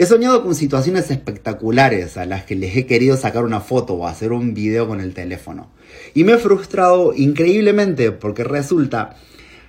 He 0.00 0.06
soñado 0.06 0.42
con 0.42 0.54
situaciones 0.54 1.10
espectaculares 1.10 2.16
a 2.16 2.24
las 2.24 2.44
que 2.44 2.56
les 2.56 2.74
he 2.74 2.86
querido 2.86 3.18
sacar 3.18 3.44
una 3.44 3.60
foto 3.60 3.92
o 3.92 4.06
hacer 4.06 4.32
un 4.32 4.54
video 4.54 4.88
con 4.88 4.98
el 4.98 5.12
teléfono. 5.12 5.68
Y 6.14 6.24
me 6.24 6.32
he 6.32 6.38
frustrado 6.38 7.12
increíblemente 7.14 8.10
porque 8.10 8.42
resulta 8.42 9.16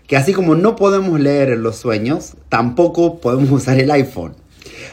que 0.07 0.15
así 0.15 0.31
como 0.31 0.55
no 0.55 0.77
podemos 0.77 1.19
leer 1.19 1.57
los 1.57 1.75
sueños, 1.75 2.35
tampoco 2.47 3.19
podemos 3.19 3.51
usar 3.61 3.77
el 3.77 3.91
iPhone. 3.91 4.37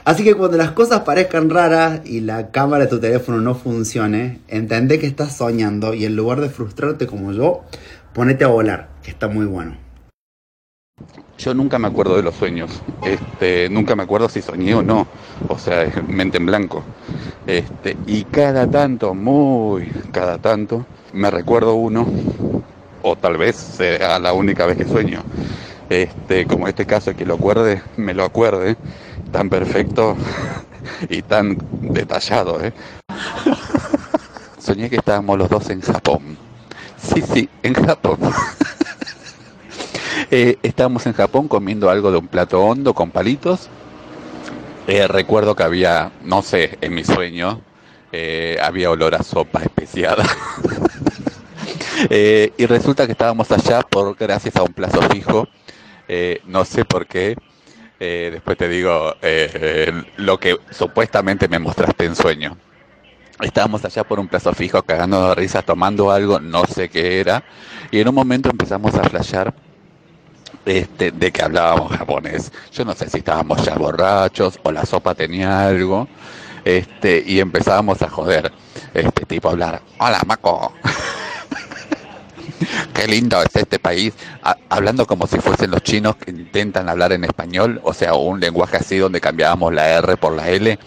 Así 0.04 0.24
que 0.24 0.34
cuando 0.34 0.56
las 0.56 0.72
cosas 0.72 1.02
parezcan 1.02 1.50
raras 1.50 2.00
y 2.04 2.18
la 2.18 2.50
cámara 2.50 2.86
de 2.86 2.90
tu 2.90 2.98
teléfono 2.98 3.40
no 3.40 3.54
funcione, 3.54 4.40
entendé 4.48 4.98
que 4.98 5.06
estás 5.06 5.36
soñando 5.36 5.94
y 5.94 6.04
en 6.04 6.16
lugar 6.16 6.40
de 6.40 6.50
frustrarte 6.50 7.06
como 7.06 7.30
yo, 7.30 7.62
ponete 8.12 8.42
a 8.42 8.48
volar, 8.48 8.88
que 9.04 9.12
está 9.12 9.28
muy 9.28 9.46
bueno. 9.46 9.76
Yo 11.38 11.54
nunca 11.54 11.78
me 11.78 11.86
acuerdo 11.86 12.16
de 12.16 12.22
los 12.22 12.34
sueños. 12.34 12.82
Este, 13.04 13.68
nunca 13.70 13.94
me 13.94 14.02
acuerdo 14.02 14.28
si 14.28 14.42
soñé 14.42 14.74
o 14.74 14.82
no. 14.82 15.06
O 15.48 15.58
sea, 15.58 15.82
es 15.82 16.08
mente 16.08 16.38
en 16.38 16.46
blanco. 16.46 16.82
Este, 17.46 17.96
y 18.06 18.24
cada 18.24 18.66
tanto, 18.66 19.14
muy 19.14 19.90
cada 20.12 20.38
tanto, 20.38 20.84
me 21.12 21.30
recuerdo 21.30 21.74
uno, 21.74 22.06
o 23.02 23.16
tal 23.16 23.36
vez 23.36 23.56
sea 23.56 24.18
la 24.18 24.32
única 24.32 24.66
vez 24.66 24.76
que 24.76 24.84
sueño. 24.84 25.22
Este, 25.88 26.44
como 26.46 26.68
este 26.68 26.84
caso, 26.84 27.14
que 27.14 27.24
lo 27.24 27.34
acuerde, 27.34 27.82
me 27.96 28.14
lo 28.14 28.24
acuerde, 28.24 28.76
tan 29.30 29.48
perfecto 29.48 30.16
y 31.08 31.22
tan 31.22 31.56
detallado. 31.70 32.62
¿eh? 32.62 32.72
Soñé 34.58 34.90
que 34.90 34.96
estábamos 34.96 35.38
los 35.38 35.48
dos 35.48 35.70
en 35.70 35.80
Japón. 35.80 36.36
Sí, 37.00 37.22
sí, 37.22 37.48
en 37.62 37.74
Japón. 37.74 38.18
Eh, 40.30 40.58
estábamos 40.62 41.06
en 41.06 41.14
Japón 41.14 41.48
comiendo 41.48 41.88
algo 41.88 42.10
de 42.10 42.18
un 42.18 42.28
plato 42.28 42.60
hondo 42.60 42.92
con 42.92 43.10
palitos. 43.10 43.70
Eh, 44.86 45.06
recuerdo 45.08 45.56
que 45.56 45.62
había, 45.62 46.12
no 46.22 46.42
sé, 46.42 46.78
en 46.80 46.94
mi 46.94 47.04
sueño, 47.04 47.62
eh, 48.12 48.58
había 48.62 48.90
olor 48.90 49.14
a 49.14 49.22
sopa 49.22 49.62
especiada. 49.62 50.24
Eh, 52.10 52.52
y 52.56 52.64
resulta 52.66 53.06
que 53.06 53.12
estábamos 53.12 53.50
allá 53.50 53.80
por 53.82 54.14
gracias 54.16 54.54
a 54.54 54.62
un 54.62 54.72
plazo 54.72 55.02
fijo. 55.10 55.48
No 56.46 56.64
sé 56.64 56.84
por 56.84 57.08
qué. 57.08 57.36
Después 57.98 58.56
te 58.56 58.68
digo 58.68 59.14
lo 60.16 60.38
que 60.38 60.56
supuestamente 60.70 61.48
me 61.48 61.58
mostraste 61.58 62.04
en 62.04 62.14
sueño. 62.14 62.56
Estábamos 63.40 63.84
allá 63.84 64.04
por 64.04 64.20
un 64.20 64.28
plazo 64.28 64.54
fijo, 64.54 64.80
cagando 64.84 65.30
de 65.30 65.34
risa, 65.34 65.60
tomando 65.62 66.12
algo, 66.12 66.38
no 66.38 66.64
sé 66.66 66.88
qué 66.88 67.18
era. 67.18 67.42
Y 67.90 67.98
en 67.98 68.08
un 68.08 68.14
momento 68.14 68.48
empezamos 68.48 68.94
a 68.94 69.02
flashear 69.02 69.52
este, 70.68 71.10
de 71.10 71.32
que 71.32 71.42
hablábamos 71.42 71.96
japonés. 71.96 72.52
Yo 72.72 72.84
no 72.84 72.94
sé 72.94 73.08
si 73.08 73.18
estábamos 73.18 73.64
ya 73.64 73.74
borrachos 73.74 74.58
o 74.62 74.70
la 74.70 74.84
sopa 74.84 75.14
tenía 75.14 75.66
algo. 75.66 76.06
Este, 76.64 77.22
y 77.26 77.40
empezábamos 77.40 78.02
a 78.02 78.08
joder. 78.08 78.52
Este 78.92 79.24
tipo 79.24 79.48
a 79.48 79.52
hablar. 79.52 79.82
Hola, 79.98 80.22
Maco. 80.26 80.72
Qué 82.94 83.06
lindo 83.06 83.40
es 83.40 83.54
este 83.54 83.78
país. 83.78 84.12
Hablando 84.68 85.06
como 85.06 85.26
si 85.26 85.38
fuesen 85.38 85.70
los 85.70 85.82
chinos 85.82 86.16
que 86.16 86.30
intentan 86.30 86.88
hablar 86.88 87.12
en 87.12 87.24
español, 87.24 87.80
o 87.84 87.94
sea, 87.94 88.14
un 88.14 88.40
lenguaje 88.40 88.76
así 88.76 88.98
donde 88.98 89.20
cambiábamos 89.20 89.72
la 89.72 89.88
R 89.88 90.16
por 90.16 90.34
la 90.34 90.50
L. 90.50 90.78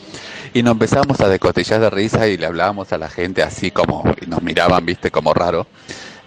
Y 0.53 0.63
nos 0.63 0.73
empezamos 0.73 1.21
a 1.21 1.29
descotillar 1.29 1.79
de 1.79 1.89
risa 1.89 2.27
y 2.27 2.37
le 2.37 2.45
hablábamos 2.45 2.91
a 2.91 2.97
la 2.97 3.09
gente 3.09 3.41
así 3.41 3.71
como, 3.71 4.03
y 4.21 4.25
nos 4.25 4.43
miraban, 4.43 4.85
viste, 4.85 5.09
como 5.09 5.33
raro. 5.33 5.65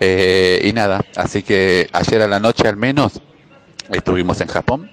Eh, 0.00 0.62
y 0.64 0.72
nada, 0.72 1.04
así 1.14 1.42
que 1.42 1.88
ayer 1.92 2.22
a 2.22 2.26
la 2.26 2.40
noche 2.40 2.66
al 2.66 2.76
menos 2.76 3.20
estuvimos 3.90 4.40
en 4.40 4.48
Japón, 4.48 4.90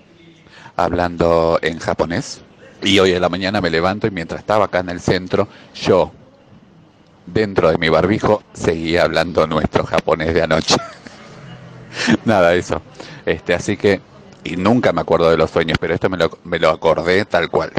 hablando 0.76 1.60
en 1.62 1.80
japonés. 1.80 2.42
Y 2.84 2.98
hoy 3.00 3.12
en 3.14 3.22
la 3.22 3.30
mañana 3.30 3.62
me 3.62 3.70
levanto 3.70 4.08
y 4.08 4.12
mientras 4.12 4.40
estaba 4.40 4.66
acá 4.66 4.80
en 4.80 4.90
el 4.90 5.02
centro, 5.02 5.48
yo, 5.76 6.12
dentro 7.28 7.70
de 7.70 7.78
mi 7.78 7.90
barbijo, 7.90 8.42
seguía 8.54 9.04
hablando 9.04 9.46
nuestro 9.46 9.86
japonés 9.86 10.34
de 10.34 10.42
anoche. 10.42 10.78
Nada, 12.26 12.56
eso. 12.56 12.82
Este, 13.26 13.54
así 13.54 13.78
que, 13.78 14.02
y 14.44 14.56
nunca 14.56 14.94
me 14.94 15.02
acuerdo 15.02 15.30
de 15.30 15.38
los 15.38 15.52
sueños, 15.52 15.78
pero 15.80 15.94
esto 15.94 16.10
me 16.10 16.18
lo, 16.18 16.40
me 16.44 16.58
lo 16.58 16.70
acordé 16.72 17.26
tal 17.26 17.50
cual. 17.50 17.72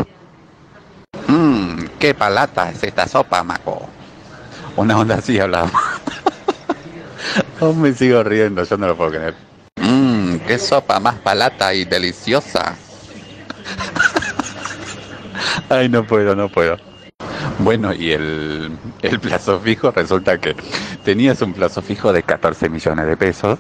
Mmm, 1.26 1.84
qué 1.98 2.14
palata 2.14 2.70
es 2.70 2.82
esta 2.84 3.08
sopa, 3.08 3.42
Maco. 3.42 3.88
Una 4.76 4.98
onda 4.98 5.16
así 5.16 5.38
hablaba. 5.40 5.70
Aún 7.60 7.80
me 7.82 7.92
sigo 7.92 8.22
riendo, 8.22 8.62
yo 8.62 8.76
no 8.76 8.86
lo 8.86 8.96
puedo 8.96 9.10
creer. 9.10 9.51
Qué 10.46 10.58
sopa 10.58 11.00
más 11.00 11.16
palata 11.16 11.74
y 11.74 11.84
deliciosa. 11.84 12.76
Ay, 15.68 15.88
no 15.88 16.04
puedo, 16.04 16.34
no 16.34 16.48
puedo. 16.48 16.76
Bueno, 17.58 17.92
y 17.92 18.12
el, 18.12 18.70
el 19.02 19.20
plazo 19.20 19.60
fijo 19.60 19.90
resulta 19.90 20.38
que 20.38 20.56
tenías 21.04 21.42
un 21.42 21.52
plazo 21.52 21.82
fijo 21.82 22.12
de 22.12 22.22
14 22.22 22.68
millones 22.68 23.06
de 23.06 23.16
pesos 23.16 23.58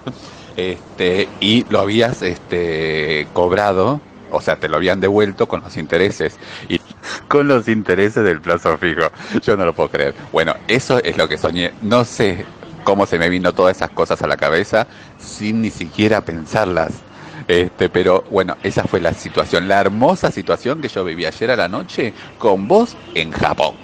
este, 0.56 1.28
y 1.40 1.64
lo 1.70 1.80
habías 1.80 2.22
este, 2.22 3.26
cobrado, 3.32 4.00
o 4.30 4.40
sea, 4.40 4.56
te 4.56 4.68
lo 4.68 4.76
habían 4.76 5.00
devuelto 5.00 5.46
con 5.46 5.62
los 5.62 5.76
intereses 5.76 6.38
y 6.68 6.80
con 7.28 7.48
los 7.48 7.68
intereses 7.68 8.24
del 8.24 8.40
plazo 8.40 8.76
fijo. 8.78 9.08
Yo 9.42 9.56
no 9.56 9.64
lo 9.64 9.74
puedo 9.74 9.90
creer. 9.90 10.14
Bueno, 10.32 10.54
eso 10.68 10.98
es 11.02 11.16
lo 11.16 11.28
que 11.28 11.38
soñé. 11.38 11.72
No 11.82 12.04
sé 12.04 12.44
cómo 12.82 13.06
se 13.06 13.18
me 13.18 13.28
vino 13.28 13.54
todas 13.54 13.76
esas 13.76 13.90
cosas 13.90 14.22
a 14.22 14.26
la 14.26 14.36
cabeza 14.36 14.88
sin 15.18 15.62
ni 15.62 15.70
siquiera 15.70 16.24
pensarlas. 16.24 17.04
Este, 17.48 17.88
pero 17.90 18.24
bueno, 18.30 18.56
esa 18.62 18.84
fue 18.84 19.00
la 19.00 19.14
situación, 19.14 19.68
la 19.68 19.80
hermosa 19.80 20.30
situación 20.30 20.80
que 20.80 20.88
yo 20.88 21.04
viví 21.04 21.26
ayer 21.26 21.50
a 21.50 21.56
la 21.56 21.68
noche 21.68 22.14
con 22.38 22.68
vos 22.68 22.96
en 23.14 23.32
Japón. 23.32 23.76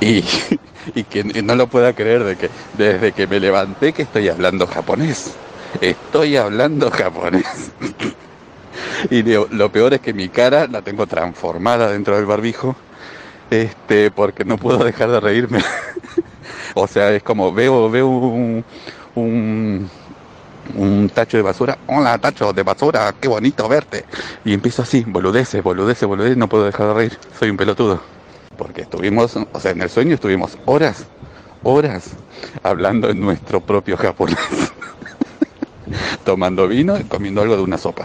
Y, 0.00 0.24
y 0.94 1.04
que 1.04 1.24
no 1.42 1.54
lo 1.54 1.68
pueda 1.68 1.94
creer 1.94 2.24
de 2.24 2.36
que 2.36 2.50
desde 2.72 3.12
que 3.12 3.26
me 3.26 3.40
levanté 3.40 3.92
que 3.92 4.02
estoy 4.02 4.28
hablando 4.28 4.66
japonés. 4.66 5.38
Estoy 5.80 6.36
hablando 6.36 6.90
japonés. 6.90 7.72
Y 9.10 9.22
lo, 9.22 9.48
lo 9.50 9.70
peor 9.72 9.94
es 9.94 10.00
que 10.00 10.14
mi 10.14 10.28
cara 10.30 10.66
la 10.68 10.82
tengo 10.82 11.06
transformada 11.06 11.90
dentro 11.90 12.16
del 12.16 12.26
barbijo. 12.26 12.76
Este, 13.50 14.10
porque 14.10 14.44
no 14.44 14.58
puedo 14.58 14.84
dejar 14.84 15.10
de 15.10 15.20
reírme. 15.20 15.60
O 16.78 16.86
sea, 16.86 17.10
es 17.14 17.22
como 17.22 17.52
veo, 17.54 17.90
veo 17.90 18.06
un, 18.06 18.62
un, 19.14 19.88
un 20.74 21.08
tacho 21.08 21.38
de 21.38 21.42
basura. 21.42 21.78
Hola, 21.86 22.18
tacho 22.18 22.52
de 22.52 22.62
basura, 22.62 23.14
qué 23.18 23.28
bonito 23.28 23.66
verte. 23.66 24.04
Y 24.44 24.52
empiezo 24.52 24.82
así, 24.82 25.02
boludeces, 25.06 25.62
boludeces, 25.62 26.06
boludeces, 26.06 26.36
no 26.36 26.50
puedo 26.50 26.66
dejar 26.66 26.88
de 26.88 26.94
reír. 26.94 27.18
Soy 27.38 27.48
un 27.48 27.56
pelotudo. 27.56 28.02
Porque 28.58 28.82
estuvimos, 28.82 29.34
o 29.36 29.58
sea, 29.58 29.70
en 29.70 29.80
el 29.80 29.88
sueño 29.88 30.16
estuvimos 30.16 30.58
horas, 30.66 31.06
horas 31.62 32.10
hablando 32.62 33.08
en 33.08 33.20
nuestro 33.20 33.62
propio 33.62 33.96
japonés. 33.96 34.36
Tomando 36.24 36.68
vino 36.68 36.98
y 36.98 37.04
comiendo 37.04 37.40
algo 37.40 37.56
de 37.56 37.62
una 37.62 37.78
sopa. 37.78 38.04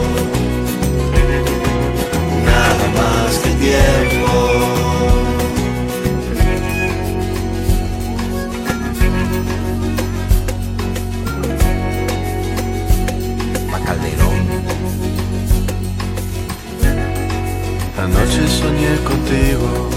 Anoche 18.31 18.47
soñé 18.47 18.95
contigo. 19.03 19.89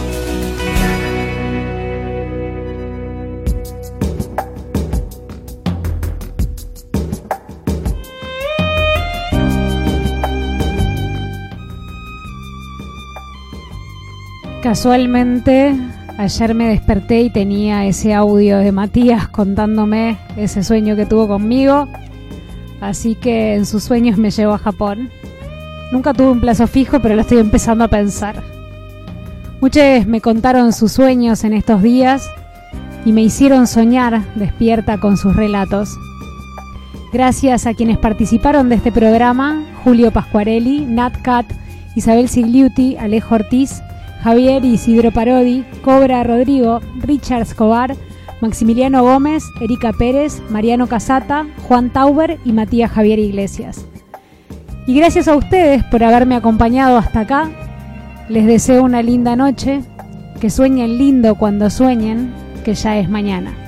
Casualmente, 14.63 15.77
ayer 16.19 16.55
me 16.55 16.69
desperté 16.69 17.21
y 17.21 17.31
tenía 17.31 17.87
ese 17.87 18.15
audio 18.15 18.59
de 18.59 18.73
Matías 18.73 19.29
contándome 19.29 20.19
ese 20.37 20.65
sueño 20.65 20.97
que 20.97 21.07
tuvo 21.07 21.29
conmigo. 21.29 21.87
Así 22.81 23.15
que 23.15 23.55
en 23.55 23.65
sus 23.65 23.85
sueños 23.85 24.19
me 24.19 24.33
llevó 24.33 24.55
a 24.55 24.59
Japón. 24.59 25.11
Nunca 25.93 26.13
tuve 26.15 26.31
un 26.31 26.41
plazo 26.41 26.67
fijo, 26.67 27.01
pero 27.01 27.15
lo 27.15 27.21
estoy 27.21 27.39
empezando 27.39 27.85
a 27.85 27.89
pensar. 27.89 28.43
Muchos 29.61 30.07
me 30.07 30.21
contaron 30.21 30.73
sus 30.73 30.93
sueños 30.93 31.45
en 31.45 31.55
estos 31.55 31.83
días 31.83 32.29
y 33.05 33.13
me 33.13 33.23
hicieron 33.23 33.67
soñar 33.67 34.23
despierta 34.35 34.99
con 34.99 35.17
sus 35.17 35.37
relatos. 35.37 35.97
Gracias 37.13 37.67
a 37.67 37.75
quienes 37.75 37.99
participaron 37.99 38.69
de 38.69 38.75
este 38.75 38.91
programa, 38.91 39.65
Julio 39.85 40.11
Pascuarelli, 40.11 40.81
Nat 40.81 41.23
Cat, 41.23 41.47
Isabel 41.95 42.29
Sigliuti, 42.29 42.97
Alejo 42.97 43.37
Ortiz, 43.37 43.81
Javier 44.23 44.65
Isidro 44.65 45.13
Parodi, 45.13 45.65
Cobra 45.83 46.25
Rodrigo, 46.25 46.81
Richard 47.01 47.43
Escobar, 47.43 47.95
Maximiliano 48.41 49.03
Gómez, 49.03 49.45
Erika 49.61 49.93
Pérez, 49.93 50.43
Mariano 50.51 50.89
Casata, 50.89 51.47
Juan 51.69 51.91
Tauber 51.91 52.39
y 52.45 52.53
Matías 52.53 52.91
Javier 52.91 53.19
Iglesias. 53.19 53.87
Y 54.87 54.95
gracias 54.95 55.29
a 55.29 55.37
ustedes 55.37 55.83
por 55.85 56.05
haberme 56.05 56.37
acompañado 56.37 56.99
hasta 56.99 57.21
acá. 57.21 57.51
Les 58.29 58.47
deseo 58.47 58.85
una 58.85 59.03
linda 59.03 59.35
noche, 59.35 59.81
que 60.41 60.51
sueñen 60.51 60.99
lindo 60.99 61.37
cuando 61.37 61.71
sueñen, 61.71 62.33
que 62.65 62.75
ya 62.75 62.99
es 62.99 63.09
mañana. 63.09 63.64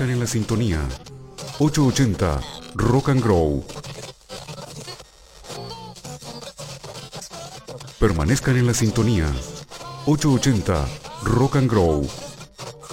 Permanezcan 0.00 0.16
en 0.16 0.20
la 0.20 0.26
sintonía. 0.26 0.88
880 1.58 2.40
Rock 2.74 3.10
and 3.10 3.22
Grow. 3.22 3.62
Permanezcan 7.98 8.56
en 8.56 8.66
la 8.66 8.72
sintonía. 8.72 9.26
880 10.06 10.86
Rock 11.24 11.56
and 11.56 11.70
Grow. 11.70 12.19